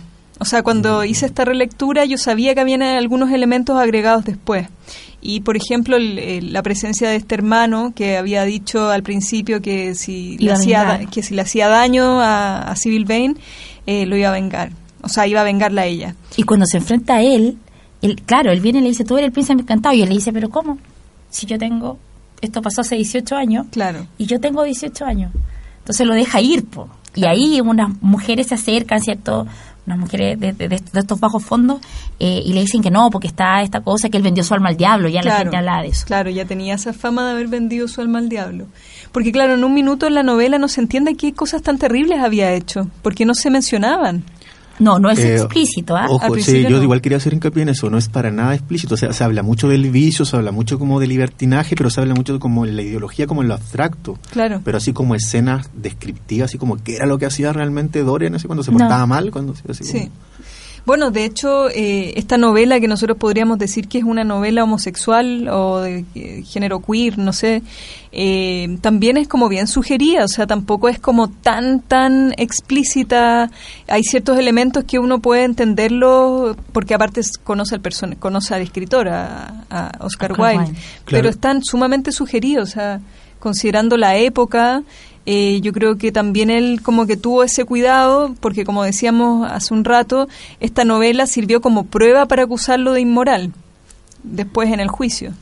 O 0.41 0.45
sea, 0.47 0.63
cuando 0.63 1.05
hice 1.05 1.27
esta 1.27 1.45
relectura, 1.45 2.05
yo 2.07 2.17
sabía 2.19 2.55
que 2.55 2.61
habían 2.61 2.83
algunos 2.83 3.31
elementos 3.31 3.79
agregados 3.79 4.25
después. 4.25 4.67
Y, 5.21 5.41
por 5.41 5.57
ejemplo, 5.57 5.97
el- 5.97 6.19
el- 6.19 6.53
la 6.55 6.63
presencia 6.63 7.11
de 7.11 7.17
este 7.17 7.35
hermano 7.35 7.93
que 7.95 8.17
había 8.17 8.45
dicho 8.45 8.89
al 8.89 9.03
principio 9.03 9.61
que 9.61 9.95
si, 9.95 10.39
le 10.39 10.53
hacía, 10.53 11.01
que 11.13 11.23
si 11.23 11.35
le 11.35 11.43
hacía 11.43 11.69
daño 11.69 12.21
a, 12.23 12.63
a 12.63 12.75
Civil 12.77 13.05
Vane, 13.05 13.35
eh, 13.87 14.07
lo 14.07 14.17
iba 14.17 14.31
a 14.31 14.33
vengar. 14.33 14.71
O 15.03 15.09
sea, 15.11 15.27
iba 15.27 15.43
a 15.43 15.45
vengarla 15.45 15.83
a 15.83 15.87
ella. 15.87 16.15
Y 16.39 16.43
cuando 16.45 16.65
se 16.67 16.79
enfrenta 16.79 17.17
a 17.17 17.23
él, 17.23 17.59
él, 18.01 18.23
claro, 18.25 18.51
él 18.51 18.61
viene 18.61 18.79
y 18.79 18.83
le 18.83 18.89
dice, 18.89 19.05
tú 19.05 19.19
eres 19.19 19.27
el 19.29 19.33
príncipe 19.33 19.61
encantado. 19.61 19.95
Y 19.95 20.01
él 20.03 20.09
le 20.09 20.15
dice, 20.15 20.33
pero 20.33 20.49
¿cómo? 20.49 20.79
Si 21.29 21.45
yo 21.47 21.59
tengo, 21.59 21.99
esto 22.41 22.63
pasó 22.63 22.81
hace 22.81 22.97
18 22.97 23.37
años, 23.37 23.67
Claro. 23.71 24.07
y 24.17 24.25
yo 24.25 24.41
tengo 24.41 24.63
18 24.65 25.05
años. 25.05 25.33
Entonces 25.81 26.07
lo 26.07 26.15
deja 26.15 26.41
ir, 26.41 26.65
po. 26.65 26.89
Y 27.15 27.25
ahí 27.25 27.61
unas 27.61 27.91
mujeres 28.03 28.49
se 28.49 28.55
acercan, 28.55 29.01
¿cierto? 29.01 29.47
Unas 29.87 29.99
mujeres 29.99 30.39
de, 30.39 30.53
de- 30.53 30.69
de 30.69 30.77
estos 31.01 31.19
bajos 31.19 31.43
fondos, 31.43 31.81
eh, 32.21 32.43
y 32.45 32.53
le 32.53 32.61
dicen 32.61 32.83
que 32.83 32.91
no, 32.91 33.11
porque 33.11 33.27
está 33.27 33.63
esta 33.63 33.81
cosa 33.81 34.09
que 34.09 34.19
él 34.19 34.23
vendió 34.23 34.45
su 34.45 34.55
alma 34.55 34.69
al 34.69 34.77
diablo, 34.77 35.09
ya 35.09 35.17
la 35.21 35.23
Claro, 35.23 35.39
gente 35.41 35.57
hablaba 35.57 35.83
de 35.83 35.89
eso. 35.89 36.07
Claro, 36.07 36.31
ya 36.31 36.45
tenía 36.45 36.75
esa 36.75 36.93
fama 36.93 37.25
de 37.25 37.33
haber 37.33 37.49
vendido 37.49 37.89
su 37.89 38.01
alma 38.01 38.19
al 38.19 38.29
diablo. 38.29 38.67
Porque 39.11 39.33
claro, 39.33 39.55
en 39.55 39.65
un 39.65 39.75
minuto 39.75 40.07
en 40.07 40.15
la 40.15 40.23
novela 40.23 40.59
no 40.59 40.69
se 40.69 40.81
entiende 40.81 41.17
qué 41.17 41.33
cosas 41.33 41.63
tan 41.63 41.79
terribles 41.79 42.21
había 42.21 42.53
hecho, 42.53 42.89
porque 43.03 43.25
no 43.25 43.35
se 43.35 43.51
mencionaban. 43.51 44.23
No, 44.81 44.99
no 44.99 45.11
es 45.11 45.19
Eh, 45.21 45.37
explícito, 45.37 45.97
¿ah? 45.97 46.07
Ojo, 46.09 46.35
sí, 46.41 46.63
yo 46.63 46.71
no. 46.71 46.83
igual 46.83 47.01
quería 47.01 47.19
hacer 47.19 47.33
hincapié 47.35 47.63
en 47.63 47.69
eso, 47.69 47.89
no 47.91 47.99
es 47.99 48.09
para 48.09 48.31
nada 48.31 48.55
explícito, 48.55 48.95
o 48.95 48.97
sea, 48.97 49.13
se 49.13 49.23
habla 49.23 49.43
mucho 49.43 49.69
del 49.69 49.91
vicio, 49.91 50.25
se 50.25 50.35
habla 50.37 50.51
mucho 50.53 50.79
como 50.79 50.99
de 50.99 51.07
libertinaje, 51.07 51.77
pero 51.77 51.91
se 51.91 52.01
habla 52.01 52.15
mucho 52.15 52.41
como 52.41 52.65
de 52.67 52.73
la 52.73 52.83
ideología, 52.83 53.27
como 53.27 53.43
en 53.43 53.49
lo 53.49 53.55
abstracto, 53.55 54.19
Claro. 54.33 54.61
pero 54.65 54.79
así 54.79 54.93
como 54.93 55.15
escenas 55.15 55.69
descriptivas, 55.75 56.51
así 56.51 56.59
como 56.59 56.77
qué 56.83 56.97
era 56.97 57.07
lo 57.07 57.19
que 57.19 57.27
hacía 57.27 57.53
realmente 57.53 58.03
Dorian, 58.03 58.35
así 58.35 58.47
cuando 58.47 58.63
se 58.63 58.73
No. 58.73 58.79
portaba 58.79 59.07
mal, 59.07 59.31
cuando 59.31 59.55
se 59.55 59.71
así 59.71 59.85
Sí. 59.85 59.93
como- 59.99 60.11
Bueno, 60.87 61.11
de 61.11 61.25
hecho, 61.25 61.69
eh, 61.71 62.15
esta 62.17 62.39
novela 62.39 62.81
que 62.81 62.89
nosotros 62.89 63.19
podríamos 63.19 63.59
decir 63.59 63.89
que 63.89 63.99
es 63.99 64.05
una 64.05 64.25
novela 64.25 64.65
homosexual 64.65 65.49
o 65.49 65.81
de 65.81 66.05
eh, 66.15 66.43
género 66.45 66.81
queer, 66.81 67.19
no 67.19 67.33
sé, 67.33 67.63
eh, 68.13 68.77
también 68.81 69.17
es 69.17 69.29
como 69.29 69.49
bien 69.49 69.67
sugerida, 69.67 70.25
o 70.25 70.29
sea, 70.29 70.47
tampoco 70.47 70.89
es 70.89 70.99
como 70.99 71.29
tan, 71.29 71.81
tan 71.81 72.33
explícita. 72.39 73.51
Hay 73.89 74.03
ciertos 74.03 74.39
elementos 74.39 74.85
que 74.85 74.99
uno 74.99 75.21
puede 75.21 75.45
entenderlo 75.45 76.57
porque 76.73 76.95
aparte 76.95 77.21
conoce 77.45 77.75
al 77.75 77.81
person 77.81 78.17
conoce 78.17 78.55
al 78.55 78.63
escritor, 78.63 79.09
a, 79.09 79.65
a 79.71 79.93
Oscar, 80.01 80.33
Oscar 80.33 80.41
Wilde, 80.41 80.65
Wilde. 80.65 80.81
pero 81.07 81.29
están 81.29 81.63
sumamente 81.63 82.11
sugeridos, 82.13 82.71
o 82.71 82.73
sea, 82.73 83.01
considerando 83.39 83.97
la 83.97 84.17
época, 84.17 84.83
eh, 85.27 85.61
yo 85.61 85.73
creo 85.73 85.97
que 85.99 86.13
también 86.13 86.51
él 86.51 86.81
como 86.83 87.07
que 87.07 87.17
tuvo 87.17 87.43
ese 87.45 87.65
cuidado, 87.65 88.35
porque 88.41 88.65
como 88.65 88.83
decíamos 88.85 89.51
hace 89.51 89.75
un 89.75 89.85
rato, 89.85 90.29
esta 90.61 90.85
novela 90.85 91.27
sirvió 91.27 91.61
como 91.61 91.87
prueba 91.87 92.27
para 92.27 92.45
acusarlo 92.45 92.93
de 92.93 93.01
inmoral, 93.01 93.53
después 94.23 94.71
en 94.73 94.81
el 94.81 94.89
juicio. 94.89 95.33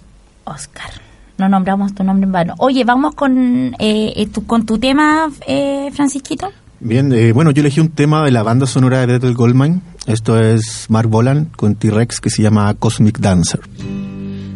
Oscar. 0.44 0.90
No 1.36 1.48
nombramos 1.48 1.94
tu 1.94 2.02
nombre 2.02 2.24
en 2.26 2.32
vano. 2.32 2.54
Oye, 2.58 2.84
vamos 2.84 3.14
con, 3.14 3.74
eh, 3.78 4.12
eh, 4.16 4.26
tu, 4.26 4.44
con 4.44 4.66
tu 4.66 4.78
tema, 4.78 5.30
eh, 5.46 5.90
Francisquito. 5.92 6.50
Bien, 6.80 7.12
eh, 7.12 7.32
bueno, 7.32 7.50
yo 7.50 7.60
elegí 7.60 7.80
un 7.80 7.90
tema 7.90 8.24
de 8.24 8.30
la 8.30 8.42
banda 8.42 8.66
sonora 8.66 9.00
de 9.00 9.06
Bethel 9.06 9.34
Goldmine, 9.34 9.80
esto 10.06 10.38
es 10.38 10.86
Mark 10.88 11.08
Bolan 11.08 11.46
con 11.56 11.74
T-Rex 11.74 12.20
que 12.20 12.30
se 12.30 12.42
llama 12.42 12.72
Cosmic 12.74 13.18
Dancer. 13.18 13.60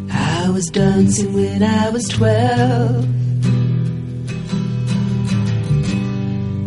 I 0.09 0.49
was 0.49 0.71
dancing 0.73 1.35
when 1.35 1.63
I 1.63 1.91
was 1.93 2.07
twelve. 2.09 3.07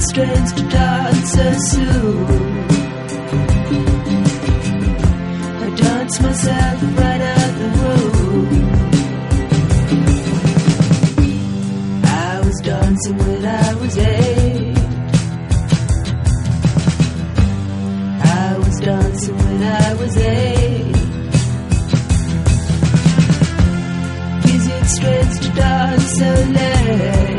Strange 0.00 0.52
to 0.54 0.62
dance 0.68 1.32
so 1.32 1.52
soon? 1.58 2.26
I 5.62 5.70
dance 5.76 6.20
myself 6.22 6.82
right 6.98 7.20
out 7.20 7.52
the 7.60 7.68
room. 7.78 8.48
I 12.04 12.40
was 12.44 12.56
dancing 12.62 13.18
when 13.18 13.44
I 13.44 13.74
was 13.74 13.98
eight. 13.98 14.78
I 18.22 18.58
was 18.58 18.80
dancing 18.80 19.36
when 19.36 19.62
I 19.62 19.94
was 19.94 20.16
eight. 20.16 20.96
Is 24.54 24.66
it 24.66 24.84
strange 24.86 25.40
to 25.40 25.52
dance 25.52 26.18
so 26.18 26.30
late? 26.56 27.29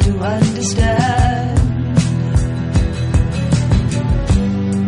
To 0.00 0.18
understand 0.18 1.58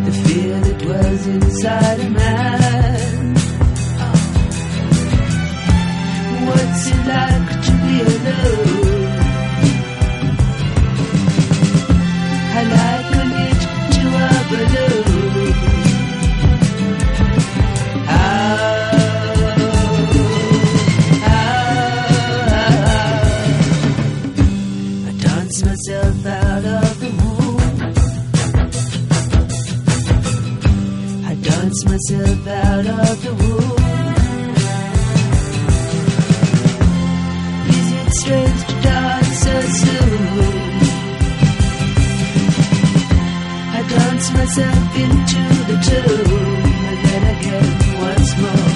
the 0.07 0.13
fear 0.25 0.61
that 0.61 0.79
dwells 0.79 1.27
inside 1.27 2.01
a 2.01 2.11
man? 2.11 3.35
What's 6.47 6.87
it 6.87 7.07
like 7.07 7.51
to 7.67 7.73
be 7.83 7.95
alone? 8.03 8.87
I 12.59 12.63
liken 12.63 12.96
dance 32.09 32.47
out 32.47 32.87
of 32.87 33.23
the 33.23 33.35
womb. 33.35 34.57
Is 37.79 37.89
it 38.01 38.09
strange 38.21 38.61
to 38.69 38.75
dance 38.83 39.39
so 39.45 39.61
soon? 39.61 40.57
I 43.75 43.81
dance 43.89 44.27
myself 44.35 44.97
into 45.05 45.43
the 45.69 45.77
tune 45.87 46.67
and 46.89 46.99
then 47.07 47.25
again 47.37 47.71
once 48.01 48.31
more. 48.41 48.71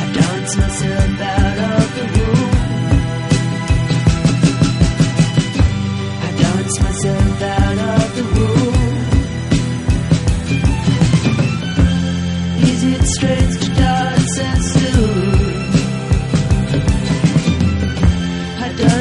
I 0.00 0.12
dance 0.18 0.56
myself 0.56 1.17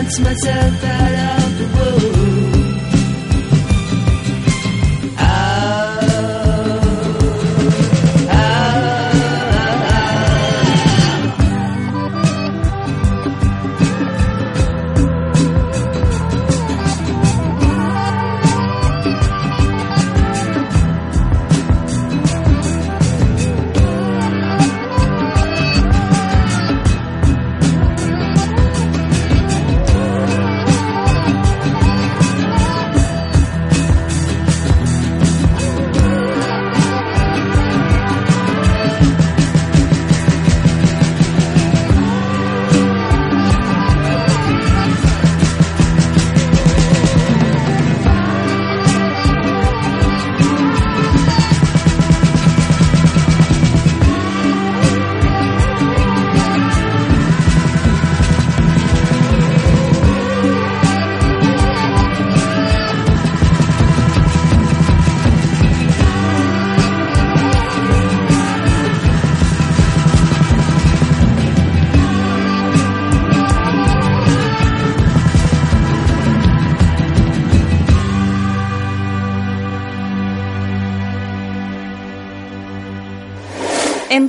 dance 0.07 0.19
myself 0.19 0.83
out 0.85 1.41
of 1.41 1.46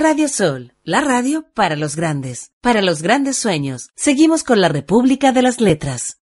Radio 0.01 0.29
Sol, 0.29 0.71
la 0.85 1.01
radio 1.01 1.43
para 1.53 1.75
los 1.75 1.97
grandes, 1.97 2.51
para 2.61 2.81
los 2.81 3.01
grandes 3.01 3.35
sueños. 3.35 3.89
Seguimos 3.97 4.45
con 4.45 4.61
la 4.61 4.69
República 4.69 5.33
de 5.33 5.41
las 5.41 5.59
Letras. 5.59 6.19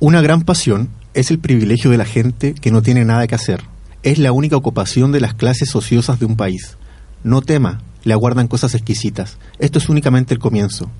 Una 0.00 0.20
gran 0.20 0.42
pasión 0.42 0.88
es 1.14 1.30
el 1.30 1.38
privilegio 1.38 1.92
de 1.92 1.96
la 1.96 2.04
gente 2.04 2.54
que 2.54 2.72
no 2.72 2.82
tiene 2.82 3.04
nada 3.04 3.28
que 3.28 3.36
hacer. 3.36 3.62
Es 4.02 4.18
la 4.18 4.32
única 4.32 4.56
ocupación 4.56 5.12
de 5.12 5.20
las 5.20 5.34
clases 5.34 5.76
ociosas 5.76 6.18
de 6.18 6.26
un 6.26 6.34
país. 6.34 6.76
No 7.22 7.40
tema, 7.40 7.82
le 8.02 8.14
aguardan 8.14 8.48
cosas 8.48 8.74
exquisitas. 8.74 9.38
Esto 9.60 9.78
es 9.78 9.88
únicamente 9.88 10.34
el 10.34 10.40
comienzo. 10.40 10.90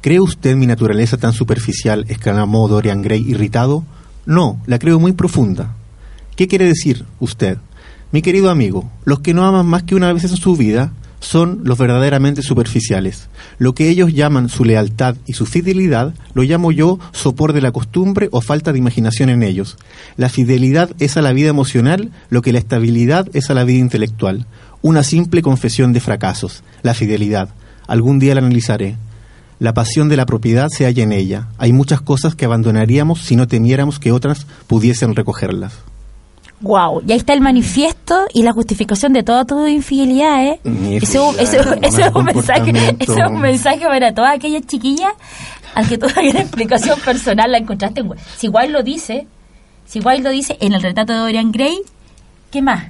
¿Cree 0.00 0.18
usted 0.18 0.56
mi 0.56 0.66
naturaleza 0.66 1.18
tan 1.18 1.34
superficial? 1.34 2.04
exclamó 2.08 2.66
Dorian 2.66 3.00
Gray 3.00 3.24
irritado. 3.30 3.84
No, 4.26 4.60
la 4.66 4.80
creo 4.80 4.98
muy 4.98 5.12
profunda. 5.12 5.76
¿Qué 6.34 6.48
quiere 6.48 6.66
decir 6.66 7.04
usted? 7.20 7.58
Mi 8.10 8.22
querido 8.22 8.50
amigo, 8.50 8.90
los 9.04 9.20
que 9.20 9.34
no 9.34 9.46
aman 9.46 9.66
más 9.66 9.84
que 9.84 9.94
una 9.94 10.12
vez 10.12 10.24
en 10.24 10.36
su 10.36 10.56
vida 10.56 10.92
son 11.22 11.60
los 11.64 11.78
verdaderamente 11.78 12.42
superficiales. 12.42 13.28
Lo 13.58 13.74
que 13.74 13.88
ellos 13.88 14.12
llaman 14.12 14.48
su 14.48 14.64
lealtad 14.64 15.16
y 15.24 15.32
su 15.32 15.46
fidelidad, 15.46 16.14
lo 16.34 16.42
llamo 16.42 16.72
yo 16.72 16.98
sopor 17.12 17.52
de 17.52 17.62
la 17.62 17.70
costumbre 17.70 18.28
o 18.32 18.40
falta 18.40 18.72
de 18.72 18.78
imaginación 18.78 19.30
en 19.30 19.42
ellos. 19.42 19.78
La 20.16 20.28
fidelidad 20.28 20.90
es 20.98 21.16
a 21.16 21.22
la 21.22 21.32
vida 21.32 21.48
emocional 21.48 22.10
lo 22.28 22.42
que 22.42 22.52
la 22.52 22.58
estabilidad 22.58 23.28
es 23.32 23.50
a 23.50 23.54
la 23.54 23.64
vida 23.64 23.78
intelectual. 23.78 24.46
Una 24.82 25.04
simple 25.04 25.42
confesión 25.42 25.92
de 25.92 26.00
fracasos. 26.00 26.64
La 26.82 26.92
fidelidad. 26.92 27.50
Algún 27.86 28.18
día 28.18 28.34
la 28.34 28.40
analizaré. 28.40 28.96
La 29.60 29.74
pasión 29.74 30.08
de 30.08 30.16
la 30.16 30.26
propiedad 30.26 30.68
se 30.70 30.86
halla 30.86 31.04
en 31.04 31.12
ella. 31.12 31.48
Hay 31.56 31.72
muchas 31.72 32.00
cosas 32.00 32.34
que 32.34 32.46
abandonaríamos 32.46 33.20
si 33.20 33.36
no 33.36 33.46
temiéramos 33.46 34.00
que 34.00 34.10
otras 34.10 34.46
pudiesen 34.66 35.14
recogerlas. 35.14 35.72
Wow, 36.62 37.02
y 37.06 37.12
ahí 37.12 37.18
está 37.18 37.32
el 37.34 37.40
manifiesto 37.40 38.24
y 38.32 38.42
la 38.44 38.52
justificación 38.52 39.12
de 39.12 39.22
todas 39.22 39.46
tus 39.46 39.68
infidelidades. 39.68 40.60
Infidelidad, 40.64 41.40
ese 41.40 41.56
es 41.58 41.66
un 41.66 41.80
mensaje, 41.80 42.10
comportamiento. 42.12 42.96
ese 43.04 43.20
es 43.20 43.28
un 43.28 43.40
mensaje 43.40 43.80
para 43.84 44.14
todas 44.14 44.34
aquellas 44.36 44.62
chiquillas 44.66 45.12
al 45.74 45.88
que 45.88 45.98
toda 45.98 46.14
la 46.22 46.40
explicación 46.40 46.98
personal 47.00 47.50
la 47.50 47.58
encontraste. 47.58 48.00
en 48.00 48.10
Si 48.38 48.48
Wilde 48.48 48.68
lo 48.72 48.82
dice, 48.82 49.26
si 49.86 50.00
Wilde 50.00 50.22
lo 50.22 50.30
dice 50.30 50.56
en 50.60 50.72
el 50.72 50.82
retrato 50.82 51.12
de 51.12 51.18
Dorian 51.18 51.50
Gray, 51.50 51.76
¿qué 52.50 52.62
más? 52.62 52.84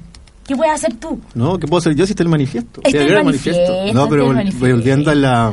¿Qué 0.46 0.56
puedes 0.56 0.74
hacer 0.74 0.94
tú? 0.94 1.20
No, 1.34 1.56
¿qué 1.58 1.66
puedo 1.66 1.78
hacer 1.78 1.94
yo 1.94 2.04
si 2.04 2.12
está 2.12 2.24
el 2.24 2.28
manifiesto? 2.28 2.80
Está 2.84 2.98
Sí, 2.98 3.08
el 3.08 3.24
manifiesto, 3.24 3.92
No, 3.94 4.08
pero 4.08 4.26
manifiesto. 4.32 4.66
volviendo 4.66 5.10
a 5.10 5.14
la, 5.14 5.52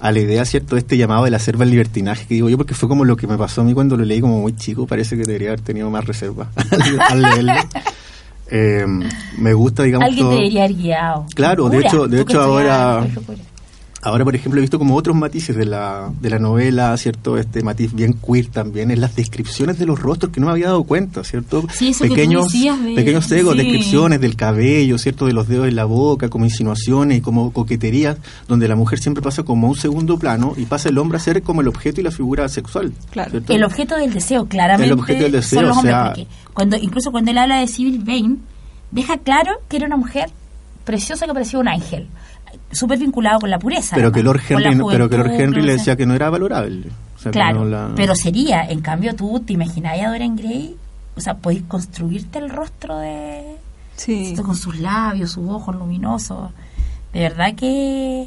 a 0.00 0.12
la 0.12 0.18
idea, 0.20 0.44
¿cierto? 0.44 0.74
De 0.74 0.80
este 0.80 0.96
llamado 0.96 1.24
de 1.24 1.30
la 1.30 1.38
selva 1.38 1.64
al 1.64 1.70
libertinaje 1.70 2.26
que 2.26 2.34
digo 2.34 2.48
yo, 2.48 2.56
porque 2.56 2.74
fue 2.74 2.88
como 2.88 3.04
lo 3.04 3.16
que 3.16 3.26
me 3.26 3.36
pasó 3.38 3.62
a 3.62 3.64
mí 3.64 3.72
cuando 3.74 3.96
lo 3.96 4.04
leí 4.04 4.20
como 4.20 4.40
muy 4.40 4.54
chico. 4.54 4.86
Parece 4.86 5.16
que 5.16 5.22
debería 5.24 5.48
haber 5.48 5.60
tenido 5.62 5.88
más 5.90 6.04
reserva 6.04 6.48
al 7.10 7.22
leerlo. 7.22 7.52
Eh, 8.48 8.86
me 9.38 9.54
gusta, 9.54 9.82
digamos, 9.82 10.06
Alguien 10.06 10.24
todo- 10.24 10.36
debería 10.36 10.64
haber 10.66 10.76
guiado. 10.76 11.26
Claro, 11.34 11.68
de 11.68 11.78
hecho- 11.80 12.06
de 12.06 12.20
hecho 12.20 12.40
ahora-. 12.40 13.04
Ahora, 14.02 14.24
por 14.24 14.36
ejemplo, 14.36 14.58
he 14.58 14.62
visto 14.62 14.78
como 14.78 14.94
otros 14.94 15.16
matices 15.16 15.56
de 15.56 15.64
la, 15.64 16.12
de 16.20 16.30
la 16.30 16.38
novela, 16.38 16.96
¿cierto? 16.96 17.38
Este 17.38 17.62
matiz 17.62 17.94
bien 17.94 18.12
queer 18.14 18.46
también, 18.48 18.90
en 18.90 19.00
las 19.00 19.16
descripciones 19.16 19.78
de 19.78 19.86
los 19.86 19.98
rostros 19.98 20.32
que 20.32 20.38
no 20.38 20.46
me 20.46 20.52
había 20.52 20.66
dado 20.66 20.84
cuenta, 20.84 21.24
¿cierto? 21.24 21.64
Sí, 21.72 21.88
eso 21.88 22.04
que 22.04 22.08
tú 22.08 22.14
pequeños, 22.14 22.44
decías 22.44 22.78
pequeños 22.78 23.26
cegos, 23.26 23.54
sí. 23.54 23.58
descripciones 23.62 24.20
del 24.20 24.36
cabello, 24.36 24.98
¿cierto? 24.98 25.26
De 25.26 25.32
los 25.32 25.48
dedos 25.48 25.68
en 25.68 25.76
la 25.76 25.84
boca, 25.84 26.28
como 26.28 26.44
insinuaciones 26.44 27.18
y 27.18 27.20
como 27.20 27.52
coqueterías, 27.52 28.18
donde 28.48 28.68
la 28.68 28.76
mujer 28.76 28.98
siempre 28.98 29.22
pasa 29.22 29.42
como 29.42 29.66
a 29.66 29.70
un 29.70 29.76
segundo 29.76 30.18
plano 30.18 30.54
y 30.56 30.66
pasa 30.66 30.88
el 30.90 30.98
hombre 30.98 31.16
a 31.16 31.20
ser 31.20 31.42
como 31.42 31.62
el 31.62 31.68
objeto 31.68 32.00
y 32.00 32.04
la 32.04 32.10
figura 32.10 32.48
sexual. 32.48 32.92
Claro. 33.10 33.30
¿cierto? 33.30 33.52
El 33.52 33.64
objeto 33.64 33.96
del 33.96 34.12
deseo, 34.12 34.46
claramente. 34.46 34.92
El 34.92 34.98
objeto 34.98 35.22
del 35.24 35.32
deseo, 35.32 35.60
son 35.60 35.68
los 35.68 35.78
o 35.78 35.82
sea- 35.82 36.06
porque 36.08 36.26
cuando, 36.52 36.76
incluso 36.76 37.10
cuando 37.10 37.30
él 37.30 37.38
habla 37.38 37.60
de 37.60 37.66
Civil 37.66 38.02
Vane, 38.04 38.36
deja 38.90 39.18
claro 39.18 39.52
que 39.68 39.76
era 39.78 39.86
una 39.86 39.96
mujer 39.96 40.30
preciosa 40.84 41.26
que 41.26 41.32
parecía 41.32 41.58
un 41.58 41.68
ángel. 41.68 42.06
Súper 42.78 42.98
vinculado 42.98 43.40
con 43.40 43.50
la 43.50 43.58
pureza. 43.58 43.96
pero, 43.96 44.12
que 44.12 44.22
Lord 44.22 44.40
Henry, 44.48 44.64
pero 44.90 45.08
que 45.08 45.16
Lord 45.16 45.30
Henry 45.32 45.62
le 45.62 45.72
decía 45.72 45.96
que 45.96 46.06
no 46.06 46.14
era 46.14 46.30
valorable. 46.30 46.88
O 47.16 47.18
sea, 47.18 47.32
que 47.32 47.38
Claro, 47.38 47.60
no 47.60 47.64
la- 47.64 47.92
pero 47.96 48.14
sería, 48.14 48.68
en 48.68 48.80
cambio 48.80 49.14
tú 49.14 49.40
te 49.40 49.52
imaginabas 49.54 50.00
a 50.02 50.08
Dorian 50.10 50.36
Gray, 50.36 50.76
o 51.16 51.20
sea, 51.20 51.34
podéis 51.34 51.62
construirte 51.68 52.38
el 52.38 52.50
rostro 52.50 52.98
de... 52.98 53.56
Sí. 53.96 54.26
Esto 54.32 54.42
con 54.42 54.54
sus 54.56 54.78
labios, 54.78 55.32
sus 55.32 55.48
ojos 55.48 55.74
luminosos. 55.74 56.50
De 57.12 57.20
verdad 57.20 57.54
que... 57.54 58.26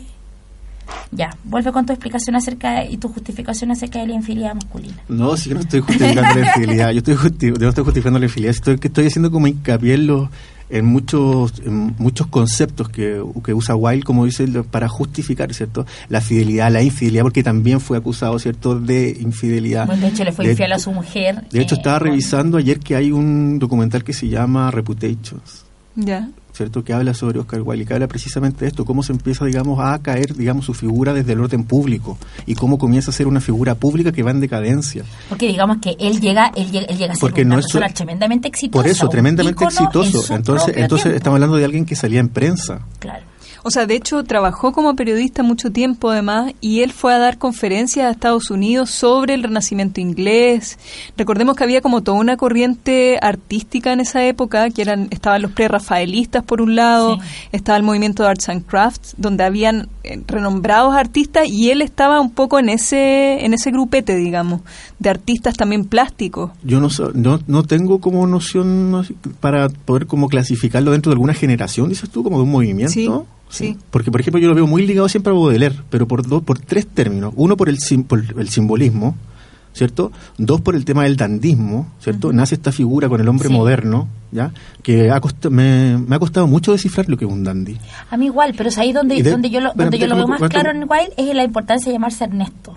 Ya, 1.11 1.29
vuelve 1.43 1.71
con 1.71 1.85
tu 1.85 1.93
explicación 1.93 2.35
acerca 2.35 2.83
y 2.85 2.97
tu 2.97 3.09
justificación 3.09 3.69
acerca 3.71 3.99
de 3.99 4.07
la 4.07 4.13
infidelidad 4.15 4.55
masculina. 4.55 4.95
No, 5.07 5.37
sí 5.37 5.49
que 5.49 5.55
no 5.55 5.61
estoy 5.61 5.81
justificando 5.81 6.39
la 6.39 6.47
infidelidad. 6.47 6.91
Yo 6.91 6.97
estoy 6.97 7.15
justi- 7.15 7.53
yo 7.53 7.59
no 7.59 7.69
estoy 7.69 7.83
justificando 7.83 8.17
la 8.19 8.25
infidelidad. 8.25 8.55
Estoy, 8.55 8.79
que 8.79 8.87
estoy 8.87 9.05
haciendo 9.05 9.29
como 9.31 9.45
hincapié 9.47 9.93
en, 9.93 10.07
los, 10.07 10.29
en, 10.69 10.85
muchos, 10.85 11.53
en 11.65 11.95
muchos 11.97 12.27
conceptos 12.27 12.89
que, 12.89 13.23
que 13.43 13.53
usa 13.53 13.75
Wilde, 13.75 14.03
como 14.03 14.25
dice, 14.25 14.47
para 14.69 14.87
justificar, 14.87 15.53
¿cierto? 15.53 15.85
La 16.09 16.21
fidelidad, 16.21 16.71
la 16.71 16.81
infidelidad, 16.83 17.23
porque 17.23 17.43
también 17.43 17.79
fue 17.79 17.97
acusado, 17.97 18.37
¿cierto?, 18.39 18.79
de 18.79 19.17
infidelidad. 19.19 19.85
Bueno, 19.87 20.01
de 20.03 20.07
hecho, 20.09 20.23
le 20.23 20.31
fue 20.31 20.45
De- 20.45 20.51
infiel 20.51 20.71
a 20.73 20.79
su 20.79 20.91
mujer. 20.91 21.43
De 21.51 21.61
hecho, 21.61 21.75
eh, 21.75 21.77
estaba 21.79 21.99
revisando 21.99 22.57
ayer 22.57 22.79
que 22.79 22.95
hay 22.95 23.11
un 23.11 23.59
documental 23.59 24.03
que 24.03 24.13
se 24.13 24.27
llama 24.27 24.71
Reputations. 24.71 25.65
Ya. 26.05 26.29
¿cierto? 26.53 26.83
Que 26.83 26.91
habla 26.91 27.13
sobre 27.13 27.39
Oscar 27.39 27.61
Wilde 27.61 27.83
y 27.83 27.85
que 27.87 27.93
habla 27.93 28.07
precisamente 28.09 28.65
de 28.65 28.67
esto, 28.67 28.83
cómo 28.83 29.01
se 29.01 29.13
empieza, 29.13 29.45
digamos, 29.45 29.79
a 29.79 29.97
caer, 29.99 30.35
digamos, 30.35 30.65
su 30.65 30.73
figura 30.73 31.13
desde 31.13 31.31
el 31.31 31.39
orden 31.39 31.63
público 31.63 32.17
y 32.45 32.55
cómo 32.55 32.77
comienza 32.77 33.11
a 33.11 33.13
ser 33.13 33.27
una 33.27 33.39
figura 33.39 33.75
pública 33.75 34.11
que 34.11 34.23
va 34.23 34.31
en 34.31 34.41
decadencia. 34.41 35.03
Porque 35.29 35.47
digamos 35.47 35.77
que 35.77 35.95
él 35.99 36.19
llega, 36.19 36.51
él 36.57 36.69
llega, 36.69 36.85
él 36.87 36.97
llega 36.97 37.13
a 37.13 37.15
ser 37.15 37.21
Porque 37.21 37.43
una 37.43 37.55
no 37.55 37.59
es 37.59 37.65
persona 37.67 37.87
su- 37.87 37.93
tremendamente 37.93 38.47
exitosa. 38.49 38.81
Por 38.83 38.91
eso, 38.91 39.07
tremendamente 39.07 39.63
exitoso. 39.63 40.35
Entonces, 40.35 40.75
entonces 40.75 41.03
tiempo. 41.03 41.17
estamos 41.17 41.35
hablando 41.37 41.55
de 41.55 41.63
alguien 41.65 41.85
que 41.85 41.95
salía 41.95 42.19
en 42.19 42.27
prensa. 42.27 42.81
Claro. 42.99 43.23
O 43.63 43.71
sea, 43.71 43.85
de 43.85 43.95
hecho, 43.95 44.23
trabajó 44.23 44.71
como 44.71 44.95
periodista 44.95 45.43
mucho 45.43 45.71
tiempo 45.71 46.09
además 46.09 46.53
y 46.61 46.81
él 46.81 46.91
fue 46.93 47.13
a 47.13 47.17
dar 47.19 47.37
conferencias 47.37 48.05
a 48.07 48.11
Estados 48.11 48.49
Unidos 48.51 48.89
sobre 48.89 49.33
el 49.33 49.43
renacimiento 49.43 49.99
inglés. 50.01 50.77
Recordemos 51.17 51.55
que 51.55 51.63
había 51.63 51.81
como 51.81 52.01
toda 52.01 52.17
una 52.19 52.37
corriente 52.37 53.17
artística 53.21 53.91
en 53.91 53.99
esa 53.99 54.23
época, 54.25 54.69
que 54.69 54.81
eran 54.81 55.07
estaban 55.11 55.41
los 55.41 55.51
prerrafaelistas 55.51 56.43
por 56.43 56.61
un 56.61 56.75
lado, 56.75 57.15
Sí. 57.15 57.21
estaba 57.51 57.77
el 57.77 57.83
movimiento 57.83 58.23
de 58.23 58.29
Arts 58.29 58.49
and 58.49 58.65
Crafts, 58.65 59.15
donde 59.17 59.43
habían 59.43 59.89
eh, 60.03 60.21
renombrados 60.27 60.95
artistas 60.95 61.47
y 61.47 61.69
él 61.71 61.81
estaba 61.81 62.19
un 62.21 62.31
poco 62.31 62.59
en 62.59 62.69
ese 62.69 63.43
en 63.45 63.53
ese 63.53 63.71
grupete, 63.71 64.15
digamos, 64.15 64.61
de 64.99 65.09
artistas 65.09 65.55
también 65.55 65.85
plásticos. 65.85 66.51
Yo 66.63 66.79
no, 66.79 66.87
no, 67.13 67.39
no 67.47 67.63
tengo 67.63 67.99
como 67.99 68.25
noción 68.27 69.05
para 69.39 69.69
poder 69.69 70.07
como 70.07 70.27
clasificarlo 70.29 70.91
dentro 70.91 71.09
de 71.11 71.15
alguna 71.15 71.33
generación, 71.33 71.89
dices 71.89 72.09
tú, 72.09 72.23
como 72.23 72.37
de 72.37 72.43
un 72.43 72.51
movimiento. 72.51 72.91
Sí, 72.93 73.09
sí. 73.49 73.77
Porque, 73.91 74.11
por 74.11 74.21
ejemplo, 74.21 74.39
yo 74.41 74.47
lo 74.47 74.55
veo 74.55 74.67
muy 74.67 74.85
ligado 74.85 75.09
siempre 75.09 75.31
a 75.31 75.33
Baudelaire, 75.33 75.75
pero 75.89 76.07
por, 76.07 76.25
dos, 76.27 76.43
por 76.43 76.59
tres 76.59 76.87
términos. 76.87 77.33
Uno, 77.35 77.57
por 77.57 77.67
el, 77.69 77.79
sim- 77.79 78.03
por 78.03 78.23
el 78.39 78.49
simbolismo, 78.49 79.15
¿cierto? 79.73 80.11
Dos, 80.37 80.61
por 80.61 80.75
el 80.75 80.85
tema 80.85 81.03
del 81.03 81.15
dandismo, 81.15 81.87
¿cierto? 81.99 82.31
Nace 82.33 82.55
esta 82.55 82.71
figura 82.71 83.07
con 83.09 83.21
el 83.21 83.27
hombre 83.27 83.47
Sí. 83.49 83.53
moderno, 83.53 84.07
¿ya? 84.31 84.51
Que 84.83 85.11
ha 85.11 85.19
costa- 85.21 85.49
me, 85.49 85.97
me 85.97 86.15
ha 86.15 86.19
costado 86.19 86.47
mucho 86.47 86.71
descifrar 86.71 87.07
lo 87.09 87.17
que 87.17 87.25
es 87.25 87.31
un 87.31 87.43
dandy. 87.43 87.77
A 88.09 88.17
mí 88.17 88.25
igual, 88.25 88.53
pero 88.57 88.69
es 88.69 88.77
ahí 88.77 88.91
donde, 88.93 89.21
de- 89.21 89.29
donde 89.31 89.49
yo 89.49 89.59
lo, 89.61 89.71
donde 89.75 89.97
yo 89.99 90.07
lo 90.07 90.15
veo 90.15 90.27
más 90.27 90.41
claro 90.49 90.71
en 90.71 90.79
Wilde 90.89 91.13
es 91.17 91.35
la 91.35 91.43
importancia 91.43 91.87
de 91.91 91.93
llamarse 91.93 92.23
Ernesto. 92.23 92.75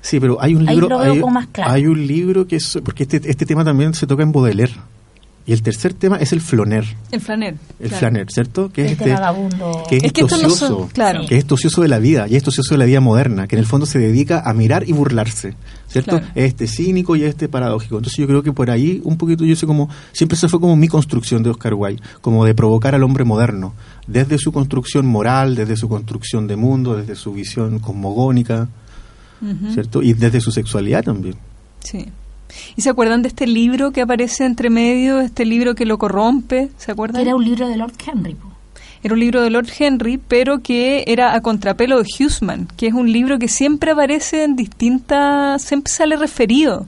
Sí, 0.00 0.20
pero 0.20 0.40
hay 0.40 0.54
un 0.54 0.66
Ahí 0.68 0.76
libro, 0.76 0.88
lo 0.90 0.98
veo 1.00 1.26
hay, 1.26 1.32
más 1.32 1.48
claro. 1.48 1.72
hay 1.72 1.86
un 1.86 2.06
libro 2.06 2.46
que 2.46 2.56
es, 2.56 2.78
porque 2.84 3.02
este, 3.02 3.20
este 3.28 3.44
tema 3.44 3.64
también 3.64 3.92
se 3.94 4.06
toca 4.06 4.22
en 4.22 4.30
Baudelaire. 4.30 4.72
Y 5.48 5.52
el 5.54 5.62
tercer 5.62 5.94
tema 5.94 6.16
es 6.18 6.32
el 6.34 6.42
floner, 6.42 6.84
El 7.10 7.20
flaner. 7.22 7.54
el 7.80 7.88
claro. 7.88 7.98
flaner, 7.98 8.26
¿cierto? 8.30 8.70
Que 8.70 8.84
es 8.84 8.92
Este 8.92 9.10
vagabundo. 9.14 9.82
que 9.88 9.96
es, 9.96 10.04
Es 10.04 10.12
que 10.12 10.20
estos 10.20 10.42
no 10.42 10.48
ocioso, 10.48 10.68
son- 10.80 10.88
claro. 10.88 11.20
que 11.26 11.36
es 11.36 11.40
este 11.40 11.54
ocioso 11.54 11.80
de 11.80 11.88
la 11.88 11.98
vida, 11.98 12.26
y 12.28 12.36
este 12.36 12.50
ocioso 12.50 12.74
de 12.74 12.78
la 12.78 12.84
vida 12.84 13.00
moderna, 13.00 13.46
que 13.48 13.56
en 13.56 13.60
el 13.60 13.64
fondo 13.66 13.86
se 13.86 13.98
dedica 13.98 14.42
a 14.44 14.52
mirar 14.52 14.86
y 14.86 14.92
burlarse, 14.92 15.54
¿cierto? 15.88 16.18
Claro. 16.18 16.26
Es 16.34 16.44
este 16.44 16.66
cínico 16.66 17.16
y 17.16 17.24
este 17.24 17.48
paradójico. 17.48 17.96
Entonces 17.96 18.18
yo 18.18 18.26
creo 18.26 18.42
que 18.42 18.52
por 18.52 18.70
ahí 18.70 19.00
un 19.04 19.16
poquito, 19.16 19.44
yo 19.46 19.56
sé 19.56 19.66
como, 19.66 19.88
siempre 20.12 20.36
se 20.36 20.48
fue 20.48 20.60
como 20.60 20.76
mi 20.76 20.86
construcción 20.86 21.42
de 21.42 21.48
Oscar 21.48 21.72
Wilde, 21.72 22.02
como 22.20 22.44
de 22.44 22.54
provocar 22.54 22.94
al 22.94 23.02
hombre 23.02 23.24
moderno, 23.24 23.72
desde 24.06 24.36
su 24.36 24.52
construcción 24.52 25.06
moral, 25.06 25.54
desde 25.54 25.76
su 25.78 25.88
construcción 25.88 26.46
de 26.46 26.56
mundo, 26.56 26.94
desde 26.94 27.16
su 27.16 27.32
visión 27.32 27.78
cosmogónica. 27.78 28.68
¿cierto? 29.72 30.02
Y 30.02 30.12
desde 30.14 30.40
su 30.40 30.50
sexualidad 30.50 31.04
también. 31.04 31.36
Sí. 31.78 32.06
¿Y 32.76 32.82
se 32.82 32.90
acuerdan 32.90 33.22
de 33.22 33.28
este 33.28 33.46
libro 33.46 33.90
que 33.92 34.00
aparece 34.00 34.44
entre 34.44 34.70
medio, 34.70 35.20
este 35.20 35.44
libro 35.44 35.74
que 35.74 35.84
lo 35.84 35.98
corrompe? 35.98 36.70
¿Se 36.78 36.92
acuerdan? 36.92 37.20
era 37.22 37.34
un 37.36 37.44
libro 37.44 37.68
de 37.68 37.76
Lord 37.76 37.92
Henry. 38.06 38.36
Era 39.02 39.14
un 39.14 39.20
libro 39.20 39.42
de 39.42 39.50
Lord 39.50 39.68
Henry, 39.78 40.18
pero 40.18 40.60
que 40.60 41.04
era 41.06 41.34
a 41.34 41.40
contrapelo 41.40 42.02
de 42.02 42.08
Huseman, 42.18 42.66
que 42.76 42.88
es 42.88 42.94
un 42.94 43.12
libro 43.12 43.38
que 43.38 43.46
siempre 43.48 43.92
aparece 43.92 44.42
en 44.42 44.56
distintas, 44.56 45.62
siempre 45.62 45.92
sale 45.92 46.16
referido. 46.16 46.86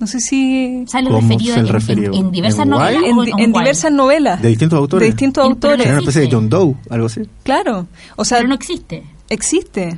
No 0.00 0.08
sé 0.08 0.18
si 0.18 0.84
Sale 0.88 1.08
¿Cómo 1.08 1.20
referido 1.20 1.54
se 1.54 1.60
en, 1.60 2.12
en- 2.12 2.14
en 2.26 2.30
diversas 2.32 2.64
¿En 2.64 2.70
novelas. 2.70 3.02
En, 3.38 3.52
diversas 3.52 3.92
novelas 3.92 4.42
De 4.42 4.48
distintos 4.48 4.76
autores. 4.76 5.06
de 5.06 5.12
distintos 5.12 5.44
autores. 5.44 5.86
Era 5.86 5.90
una 5.94 6.00
especie 6.00 6.22
de. 6.22 6.28
John 6.32 6.48
Doe, 6.48 6.74
algo 6.90 7.06
así. 7.06 7.20
Claro, 7.44 7.86
o 8.16 8.24
sea, 8.24 8.38
Pero 8.38 8.48
no 8.48 8.54
existe. 8.56 9.04
existe, 9.28 9.96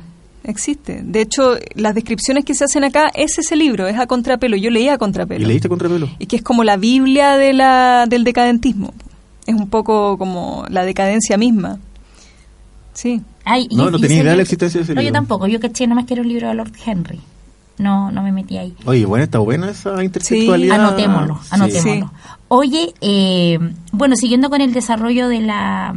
existe. 0.49 1.01
De 1.03 1.21
hecho, 1.21 1.55
las 1.75 1.93
descripciones 1.95 2.43
que 2.45 2.53
se 2.55 2.63
hacen 2.65 2.83
acá 2.83 3.11
es 3.13 3.37
ese 3.37 3.55
libro, 3.55 3.87
es 3.87 3.97
a 3.99 4.07
contrapelo. 4.07 4.57
Yo 4.57 4.69
leía 4.69 4.93
a 4.93 4.97
contrapelo. 4.97 5.43
¿Y 5.43 5.47
leíste 5.47 5.69
Contrapelo? 5.69 6.09
y 6.19 6.25
que 6.25 6.37
es 6.37 6.41
como 6.41 6.63
la 6.63 6.77
Biblia 6.77 7.37
de 7.37 7.53
la, 7.53 8.05
del 8.07 8.23
decadentismo. 8.23 8.93
Es 9.45 9.55
un 9.55 9.69
poco 9.69 10.17
como 10.17 10.65
la 10.69 10.83
decadencia 10.85 11.37
misma. 11.37 11.79
Sí. 12.93 13.21
Ay, 13.45 13.67
y- 13.69 13.75
No, 13.75 13.89
no 13.91 13.99
tenía 13.99 14.17
idea 14.21 14.31
de 14.31 14.37
la 14.37 14.43
existencia 14.43 14.79
de 14.79 14.83
ese 14.83 14.93
No, 14.95 15.01
yo 15.01 15.05
libro. 15.05 15.19
tampoco. 15.19 15.47
Yo 15.47 15.59
caché 15.59 15.87
nomás 15.87 16.05
que 16.05 16.13
era 16.15 16.21
un 16.23 16.29
libro 16.29 16.47
de 16.47 16.53
Lord 16.55 16.71
Henry. 16.85 17.19
No, 17.77 18.11
no 18.11 18.23
me 18.23 18.31
metí 18.31 18.57
ahí. 18.57 18.73
Oye, 18.85 19.05
bueno, 19.05 19.23
está 19.23 19.37
buena 19.37 19.69
esa 19.69 20.03
intertextualidad. 20.03 20.79
Anotémoslo, 20.83 21.35
Sí. 21.43 21.49
anotémoslo. 21.51 22.11
Oye, 22.47 22.93
eh, 23.01 23.59
bueno, 23.91 24.15
siguiendo 24.15 24.49
con 24.49 24.61
el 24.61 24.73
desarrollo 24.73 25.27
de 25.27 25.41
la 25.41 25.93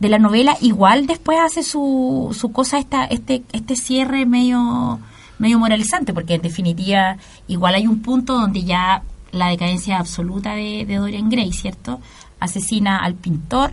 de 0.00 0.08
la 0.08 0.18
novela, 0.18 0.56
igual 0.60 1.06
después 1.06 1.38
hace 1.40 1.62
su, 1.62 2.34
su 2.38 2.52
cosa 2.52 2.78
esta, 2.78 3.04
este, 3.06 3.42
este 3.52 3.74
cierre 3.76 4.26
medio, 4.26 5.00
medio 5.38 5.58
moralizante, 5.58 6.12
porque 6.14 6.34
en 6.34 6.42
definitiva 6.42 7.16
igual 7.48 7.74
hay 7.74 7.86
un 7.86 8.00
punto 8.02 8.34
donde 8.38 8.62
ya 8.64 9.02
la 9.32 9.48
decadencia 9.48 9.98
absoluta 9.98 10.54
de, 10.54 10.84
de 10.86 10.96
Dorian 10.96 11.28
Gray, 11.28 11.52
¿cierto? 11.52 12.00
Asesina 12.40 12.98
al 12.98 13.14
pintor, 13.14 13.72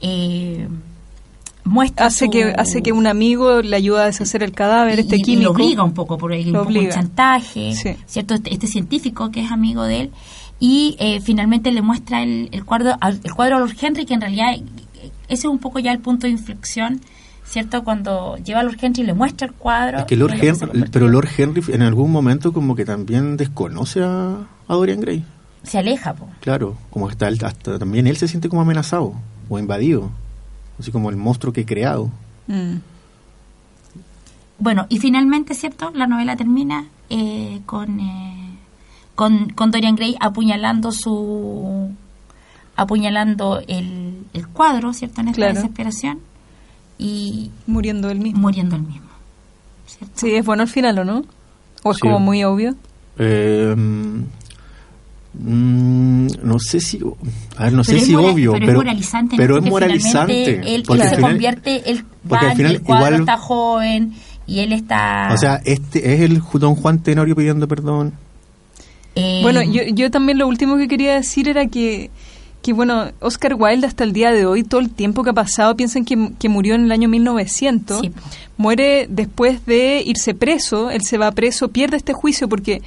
eh, 0.00 0.68
muestra 1.64 2.06
Hace 2.06 2.26
su- 2.26 2.30
que, 2.30 2.44
hace 2.56 2.82
que 2.82 2.92
un 2.92 3.06
amigo 3.06 3.60
le 3.60 3.76
ayuda 3.76 4.04
a 4.04 4.06
deshacer 4.06 4.42
el 4.42 4.52
cadáver, 4.52 4.98
y- 4.98 5.02
este 5.02 5.16
y- 5.16 5.20
y 5.20 5.22
químico. 5.22 5.44
lo 5.44 5.50
obliga 5.50 5.82
un 5.82 5.92
poco 5.92 6.16
por 6.18 6.32
ahí, 6.32 6.46
un 6.46 6.52
Lo 6.52 6.60
poco 6.60 6.70
el 6.70 6.76
obliga. 6.78 6.94
chantaje, 6.94 7.74
Sí. 7.74 7.90
¿cierto? 8.06 8.34
Este, 8.34 8.54
este 8.54 8.66
científico 8.68 9.30
que 9.30 9.40
es 9.44 9.50
amigo 9.50 9.82
de 9.82 10.02
él 10.02 10.10
y 10.60 10.96
eh, 10.98 11.20
finalmente 11.20 11.70
le 11.70 11.82
muestra 11.82 12.22
el, 12.22 12.48
el 12.52 12.64
cuadro 12.64 12.96
al- 13.00 13.20
el 13.22 13.34
cuadro 13.34 13.56
a 13.56 13.58
Lord 13.60 13.76
Henry 13.80 14.06
que 14.06 14.14
en 14.14 14.20
realidad 14.20 14.54
ese 15.02 15.12
es 15.28 15.44
un 15.44 15.58
poco 15.58 15.78
ya 15.78 15.92
el 15.92 15.98
punto 16.00 16.26
de 16.26 16.32
inflexión, 16.32 17.00
¿cierto? 17.44 17.84
Cuando 17.84 18.36
lleva 18.38 18.60
a 18.60 18.62
Lord 18.62 18.76
Henry 18.80 19.02
y 19.02 19.06
le 19.06 19.14
muestra 19.14 19.46
el 19.48 19.54
cuadro. 19.54 19.98
Es 19.98 20.04
que 20.04 20.16
Lord 20.16 20.34
Henry, 20.40 20.84
pero 20.92 21.08
Lord 21.08 21.28
Henry 21.36 21.62
en 21.68 21.82
algún 21.82 22.10
momento 22.12 22.52
como 22.52 22.74
que 22.76 22.84
también 22.84 23.36
desconoce 23.36 24.02
a, 24.02 24.46
a 24.68 24.74
Dorian 24.74 25.00
Gray. 25.00 25.24
se 25.62 25.78
aleja, 25.78 26.14
po. 26.14 26.28
Claro, 26.40 26.76
como 26.90 27.08
está 27.10 27.28
él- 27.28 27.38
hasta 27.44 27.78
también 27.78 28.06
él 28.06 28.16
se 28.16 28.28
siente 28.28 28.48
como 28.48 28.62
amenazado 28.62 29.14
o 29.48 29.58
invadido, 29.58 30.10
así 30.78 30.90
como 30.90 31.10
el 31.10 31.16
monstruo 31.16 31.52
que 31.52 31.62
he 31.62 31.66
creado. 31.66 32.10
Mm. 32.46 32.76
Bueno, 34.58 34.86
y 34.88 34.98
finalmente, 34.98 35.54
¿cierto? 35.54 35.90
La 35.94 36.06
novela 36.06 36.36
termina 36.36 36.86
eh, 37.10 37.60
con, 37.64 38.00
eh, 38.00 38.58
con, 39.14 39.50
con 39.50 39.70
Dorian 39.70 39.94
Gray 39.94 40.16
apuñalando 40.20 40.90
su 40.90 41.90
apuñalando 42.78 43.60
el, 43.68 44.14
el 44.32 44.48
cuadro, 44.48 44.92
¿cierto? 44.92 45.20
En 45.20 45.28
esta 45.28 45.36
Claro. 45.36 45.54
desesperación 45.54 46.20
y 46.98 47.50
Muriendo 47.66 48.08
él 48.10 48.20
mismo. 48.20 48.40
muriendo 48.40 48.76
el 48.76 48.82
mismo. 48.82 49.08
¿cierto? 49.86 50.14
Sí, 50.16 50.34
es 50.34 50.44
bueno 50.44 50.62
al 50.62 50.68
final, 50.68 50.98
¿o 51.00 51.04
no? 51.04 51.24
¿O 51.82 51.90
es 51.90 51.96
Sí. 51.96 52.00
como 52.02 52.20
muy 52.20 52.44
obvio? 52.44 52.74
Eh, 53.18 53.74
mm, 55.34 56.26
no 56.42 56.58
sé 56.58 56.80
si, 56.80 57.00
a 57.56 57.64
ver, 57.64 57.72
no 57.72 57.84
sé 57.84 57.92
Pero 57.92 58.00
es 58.02 58.06
si 58.06 58.12
mora- 58.16 58.32
obvio, 58.32 58.52
pero, 58.52 58.66
pero, 58.66 58.78
es 58.80 58.84
moralizante, 58.84 59.36
pero 59.36 59.58
es 59.58 59.64
moralizante. 59.64 60.74
Él, 60.74 60.82
porque 60.86 61.02
él 61.02 61.08
se 61.08 61.16
final- 61.16 61.30
convierte, 61.32 61.90
él 61.90 62.04
porque 62.28 62.44
va 62.46 62.50
al 62.50 62.56
final 62.56 62.72
el 62.72 62.82
cuadro 62.82 63.06
igual- 63.06 63.20
está 63.20 63.36
joven 63.38 64.12
y 64.46 64.60
él 64.60 64.72
está... 64.72 65.30
O 65.32 65.36
sea, 65.36 65.60
este 65.64 66.14
es 66.14 66.20
el 66.20 66.40
don 66.54 66.74
Juan 66.74 67.00
Tenorio 67.00 67.34
pidiendo 67.36 67.66
perdón. 67.68 68.14
eh, 69.14 69.40
Bueno, 69.42 69.62
yo, 69.62 69.82
yo 69.94 70.10
también 70.10 70.38
lo 70.38 70.46
último 70.46 70.76
que 70.76 70.86
quería 70.88 71.14
decir 71.14 71.48
era 71.48 71.66
que, 71.66 72.10
que, 72.68 72.74
bueno, 72.74 73.10
Oscar 73.20 73.54
Wilde 73.54 73.86
hasta 73.86 74.04
el 74.04 74.12
día 74.12 74.30
de 74.30 74.44
hoy, 74.46 74.62
todo 74.62 74.80
el 74.80 74.90
tiempo 74.90 75.24
que 75.24 75.30
ha 75.30 75.34
pasado, 75.34 75.74
piensan 75.76 76.04
que, 76.04 76.30
que 76.38 76.48
murió 76.48 76.74
en 76.74 76.84
el 76.84 76.92
año 76.92 77.08
1900. 77.08 78.00
Sí, 78.00 78.10
po. 78.10 78.20
Muere 78.56 79.06
después 79.08 79.64
de 79.66 80.02
irse 80.04 80.34
preso, 80.34 80.90
él 80.90 81.02
se 81.02 81.16
va 81.18 81.30
preso, 81.32 81.68
pierde 81.68 81.96
este 81.96 82.12
juicio 82.12 82.48
porque, 82.48 82.82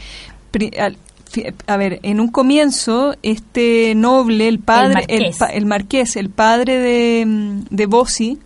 a 1.68 1.78
ver, 1.78 2.00
en 2.04 2.20
un 2.20 2.28
comienzo, 2.28 3.16
este 3.24 3.94
noble, 3.96 4.48
el 4.48 4.60
padre, 4.60 5.06
el, 5.08 5.22
marqués. 5.24 5.38
el 5.54 5.66
marqués, 5.66 6.16
el 6.18 6.30
padre 6.30 6.78
de, 6.78 7.24
de 7.70 7.86
Bossy, 7.86 8.38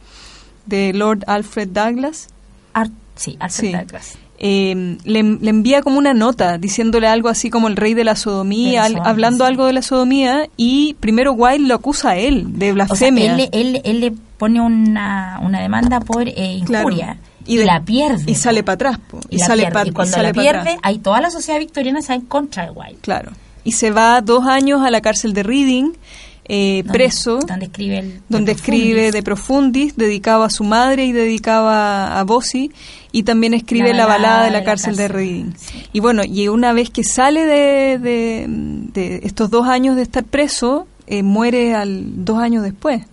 de 0.67 0.93
Lord 0.93 1.23
Alfred 1.27 1.67
Douglas, 1.69 2.27
Ar- 2.73 2.91
sí, 3.15 3.35
Alfred 3.39 3.67
Sí. 3.69 3.73
Douglas. 3.73 4.17
Eh, 4.37 4.97
le, 5.05 5.23
le 5.23 5.49
envía 5.49 5.81
como 5.81 5.97
una 5.97 6.13
nota 6.13 6.57
diciéndole 6.57 7.07
algo 7.07 7.29
así 7.29 7.49
como 7.49 7.67
el 7.67 7.75
rey 7.77 7.93
de 7.93 8.03
la 8.03 8.15
sodomía, 8.15 8.83
al- 8.83 8.99
hablando 9.03 9.45
algo 9.45 9.65
de 9.65 9.73
la 9.73 9.81
sodomía 9.81 10.47
y 10.57 10.95
primero 10.99 11.31
Wilde 11.33 11.67
lo 11.67 11.75
acusa 11.75 12.11
a 12.11 12.17
él 12.17 12.45
de 12.59 12.71
O 12.71 12.75
sea, 12.75 12.85
blasfemia. 12.85 13.31
él, 13.31 13.37
le- 13.37 13.49
él, 13.53 13.81
él 13.85 13.99
le 14.01 14.11
pone 14.37 14.59
una, 14.59 15.39
una 15.41 15.61
demanda 15.61 16.01
por 16.01 16.27
eh, 16.27 16.33
injuria 16.59 17.17
Y 17.45 17.53
y, 17.53 17.57
de- 17.57 17.65
la 17.65 17.81
pierde. 17.81 18.29
y 18.29 18.35
sale 18.35 18.61
para 18.63 18.73
atrás. 18.75 18.99
po, 19.09 19.19
Y, 19.29 19.39
sale 19.39 19.63
pierde. 19.63 19.73
pa- 19.73 19.87
y 19.87 19.91
cuando 19.91 20.13
sale 20.13 20.27
la 20.27 20.33
pierde, 20.33 20.77
hay 20.81 20.97
toda 20.99 21.21
la 21.21 21.29
sociedad 21.29 21.59
victoriana 21.59 21.99
está 21.99 22.13
en 22.15 22.21
contra 22.21 22.65
de 22.65 22.71
Wilde. 22.71 22.97
Claro. 23.01 23.31
Y 23.63 23.71
se 23.71 23.91
va 23.91 24.19
dos 24.21 24.45
años 24.45 24.81
a 24.83 24.91
la 24.91 24.99
cárcel 25.01 25.33
de 25.33 25.43
Reading, 25.43 25.91
eh, 26.47 26.83
Donde- 26.83 26.93
preso, 26.93 27.39
Donde 27.39 27.65
escribe 27.65 27.99
el... 27.99 28.21
donde 28.29 28.51
el 28.51 28.57
escribe 28.57 29.11
De 29.11 29.23
Profundis, 29.23 29.95
dedicado 29.97 30.43
a 30.43 30.49
su 30.49 30.63
madre 30.63 31.05
y 31.05 31.11
dedicado 31.11 31.67
a, 31.69 32.23
Bossi, 32.23 32.71
y 33.11 33.23
también 33.23 33.53
escribe 33.53 33.93
la 33.93 34.05
balada, 34.05 34.43
de 34.45 34.51
la, 34.51 34.63
cárcel, 34.63 34.95
de 34.95 35.07
Reading. 35.07 35.53
sí. 35.57 35.83
Y 35.93 35.99
bueno, 36.01 36.23
y 36.23 36.47
una 36.47 36.73
vez 36.73 36.89
que 36.89 37.03
sale 37.03 37.45
de, 37.45 37.97
de- 37.99 38.45
de 38.47 39.19
estos 39.23 39.49
dos 39.49 39.67
años 39.67 39.95
de 39.95 40.01
estar 40.03 40.23
preso, 40.23 40.87
eh, 41.07 41.23
muere 41.23 41.73
al 41.75 42.25
dos 42.25 42.39
años 42.39 42.63
después. 42.63 43.03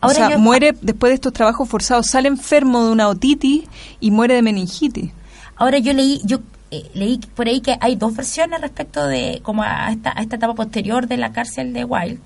Ahora 0.00 0.14
o 0.14 0.16
sea, 0.16 0.30
yo- 0.32 0.38
muere 0.38 0.74
después 0.82 1.10
de 1.10 1.14
estos 1.14 1.32
trabajos 1.32 1.68
forzados, 1.68 2.06
sale 2.08 2.28
enfermo 2.28 2.84
de 2.84 2.90
una 2.92 3.08
otitis 3.08 3.64
y 4.00 4.10
muere 4.10 4.34
de 4.34 4.42
meningitis. 4.42 5.10
Ahora 5.56 5.78
yo 5.78 5.92
leí, 5.92 6.20
yo 6.24 6.40
eh, 6.70 6.82
leí 6.94 7.18
por 7.34 7.46
ahí 7.46 7.60
que 7.60 7.76
hay 7.80 7.94
dos 7.96 8.14
versiones 8.14 8.60
respecto 8.60 9.06
de 9.06 9.40
como 9.42 9.62
a 9.62 9.90
esta, 9.90 10.12
a 10.14 10.20
esta 10.20 10.36
etapa 10.36 10.54
posterior 10.54 11.06
de 11.06 11.16
la 11.16 11.32
cárcel 11.32 11.72
de 11.72 11.84
Wilde. 11.84 12.18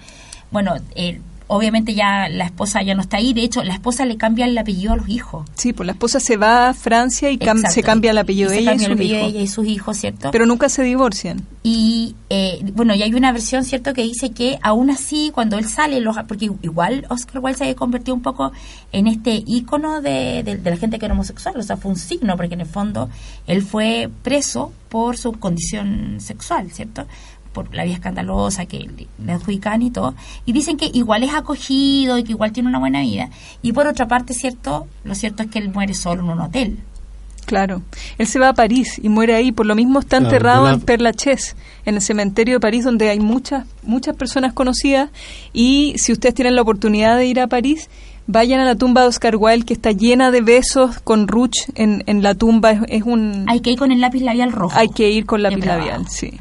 Bueno, 0.51 0.75
eh, 0.95 1.21
obviamente 1.51 1.95
ya 1.95 2.29
la 2.29 2.45
esposa 2.45 2.83
ya 2.83 2.95
no 2.95 3.01
está 3.01 3.17
ahí, 3.17 3.33
de 3.33 3.43
hecho 3.43 3.65
la 3.65 3.73
esposa 3.73 4.05
le 4.05 4.19
cambia 4.19 4.45
el 4.45 4.57
apellido 4.59 4.93
a 4.93 4.97
los 4.97 5.09
hijos. 5.09 5.47
Sí, 5.55 5.73
pues 5.73 5.87
la 5.87 5.93
esposa 5.93 6.21
se 6.21 6.37
va 6.37 6.69
a 6.69 6.75
Francia 6.75 7.31
y 7.31 7.39
cam- 7.39 7.57
Exacto. 7.57 7.75
se 7.75 7.83
cambia 7.83 8.11
el 8.11 8.19
apellido 8.19 8.49
Y 8.49 8.51
de 8.51 8.57
se 8.57 8.61
ella 8.63 8.73
y 8.73 8.75
cambia 8.75 8.87
el 8.87 8.93
apellido 8.93 9.19
de 9.21 9.25
ella 9.27 9.41
y 9.41 9.47
sus 9.47 9.67
hijos, 9.67 9.97
¿cierto? 9.97 10.31
Pero 10.31 10.45
nunca 10.45 10.69
se 10.69 10.83
divorcian. 10.83 11.43
Y 11.63 12.17
eh, 12.29 12.61
bueno, 12.75 12.95
y 12.95 13.03
hay 13.03 13.15
una 13.15 13.33
versión, 13.33 13.65
¿cierto?, 13.65 13.95
que 13.95 14.03
dice 14.03 14.33
que 14.33 14.59
aún 14.63 14.91
así, 14.91 15.31
cuando 15.35 15.57
él 15.59 15.67
sale, 15.67 16.01
los, 16.01 16.17
porque 16.29 16.51
igual 16.63 17.07
Oscar 17.09 17.41
Wilde 17.43 17.57
se 17.59 17.65
había 17.65 17.77
convertido 17.77 18.15
un 18.15 18.23
poco 18.23 18.53
en 18.93 19.07
este 19.07 19.43
ícono 19.47 20.03
de, 20.03 20.43
de- 20.43 20.57
de 20.59 20.71
la 20.71 20.77
gente 20.77 20.99
que 20.99 21.07
era 21.07 21.15
homosexual, 21.15 21.55
o 21.59 21.63
sea, 21.63 21.79
fue 21.79 21.91
un 21.93 21.97
signo, 21.99 22.37
porque 22.37 22.55
en 22.55 22.61
el 22.61 22.67
fondo 22.67 23.09
él 23.47 23.63
fue 23.63 24.11
preso 24.23 24.71
por 24.91 25.17
su 25.17 25.33
condición 25.33 26.17
sexual, 26.21 26.71
¿cierto? 26.73 27.07
Por 27.65 27.75
la 27.75 27.85
vía 27.85 27.95
escandalosa 27.95 28.67
que 28.67 28.89
le- 29.25 29.33
adjudican 29.33 29.83
y 29.83 29.91
todo, 29.91 30.15
y 30.47 30.53
dicen 30.53 30.77
que 30.77 30.91
igual 30.93 31.23
es 31.25 31.35
acogido 31.35 32.17
y 32.19 32.23
que 32.25 32.33
igual 32.33 32.53
tiene 32.53 32.69
una 32.69 32.79
buena 32.79 33.01
vida. 33.01 33.31
Y 33.63 33.73
por 33.73 33.87
otra 33.87 34.07
parte, 34.07 34.33
cierto, 34.35 34.87
lo 35.05 35.15
cierto 35.15 35.43
es 35.43 35.51
que 35.51 35.59
él 35.59 35.71
muere 35.71 35.95
solo 35.95 36.23
en 36.23 36.29
un 36.31 36.41
hotel. 36.41 36.79
Claro. 37.47 37.81
Él 38.19 38.27
se 38.27 38.39
va 38.39 38.51
a 38.51 38.53
París 38.55 39.01
y 39.03 39.09
muere 39.09 39.35
ahí. 39.35 39.53
Por 39.53 39.65
lo 39.65 39.75
mismo 39.75 40.01
está 40.01 40.19
enterrado 40.19 40.65
la- 40.67 40.75
en 40.75 40.81
Père 40.83 41.01
Lachaise, 41.03 41.57
en 41.87 41.95
el 41.95 42.03
cementerio 42.03 42.55
de 42.57 42.61
París, 42.61 42.85
donde 42.85 43.09
hay 43.09 43.21
muchas, 43.21 43.65
muchas 43.83 44.15
personas 44.17 44.53
conocidas. 44.53 45.09
Y 45.55 45.95
si 45.97 46.13
ustedes 46.13 46.35
tienen 46.35 46.55
la 46.57 46.63
oportunidad 46.63 47.17
de 47.17 47.25
ir 47.27 47.41
a 47.41 47.47
París, 47.47 47.89
vayan 48.27 48.61
a 48.61 48.67
la 48.67 48.75
tumba 48.75 49.01
de 49.01 49.07
Oscar 49.09 49.37
Wilde, 49.37 49.65
que 49.65 49.73
está 49.73 49.93
llena 49.93 50.31
de 50.31 50.43
besos 50.43 50.99
con 51.01 51.27
Ruch 51.27 51.57
en, 51.75 52.03
en 52.07 52.23
la 52.23 52.35
tumba. 52.35 52.73
Es, 52.73 52.81
es 52.89 53.03
un. 53.05 53.47
Hay 53.49 53.61
que 53.61 53.71
ir 53.71 53.79
con 53.79 53.93
el 53.93 54.01
lápiz 54.03 54.21
labial 54.21 54.53
rojo. 54.53 54.77
hay 54.77 54.89
que 54.91 55.11
ir 55.11 55.25
con 55.25 55.43
lápiz 55.43 55.65
labial, 55.65 56.07
sí. 56.09 56.39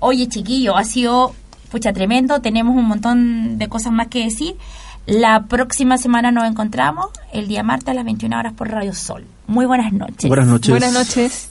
Oye, 0.00 0.28
chiquillo, 0.28 0.76
ha 0.76 0.84
sido 0.84 1.34
pucha 1.70 1.92
tremendo. 1.92 2.40
Tenemos 2.40 2.76
un 2.76 2.86
montón 2.86 3.58
de 3.58 3.68
cosas 3.68 3.92
más 3.92 4.08
que 4.08 4.24
decir. 4.24 4.56
La 5.06 5.46
próxima 5.46 5.96
semana 5.96 6.30
nos 6.32 6.44
encontramos 6.44 7.06
el 7.32 7.48
día 7.48 7.62
martes 7.62 7.88
a 7.88 7.94
las 7.94 8.04
21 8.04 8.38
horas 8.38 8.52
por 8.52 8.70
Radio 8.70 8.94
Sol. 8.94 9.24
Muy 9.46 9.64
buenas 9.64 9.92
noches. 9.92 10.28
Buenas 10.28 10.46
noches. 10.46 10.70
Buenas 10.70 10.92
noches. 10.92 11.47